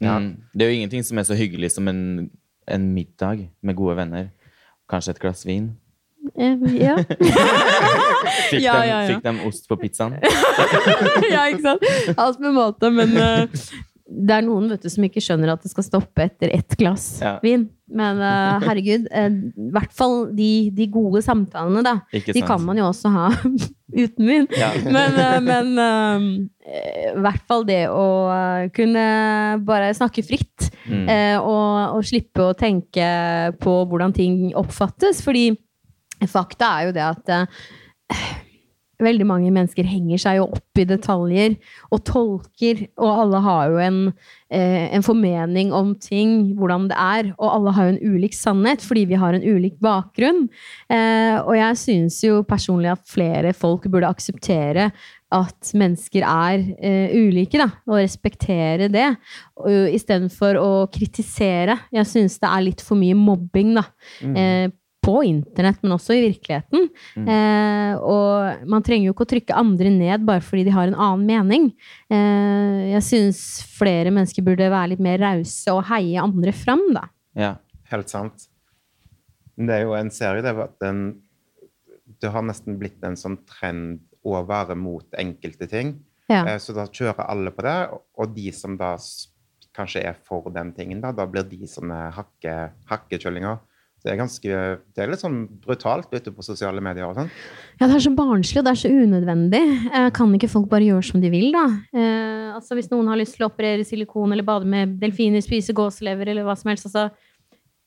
Ja. 0.00 0.16
Det 0.56 0.64
er 0.64 0.72
jo 0.72 0.78
ingenting 0.78 1.04
som 1.04 1.20
er 1.20 1.26
så 1.28 1.36
hyggelig 1.36 1.74
som 1.74 1.90
en, 1.92 2.30
en 2.64 2.88
middag 2.94 3.50
med 3.60 3.76
gode 3.76 3.98
venner. 4.00 4.30
Kanskje 4.88 5.12
et 5.12 5.20
glass 5.20 5.44
vin. 5.44 5.74
Ja. 6.72 6.96
fikk, 8.50 8.62
ja, 8.64 8.78
ja, 8.86 9.02
de, 9.02 9.14
fikk 9.14 9.26
de 9.26 9.48
ost 9.48 9.68
på 9.70 9.78
pizzaen? 9.80 10.18
ja, 11.34 11.46
ikke 11.50 11.64
sant? 11.64 11.86
Alt 12.16 12.42
med 12.42 12.56
måte, 12.56 12.90
men 12.94 13.14
uh, 13.18 13.64
det 14.08 14.38
er 14.38 14.44
noen 14.46 14.70
vet 14.72 14.84
du, 14.84 14.88
som 14.90 15.04
ikke 15.04 15.20
skjønner 15.20 15.52
at 15.52 15.64
det 15.64 15.70
skal 15.72 15.84
stoppe 15.84 16.24
etter 16.24 16.52
ett 16.56 16.76
glass 16.80 17.18
vin. 17.44 17.66
Men 17.88 18.20
uh, 18.20 18.60
herregud, 18.64 19.04
i 19.08 19.24
uh, 19.28 19.66
hvert 19.74 19.92
fall 19.96 20.16
de, 20.36 20.68
de, 20.76 20.86
gode 20.92 21.20
samtalene, 21.24 21.82
da. 21.84 21.94
De 22.12 22.44
kan 22.44 22.62
man 22.64 22.80
jo 22.80 22.88
også 22.88 23.12
ha 23.12 23.28
uten 24.02 24.28
vin. 24.28 24.48
Men, 24.88 25.20
men 25.44 25.70
i 26.68 27.20
hvert 27.24 27.44
fall 27.48 27.64
det 27.68 27.86
å 27.88 28.08
kunne 28.76 29.04
bare 29.68 29.94
snakke 29.96 30.24
fritt. 30.24 30.68
Mm. 30.88 31.08
Og, 31.44 31.96
og 31.98 32.04
slippe 32.08 32.46
å 32.46 32.56
tenke 32.56 33.08
på 33.60 33.74
hvordan 33.88 34.14
ting 34.16 34.38
oppfattes. 34.56 35.20
fordi 35.24 35.50
Fakta 36.28 36.70
er 36.78 36.88
jo 36.88 36.94
det 36.96 37.04
at 37.04 37.34
veldig 39.02 39.26
mange 39.28 39.50
mennesker 39.54 39.86
henger 39.86 40.20
seg 40.20 40.38
jo 40.40 40.46
opp 40.56 40.80
i 40.80 40.86
detaljer 40.88 41.54
og 41.94 42.02
tolker, 42.06 42.84
og 42.98 43.22
alle 43.22 43.42
har 43.44 43.72
jo 43.72 43.82
en, 43.82 44.00
eh, 44.50 44.88
en, 44.94 45.04
formening 45.06 45.72
om 45.74 45.94
ting, 46.02 46.54
hvordan 46.58 46.88
det 46.90 46.98
er, 46.98 47.30
og 47.38 47.52
alle 47.52 47.74
har 47.76 47.88
jo 47.88 47.94
en 47.94 48.16
ulik 48.16 48.34
sannhet 48.34 48.82
fordi 48.84 49.06
vi 49.10 49.20
har 49.20 49.36
en 49.36 49.46
ulik 49.46 49.78
bakgrunn. 49.82 50.48
Eh, 50.90 51.38
og 51.38 51.54
jeg 51.58 51.78
syns 51.84 52.18
jo 52.24 52.42
personlig 52.42 52.92
at 52.96 53.06
flere 53.06 53.54
folk 53.54 53.86
burde 53.90 54.10
akseptere 54.10 54.90
at 55.34 55.70
mennesker 55.76 56.24
er 56.24 56.62
eh, 56.80 57.14
ulike, 57.14 57.60
da, 57.60 57.68
og 57.86 58.00
respektere 58.00 58.88
det, 58.88 59.10
istedenfor 59.68 60.56
å 60.56 60.70
kritisere. 60.90 61.76
Jeg 61.92 62.08
syns 62.08 62.38
det 62.40 62.48
er 62.48 62.64
litt 62.64 62.82
for 62.84 62.98
mye 62.98 63.16
mobbing, 63.18 63.76
da. 63.76 63.84
På 65.08 65.22
internett, 65.24 65.78
men 65.80 65.94
også 65.94 66.12
i 66.18 66.24
virkeligheten. 66.26 66.88
Mm. 67.16 67.28
Eh, 67.32 67.92
og 68.04 68.66
man 68.68 68.84
trenger 68.84 69.08
jo 69.08 69.14
ikke 69.14 69.24
å 69.24 69.30
trykke 69.30 69.56
andre 69.56 69.92
ned 69.94 70.26
bare 70.28 70.44
fordi 70.44 70.66
de 70.66 70.74
har 70.74 70.90
en 70.90 70.98
annen 70.98 71.24
mening. 71.28 71.70
Eh, 72.12 72.90
jeg 72.92 73.06
syns 73.06 73.40
flere 73.78 74.12
mennesker 74.12 74.44
burde 74.44 74.68
være 74.68 74.92
litt 74.92 75.04
mer 75.04 75.22
rause 75.22 75.72
og 75.72 75.86
heie 75.88 76.20
andre 76.20 76.52
fram, 76.52 76.84
da. 76.92 77.06
Ja, 77.38 77.54
helt 77.92 78.12
sant. 78.12 78.50
Det 79.58 79.74
er 79.74 79.86
jo 79.86 79.96
en 79.96 80.12
serie 80.14 80.44
der 80.44 80.68
den, 80.82 81.00
det 82.20 82.30
har 82.34 82.44
nesten 82.46 82.76
blitt 82.78 83.00
en 83.06 83.16
sånn 83.18 83.40
trend 83.48 84.04
å 84.28 84.44
være 84.46 84.76
mot 84.78 85.18
enkelte 85.18 85.66
ting. 85.70 85.96
Ja. 86.28 86.44
Eh, 86.44 86.60
så 86.60 86.76
da 86.76 86.84
kjører 86.84 87.24
alle 87.24 87.52
på 87.54 87.64
det, 87.64 87.78
og 88.20 88.36
de 88.36 88.52
som 88.52 88.76
da 88.78 88.92
kanskje 89.78 90.04
er 90.10 90.18
for 90.26 90.50
den 90.54 90.72
tingen, 90.76 91.00
da, 91.02 91.12
da 91.14 91.26
blir 91.30 91.46
de 91.48 91.68
sånne 91.70 92.08
hakke, 92.16 92.54
hakkekjøllinger. 92.90 93.60
Det 93.98 94.12
er 94.12 94.18
ganske, 94.20 94.58
det 94.94 95.02
er 95.02 95.10
litt 95.10 95.22
sånn 95.24 95.40
brutalt 95.64 96.12
ute 96.12 96.30
på 96.30 96.44
sosiale 96.46 96.82
medier. 96.84 97.08
og 97.08 97.16
sånn. 97.18 97.30
Ja, 97.80 97.88
det 97.88 97.96
er 97.96 98.04
så 98.04 98.12
barnslig, 98.14 98.60
og 98.60 98.68
det 98.68 98.74
er 98.74 98.80
så 98.82 98.90
unødvendig. 98.94 99.62
Eh, 99.90 100.10
kan 100.14 100.34
ikke 100.36 100.50
folk 100.52 100.68
bare 100.70 100.86
gjøre 100.86 101.06
som 101.08 101.22
de 101.22 101.30
vil, 101.32 101.50
da? 101.54 101.64
Eh, 101.92 102.54
altså 102.54 102.78
Hvis 102.78 102.92
noen 102.92 103.10
har 103.10 103.18
lyst 103.18 103.34
til 103.36 103.46
å 103.46 103.50
operere 103.50 103.86
silikon 103.86 104.32
eller 104.32 104.46
bade 104.46 104.70
med 104.70 105.00
delfiner, 105.02 105.42
spise 105.42 105.74
gåselever 105.74 106.30
eller 106.30 106.46
hva 106.46 106.54
som 106.58 106.70
helst 106.70 106.86
altså, 106.90 107.08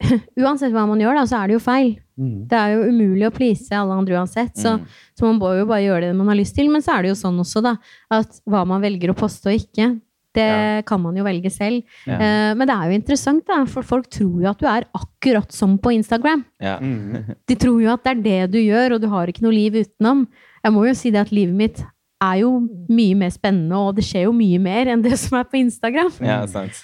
Uansett 0.41 0.73
hva 0.73 0.83
man 0.89 0.99
gjør, 0.99 1.19
da, 1.19 1.25
så 1.29 1.39
er 1.39 1.49
det 1.49 1.57
jo 1.57 1.63
feil. 1.63 1.91
Mm. 2.19 2.37
Det 2.49 2.59
er 2.59 2.75
jo 2.75 2.85
umulig 2.91 3.27
å 3.27 3.33
please 3.35 3.75
alle 3.77 3.97
andre 4.01 4.17
uansett. 4.19 4.55
Så, 4.57 4.75
mm. 4.77 5.01
så, 5.15 5.27
man 5.27 5.39
må 5.39 5.51
jo 5.59 5.67
bare 5.69 5.85
gjøre 5.85 6.09
det 6.09 6.17
man 6.17 6.31
har 6.31 6.39
lyst 6.39 6.57
til. 6.57 6.71
Men 6.73 6.83
så 6.83 6.95
er 6.95 7.05
det 7.05 7.13
jo 7.13 7.19
sånn 7.21 7.39
også, 7.43 7.63
da, 7.65 7.75
at 8.13 8.41
hva 8.49 8.65
man 8.67 8.83
velger 8.83 9.13
å 9.13 9.17
poste 9.17 9.51
og 9.51 9.61
ikke, 9.61 9.93
det 10.37 10.47
ja. 10.47 10.81
kan 10.87 11.01
man 11.03 11.17
jo 11.17 11.25
velge 11.25 11.51
selv. 11.53 11.81
Ja. 12.07 12.17
Uh, 12.17 12.51
men 12.57 12.69
det 12.69 12.75
er 12.75 12.89
jo 12.89 12.99
interessant, 12.99 13.43
da, 13.47 13.61
for 13.69 13.87
folk 13.87 14.09
tror 14.11 14.43
jo 14.43 14.49
at 14.51 14.61
du 14.61 14.67
er 14.69 14.87
akkurat 14.97 15.51
som 15.55 15.77
på 15.81 15.95
Instagram. 15.97 16.45
Ja. 16.61 16.77
Mm. 16.91 17.35
De 17.47 17.55
tror 17.55 17.79
jo 17.81 17.89
at 17.91 18.03
det 18.03 18.11
er 18.11 18.21
det 18.21 18.53
du 18.53 18.57
gjør, 18.59 18.95
og 18.95 19.01
du 19.01 19.07
har 19.11 19.29
ikke 19.29 19.43
noe 19.43 19.53
liv 19.53 19.75
utenom. 19.79 20.25
Jeg 20.63 20.73
må 20.75 20.83
jo 20.85 20.93
si 20.97 21.11
det 21.13 21.21
at 21.23 21.31
livet 21.33 21.55
mitt 21.57 21.81
er 22.21 22.41
jo 22.43 22.51
mye 22.91 23.17
mer 23.17 23.31
spennende, 23.33 23.77
og 23.77 23.95
det 23.97 24.05
skjer 24.05 24.27
jo 24.27 24.33
mye 24.35 24.59
mer 24.61 24.91
enn 24.93 25.03
det 25.03 25.17
som 25.19 25.39
er 25.39 25.47
på 25.49 25.59
Instagram. 25.61 26.11
Ja, 26.23 26.41
sant. 26.51 26.77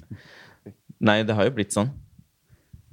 Nei, 1.10 1.20
det 1.26 1.36
har 1.36 1.48
jo 1.48 1.54
blitt 1.56 1.74
sånn. 1.76 1.90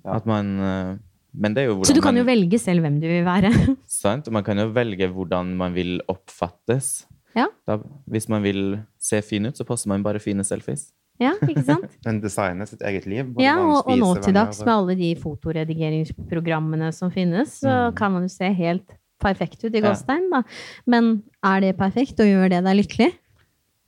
At 0.08 0.28
man 0.30 0.52
uh, 0.62 0.96
men 1.38 1.54
det 1.54 1.64
er 1.64 1.70
jo 1.70 1.78
hvordan 1.78 1.90
Så 1.90 1.96
du 1.96 2.02
kan 2.02 2.16
man, 2.16 2.22
jo 2.24 2.28
velge 2.28 2.60
selv 2.62 2.86
hvem 2.86 2.98
du 3.02 3.06
vil 3.10 3.26
være? 3.28 3.52
Sant. 4.02 4.28
Og 4.30 4.36
man 4.36 4.46
kan 4.46 4.60
jo 4.60 4.68
velge 4.74 5.10
hvordan 5.14 5.54
man 5.60 5.76
vil 5.78 6.00
oppfattes. 6.10 7.06
Ja. 7.36 7.48
Da, 7.68 7.80
hvis 8.10 8.30
man 8.32 8.46
vil 8.46 8.78
se 9.02 9.22
fin 9.26 9.46
ut, 9.50 9.58
så 9.58 9.66
poster 9.68 9.92
man 9.92 10.06
bare 10.06 10.22
fine 10.24 10.46
selfies. 10.48 10.88
Ja, 11.22 11.34
ikke 11.42 11.64
sant? 11.66 11.90
Men 12.06 12.22
designer 12.22 12.70
sitt 12.70 12.84
eget 12.86 13.08
liv. 13.10 13.34
Ja, 13.42 13.58
og, 13.64 13.90
og 13.90 13.98
nå 14.00 14.12
til 14.22 14.36
dags 14.38 14.62
med 14.64 14.74
alle 14.74 14.96
de 15.00 15.12
fotoredigeringsprogrammene 15.22 16.92
som 16.94 17.12
finnes, 17.14 17.60
så 17.64 17.90
mm. 17.90 17.98
kan 17.98 18.14
man 18.14 18.28
jo 18.28 18.34
se 18.34 18.52
helt 18.54 18.98
perfekt 19.22 19.64
ut 19.66 19.74
i 19.74 19.82
gåstein, 19.82 20.28
da. 20.30 20.44
Men 20.86 21.18
er 21.46 21.64
det 21.66 21.78
perfekt, 21.80 22.22
og 22.22 22.30
gjør 22.30 22.54
det 22.54 22.62
deg 22.68 22.78
lykkelig? 22.84 23.12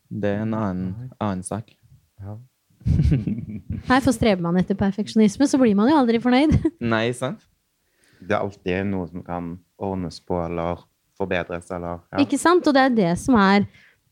Det 0.09 0.31
er 0.33 0.41
en 0.41 0.55
annen, 0.57 1.11
annen 1.21 1.45
sak. 1.45 1.69
Ja. 2.17 2.39
Nei, 3.89 3.99
for 4.01 4.13
streber 4.15 4.41
man 4.41 4.57
etter 4.57 4.77
perfeksjonisme, 4.79 5.45
så 5.49 5.59
blir 5.61 5.77
man 5.77 5.91
jo 5.91 5.99
aldri 5.99 6.21
fornøyd. 6.23 6.57
Nei, 6.81 7.09
sant? 7.13 7.45
Det 8.19 8.33
er 8.33 8.41
alltid 8.41 8.89
noe 8.89 9.05
som 9.11 9.23
kan 9.23 9.53
ordnes 9.79 10.17
på, 10.25 10.39
eller 10.41 10.81
forbedres, 11.19 11.67
eller 11.75 11.99
ja. 11.99 12.23
Ikke 12.23 12.39
sant? 12.41 12.65
Og 12.67 12.75
det 12.75 12.87
er 12.87 12.97
det 12.97 13.11
som 13.21 13.37
er 13.39 13.67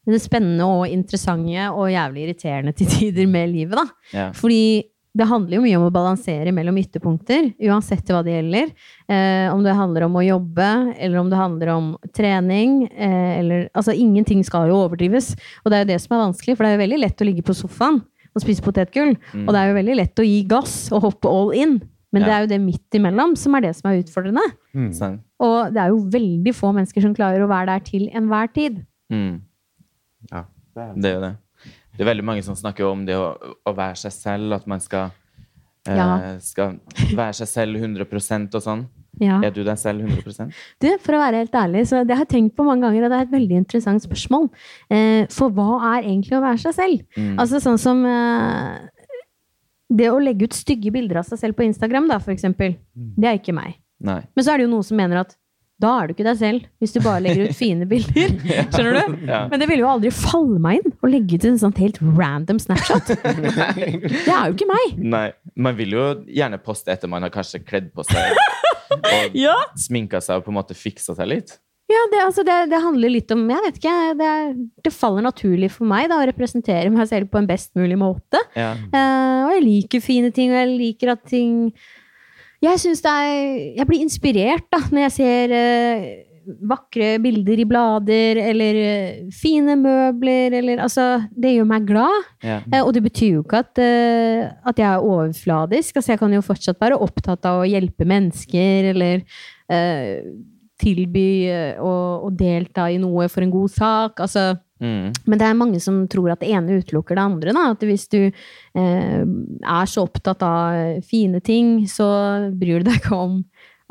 det 0.07 0.21
spennende 0.23 0.67
og 0.67 0.85
interessante 0.87 1.65
og 1.73 1.89
jævlig 1.91 2.27
irriterende 2.27 2.75
til 2.75 2.87
tider 2.91 3.27
med 3.31 3.51
livet, 3.51 3.75
da. 3.79 4.13
Ja. 4.13 4.29
Fordi 4.35 4.85
det 5.17 5.25
handler 5.25 5.57
jo 5.57 5.63
mye 5.63 5.77
om 5.79 5.87
å 5.87 5.93
balansere 5.93 6.51
mellom 6.53 6.77
ytterpunkter, 6.77 7.49
uansett 7.65 8.09
hva 8.11 8.21
det 8.25 8.35
gjelder. 8.35 8.69
Eh, 9.09 9.47
om 9.49 9.63
det 9.65 9.73
handler 9.77 10.05
om 10.05 10.17
å 10.19 10.25
jobbe, 10.25 10.67
eller 10.93 11.21
om 11.21 11.31
det 11.31 11.39
handler 11.39 11.71
om 11.73 11.87
trening. 12.15 12.83
Eh, 12.91 13.31
eller, 13.39 13.65
altså, 13.73 13.95
ingenting 13.97 14.43
skal 14.45 14.69
jo 14.69 14.77
overdrives. 14.83 15.31
Og 15.63 15.71
det 15.71 15.79
er 15.79 15.85
jo 15.85 15.91
det 15.93 15.99
som 16.03 16.13
er 16.15 16.23
vanskelig, 16.27 16.57
for 16.57 16.63
det 16.63 16.69
er 16.69 16.77
jo 16.77 16.83
veldig 16.85 17.01
lett 17.01 17.23
å 17.23 17.29
ligge 17.31 17.45
på 17.47 17.57
sofaen 17.57 18.03
og 18.37 18.43
spise 18.43 18.61
potetgull. 18.61 19.15
Mm. 19.33 19.47
Og 19.47 19.53
det 19.55 19.61
er 19.61 19.71
jo 19.71 19.79
veldig 19.79 19.99
lett 20.03 20.21
å 20.21 20.27
gi 20.27 20.41
gass 20.49 20.75
og 20.93 21.07
hoppe 21.07 21.31
all 21.33 21.53
in. 21.57 21.79
Men 22.17 22.25
ja. 22.25 22.27
det 22.27 22.35
er 22.35 22.45
jo 22.45 22.51
det 22.51 22.61
midt 22.65 22.97
imellom 22.97 23.35
som 23.37 23.57
er 23.57 23.67
det 23.67 23.73
som 23.77 23.91
er 23.91 24.01
utfordrende. 24.01 24.45
Mm. 24.73 25.19
Og 25.45 25.57
det 25.75 25.83
er 25.83 25.91
jo 25.93 25.99
veldig 26.17 26.53
få 26.57 26.73
mennesker 26.73 27.05
som 27.05 27.13
klarer 27.17 27.45
å 27.45 27.49
være 27.51 27.69
der 27.75 27.85
til 27.85 28.07
enhver 28.09 28.49
tid. 28.55 28.81
Mm. 29.13 29.37
Ja, 30.33 30.47
det 30.73 31.11
er 31.11 31.19
jo 31.19 31.21
det. 31.27 31.35
Det 31.97 32.05
er 32.05 32.11
veldig 32.11 32.25
mange 32.25 32.43
som 32.45 32.57
snakker 32.57 32.85
om 32.85 33.05
det 33.07 33.15
å, 33.17 33.31
å 33.37 33.73
være 33.77 33.97
seg 34.03 34.13
selv, 34.13 34.53
at 34.57 34.67
man 34.69 34.81
skal, 34.83 35.13
eh, 35.87 35.97
ja. 35.97 36.09
skal 36.43 36.77
være 37.17 37.39
seg 37.39 37.49
selv 37.49 37.81
100% 37.81 38.57
og 38.57 38.65
sånn. 38.65 38.87
Ja. 39.17 39.39
Er 39.41 39.49
du 39.49 39.63
deg 39.65 39.79
selv 39.81 40.05
100% 40.05 40.53
Du, 40.83 40.87
For 41.01 41.17
å 41.17 41.21
være 41.23 41.39
helt 41.41 41.55
ærlig, 41.57 41.87
så 41.89 42.03
det 42.05 42.13
har 42.13 42.27
jeg 42.27 42.33
tenkt 42.35 42.57
på 42.57 42.65
mange 42.67 42.85
ganger, 42.85 43.07
og 43.07 43.13
det 43.13 43.17
er 43.17 43.25
et 43.25 43.33
veldig 43.33 43.61
interessant 43.63 44.03
spørsmål. 44.03 44.45
Eh, 44.93 45.23
for 45.33 45.53
hva 45.57 45.79
er 45.95 46.03
egentlig 46.03 46.37
å 46.37 46.43
være 46.43 46.61
seg 46.67 46.75
selv? 46.77 47.01
Mm. 47.17 47.33
Altså 47.41 47.61
sånn 47.63 47.81
som 47.81 48.05
eh, 48.05 48.77
det 49.87 50.07
å 50.11 50.21
legge 50.21 50.47
ut 50.47 50.55
stygge 50.55 50.91
bilder 50.93 51.21
av 51.21 51.27
seg 51.27 51.39
selv 51.41 51.57
på 51.57 51.65
Instagram, 51.67 52.09
da, 52.11 52.19
for 52.23 52.33
eksempel, 52.35 52.75
mm. 52.95 53.11
det 53.17 53.29
er 53.29 53.41
ikke 53.41 53.55
meg. 53.55 53.77
Nei. 54.03 54.21
Men 54.35 54.45
så 54.45 54.53
er 54.53 54.59
det 54.59 54.67
jo 54.67 54.73
noen 54.75 54.85
som 54.85 54.99
mener 54.99 55.23
at 55.23 55.37
da 55.77 55.91
er 55.99 56.09
du 56.09 56.15
ikke 56.15 56.25
deg 56.25 56.37
selv, 56.39 56.63
hvis 56.81 56.95
du 56.95 56.99
bare 57.05 57.21
legger 57.21 57.51
ut 57.51 57.57
fine 57.63 57.85
bilder. 57.89 58.31
Skjønner 58.73 58.97
du? 58.97 59.17
Ja. 59.29 59.43
Men 59.51 59.61
det 59.61 59.67
ville 59.69 59.83
jo 59.83 59.91
aldri 59.91 60.11
falle 60.13 60.57
meg 60.61 60.81
inn 60.81 60.95
å 61.05 61.11
legge 61.11 61.37
ut 61.37 61.45
en 61.45 61.59
sånn 61.61 61.75
helt 61.77 61.99
random 62.01 62.61
Snapchat. 62.63 63.13
det 63.13 64.23
er 64.25 64.49
jo 64.49 64.55
ikke 64.55 64.69
meg. 64.71 64.97
Nei. 64.97 65.27
Man 65.53 65.77
vil 65.77 65.93
jo 65.93 66.07
gjerne 66.25 66.59
poste 66.61 66.93
etter 66.93 67.11
man 67.11 67.25
har 67.25 67.33
kanskje 67.33 67.61
kledd 67.65 67.91
på 67.93 68.05
seg 68.09 68.33
og 68.97 69.37
ja. 69.37 69.55
sminka 69.77 70.21
seg 70.23 70.41
og 70.41 70.47
på 70.47 70.53
en 70.53 70.57
måte 70.57 70.77
fiksa 70.77 71.13
seg 71.17 71.29
litt. 71.29 71.57
Ja, 71.87 72.01
det, 72.11 72.19
altså 72.19 72.43
det, 72.43 72.55
det, 72.71 72.79
handler 72.83 73.13
litt 73.13 73.31
om 73.31 73.45
Jeg 73.47 73.63
vet 73.63 73.77
ikke. 73.79 73.95
Det, 74.19 74.31
det, 74.83 74.93
faller 74.95 75.23
naturlig 75.23 75.71
for 75.71 75.87
meg 75.87 76.09
da, 76.11 76.19
å 76.19 76.27
representere 76.27 76.91
meg 76.91 77.07
selv 77.07 77.31
på 77.31 77.39
en 77.39 77.47
best 77.47 77.71
mulig 77.79 77.95
måte. 77.99 78.41
Ja. 78.59 78.73
Uh, 78.91 79.47
og 79.47 79.53
jeg 79.55 79.63
liker 79.63 80.03
fine 80.03 80.33
ting, 80.35 80.51
og 80.51 80.59
jeg 80.59 80.73
liker 80.73 81.13
at 81.15 81.23
ting 81.31 81.71
Jeg 82.63 82.81
syns 82.81 83.03
det 83.05 83.11
er 83.13 83.35
Jeg 83.79 83.87
blir 83.87 84.03
inspirert 84.03 84.67
da, 84.73 84.81
når 84.83 85.05
jeg 85.05 85.13
ser 85.15 85.53
uh, 85.55 86.09
vakre 86.67 87.07
bilder 87.23 87.63
i 87.63 87.67
blader, 87.67 88.41
eller 88.49 88.81
uh, 88.81 89.31
fine 89.31 89.79
møbler, 89.79 90.57
eller 90.59 90.83
Altså, 90.83 91.07
det 91.31 91.55
gjør 91.55 91.71
meg 91.71 91.87
glad. 91.87 92.27
Ja. 92.43 92.59
Og 92.81 92.91
det 92.99 93.05
betyr 93.07 93.37
jo 93.37 93.45
ikke 93.45 93.63
at, 93.63 93.79
at 93.79 94.83
jeg 94.83 94.89
er 94.89 95.07
overfladisk. 95.07 95.95
Altså, 95.95 96.17
jeg 96.17 96.19
kan 96.19 96.35
jo 96.35 96.43
fortsatt 96.43 96.83
være 96.83 96.99
opptatt 96.99 97.47
av 97.47 97.63
å 97.63 97.71
hjelpe 97.71 98.03
mennesker, 98.11 98.91
eller 98.91 99.23
tilby 100.77 101.29
å, 101.81 101.93
å 102.27 102.31
delta 102.33 102.87
i 102.91 102.99
noe 103.01 103.27
for 103.31 103.45
en 103.45 103.53
god 103.53 103.73
sak. 103.73 104.23
Altså 104.25 104.53
Mm. 104.77 105.09
Men 105.25 105.39
det 105.39 105.47
er 105.47 105.57
mange 105.57 105.79
som 105.81 106.03
tror 106.09 106.29
at 106.29 106.43
det 106.43 106.51
ene 106.53 106.77
utelukker 106.81 107.17
det 107.17 107.23
andre. 107.23 107.53
Da. 107.55 107.63
At 107.73 107.85
hvis 107.85 108.05
du 108.11 108.19
eh, 108.27 109.23
er 109.23 109.89
så 109.89 110.05
opptatt 110.05 110.43
av 110.45 111.01
fine 111.07 111.41
ting, 111.41 111.87
så 111.89 112.05
bryr 112.53 112.83
du 112.83 112.91
deg 112.91 113.01
ikke 113.01 113.17
om 113.17 113.39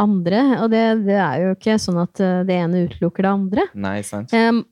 andre. 0.03 0.45
Og 0.63 0.71
det, 0.73 0.85
det 1.09 1.19
er 1.19 1.43
jo 1.43 1.53
ikke 1.57 1.79
sånn 1.83 2.01
at 2.05 2.23
eh, 2.23 2.41
det 2.47 2.59
ene 2.61 2.87
utelukker 2.87 3.27
det 3.27 3.35
andre. 3.35 3.69
Nei, 3.87 3.99
sant. 4.07 4.35
Um, 4.37 4.63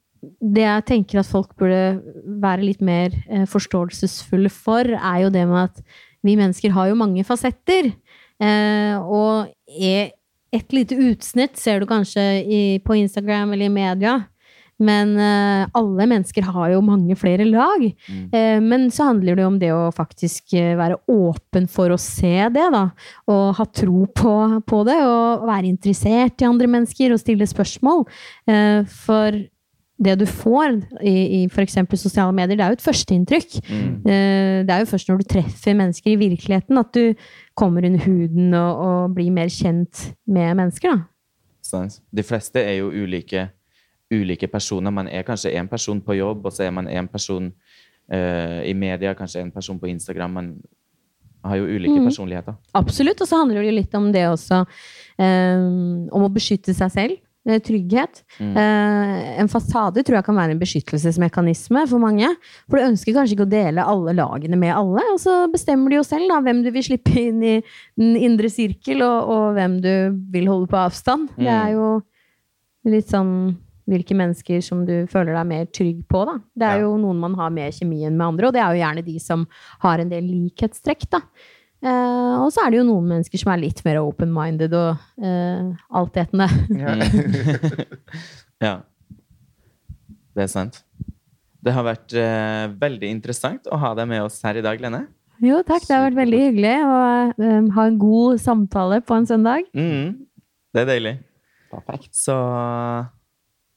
det 0.40 0.64
jeg 0.64 0.86
tenker 0.88 1.20
at 1.20 1.28
folk 1.28 1.52
burde 1.60 2.00
være 2.40 2.64
litt 2.64 2.84
mer 2.84 3.12
eh, 3.28 3.44
forståelsesfulle 3.50 4.52
for, 4.52 4.88
er 4.96 5.24
jo 5.26 5.32
det 5.34 5.44
med 5.50 5.66
at 5.66 5.82
vi 6.24 6.38
mennesker 6.40 6.72
har 6.72 6.88
jo 6.88 7.00
mange 7.00 7.24
fasetter. 7.26 7.90
Eh, 8.42 8.94
og 8.98 9.50
et 10.54 10.76
lite 10.76 10.96
utsnitt 10.96 11.58
ser 11.60 11.82
du 11.82 11.88
kanskje 11.90 12.22
i, 12.44 12.62
på 12.84 12.96
Instagram 13.00 13.56
eller 13.56 13.68
i 13.68 13.74
media 13.74 14.20
men 14.82 15.14
uh, 15.18 15.68
alle 15.78 16.06
mennesker 16.10 16.46
har 16.50 16.72
jo 16.72 16.80
mange 16.84 17.14
flere 17.18 17.46
lag. 17.46 17.84
Mm. 18.08 18.24
Uh, 18.34 18.58
men 18.64 18.88
så 18.92 19.10
handler 19.10 19.36
det 19.36 19.44
jo 19.44 19.50
om 19.52 19.58
det 19.60 19.70
å 19.74 19.92
faktisk 19.94 20.56
uh, 20.58 20.74
være 20.80 20.98
åpen 21.14 21.68
for 21.70 21.94
å 21.94 22.00
se 22.00 22.48
det, 22.54 22.66
da. 22.74 22.88
Og 23.30 23.44
ha 23.58 23.68
tro 23.70 24.04
på, 24.10 24.34
på 24.66 24.82
det, 24.88 24.98
og 25.06 25.46
være 25.46 25.70
interessert 25.70 26.42
i 26.42 26.48
andre 26.48 26.70
mennesker 26.70 27.14
og 27.14 27.22
stille 27.22 27.46
spørsmål. 27.48 28.04
for 29.04 29.36
det 30.04 30.16
du 30.18 30.24
får 30.26 30.80
i, 31.06 31.14
i 31.38 31.40
f.eks. 31.46 31.76
sosiale 32.00 32.34
medier, 32.34 32.58
det 32.58 32.64
er 32.64 32.72
jo 32.72 32.78
et 32.80 32.84
førsteinntrykk. 32.84 33.58
Mm. 33.70 33.90
Det 34.04 34.74
er 34.74 34.82
jo 34.82 34.90
først 34.90 35.10
når 35.10 35.20
du 35.20 35.28
treffer 35.30 35.76
mennesker 35.78 36.10
i 36.12 36.18
virkeligheten, 36.18 36.80
at 36.80 36.90
du 36.96 37.26
kommer 37.54 37.86
under 37.86 38.02
huden 38.02 38.54
og, 38.58 38.80
og 38.86 39.14
blir 39.14 39.30
mer 39.34 39.52
kjent 39.52 40.08
med 40.26 40.56
mennesker. 40.58 40.96
da. 40.96 41.84
De 42.14 42.26
fleste 42.26 42.60
er 42.60 42.80
jo 42.82 42.90
ulike 42.90 43.48
ulike 44.12 44.48
personer. 44.50 44.92
Man 44.94 45.08
er 45.08 45.24
kanskje 45.26 45.54
én 45.58 45.68
person 45.70 46.00
på 46.00 46.16
jobb, 46.18 46.46
og 46.46 46.52
så 46.52 46.66
er 46.66 46.72
man 46.74 46.88
én 46.88 47.08
person 47.10 47.50
uh, 48.12 48.60
i 48.64 48.74
media, 48.74 49.14
kanskje 49.14 49.42
en 49.42 49.52
person 49.52 49.80
på 49.80 49.90
Instagram. 49.90 50.30
Man 50.30 50.50
har 51.44 51.60
jo 51.60 51.68
ulike 51.68 51.98
mm. 52.00 52.08
personligheter. 52.08 52.56
Absolutt. 52.74 53.20
Og 53.20 53.28
så 53.28 53.40
handler 53.40 53.60
det 53.60 53.70
jo 53.70 53.78
litt 53.80 53.94
om 53.98 54.10
det 54.12 54.26
også, 54.28 54.64
um, 55.18 56.08
om 56.12 56.26
å 56.26 56.32
beskytte 56.32 56.74
seg 56.76 56.92
selv. 56.94 57.23
Eh, 57.44 57.58
trygghet. 57.60 58.22
Mm. 58.40 58.54
Uh, 58.56 59.40
en 59.42 59.50
fasade 59.52 60.00
tror 60.00 60.16
jeg 60.16 60.24
kan 60.24 60.36
være 60.38 60.54
en 60.54 60.60
beskyttelsesmekanisme 60.62 61.82
for 61.90 62.00
mange. 62.00 62.30
For 62.70 62.80
du 62.80 62.86
ønsker 62.86 63.12
kanskje 63.12 63.36
ikke 63.36 63.44
å 63.44 63.50
dele 63.50 63.84
alle 63.84 64.14
lagene 64.16 64.56
med 64.56 64.72
alle, 64.72 65.04
og 65.12 65.18
så 65.20 65.42
bestemmer 65.52 65.92
du 65.92 65.98
jo 65.98 66.06
selv 66.08 66.32
da, 66.32 66.38
hvem 66.40 66.62
du 66.64 66.70
vil 66.72 66.86
slippe 66.86 67.12
inn 67.20 67.42
i 67.44 67.58
den 68.00 68.16
indre 68.16 68.48
sirkel, 68.48 69.04
og, 69.04 69.28
og 69.34 69.44
hvem 69.58 69.76
du 69.84 69.92
vil 70.32 70.48
holde 70.48 70.70
på 70.72 70.80
avstand. 70.86 71.28
Mm. 71.36 71.42
Det 71.44 71.52
er 71.58 71.74
jo 71.74 71.90
litt 72.94 73.12
sånn 73.12 73.34
hvilke 73.92 74.16
mennesker 74.16 74.64
som 74.64 74.86
du 74.88 74.94
føler 75.12 75.36
deg 75.36 75.50
mer 75.50 75.68
trygg 75.68 76.00
på. 76.08 76.24
Da. 76.24 76.38
Det 76.56 76.70
er 76.70 76.80
ja. 76.80 76.86
jo 76.86 76.96
noen 77.02 77.20
man 77.20 77.36
har 77.36 77.52
mer 77.52 77.76
kjemi 77.76 78.06
enn 78.08 78.16
med 78.16 78.30
andre, 78.30 78.48
og 78.48 78.56
det 78.56 78.64
er 78.64 78.72
jo 78.72 78.80
gjerne 78.80 79.04
de 79.04 79.18
som 79.20 79.44
har 79.84 80.00
en 80.00 80.16
del 80.16 80.24
likhetstrekk. 80.32 81.04
Da. 81.12 81.20
Eh, 81.84 82.36
og 82.40 82.48
så 82.54 82.64
er 82.64 82.72
det 82.72 82.78
jo 82.80 82.86
noen 82.88 83.10
mennesker 83.10 83.40
som 83.40 83.52
er 83.52 83.60
litt 83.60 83.82
mer 83.84 84.00
open-minded 84.00 84.72
og 84.78 85.02
uh, 85.20 85.74
altetende. 86.00 86.48
Ja. 86.84 86.94
ja. 88.66 88.74
Det 90.34 90.46
er 90.46 90.50
sant. 90.50 90.80
Det 91.64 91.74
har 91.76 91.84
vært 91.86 92.14
uh, 92.16 92.72
veldig 92.80 93.10
interessant 93.12 93.68
å 93.68 93.78
ha 93.80 93.92
deg 93.98 94.08
med 94.10 94.24
oss 94.24 94.40
her 94.44 94.58
i 94.60 94.64
dag, 94.64 94.80
Lene. 94.80 95.04
Jo, 95.44 95.60
takk. 95.66 95.84
Det 95.84 95.92
har 95.92 96.06
vært 96.06 96.22
veldig 96.22 96.40
hyggelig 96.46 96.74
å 96.86 96.96
um, 97.36 97.68
ha 97.76 97.86
en 97.90 98.00
god 98.00 98.40
samtale 98.40 99.02
på 99.04 99.18
en 99.18 99.28
søndag. 99.28 99.68
Mm, 99.76 100.24
det 100.72 100.84
er 100.84 100.90
deilig. 100.94 101.14
Perfekt. 101.74 102.14
Så 102.16 102.38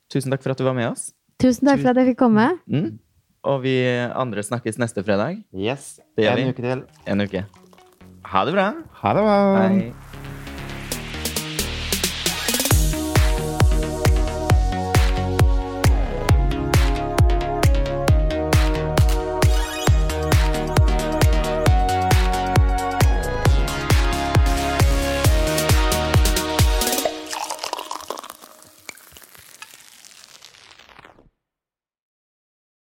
Tusen 0.07 0.31
takk 0.31 0.45
for 0.45 0.55
at 0.55 0.61
du 0.61 0.63
var 0.63 0.77
med 0.77 0.87
oss. 0.93 1.09
Tusen 1.41 1.67
takk 1.67 1.83
for 1.83 1.91
at 1.91 1.99
jeg 1.99 2.13
fikk 2.13 2.21
komme. 2.23 2.47
Mm. 2.71 2.95
Og 3.47 3.61
vi 3.65 3.77
andre 4.07 4.43
snakkes 4.43 4.79
neste 4.79 5.03
fredag. 5.03 5.43
Yes. 5.51 5.97
Det 6.15 6.25
gjør 6.27 6.39
en 6.39 6.47
vi. 6.47 6.55
uke 6.55 6.67
til. 6.69 6.85
En 7.11 7.27
uke. 7.27 7.47
Ha 8.27 8.43
det 8.45 8.51
bra. 8.51 8.67
Ha 9.01 9.13
det 9.15 9.23
bra. 9.23 9.37
Hei. 9.61 9.93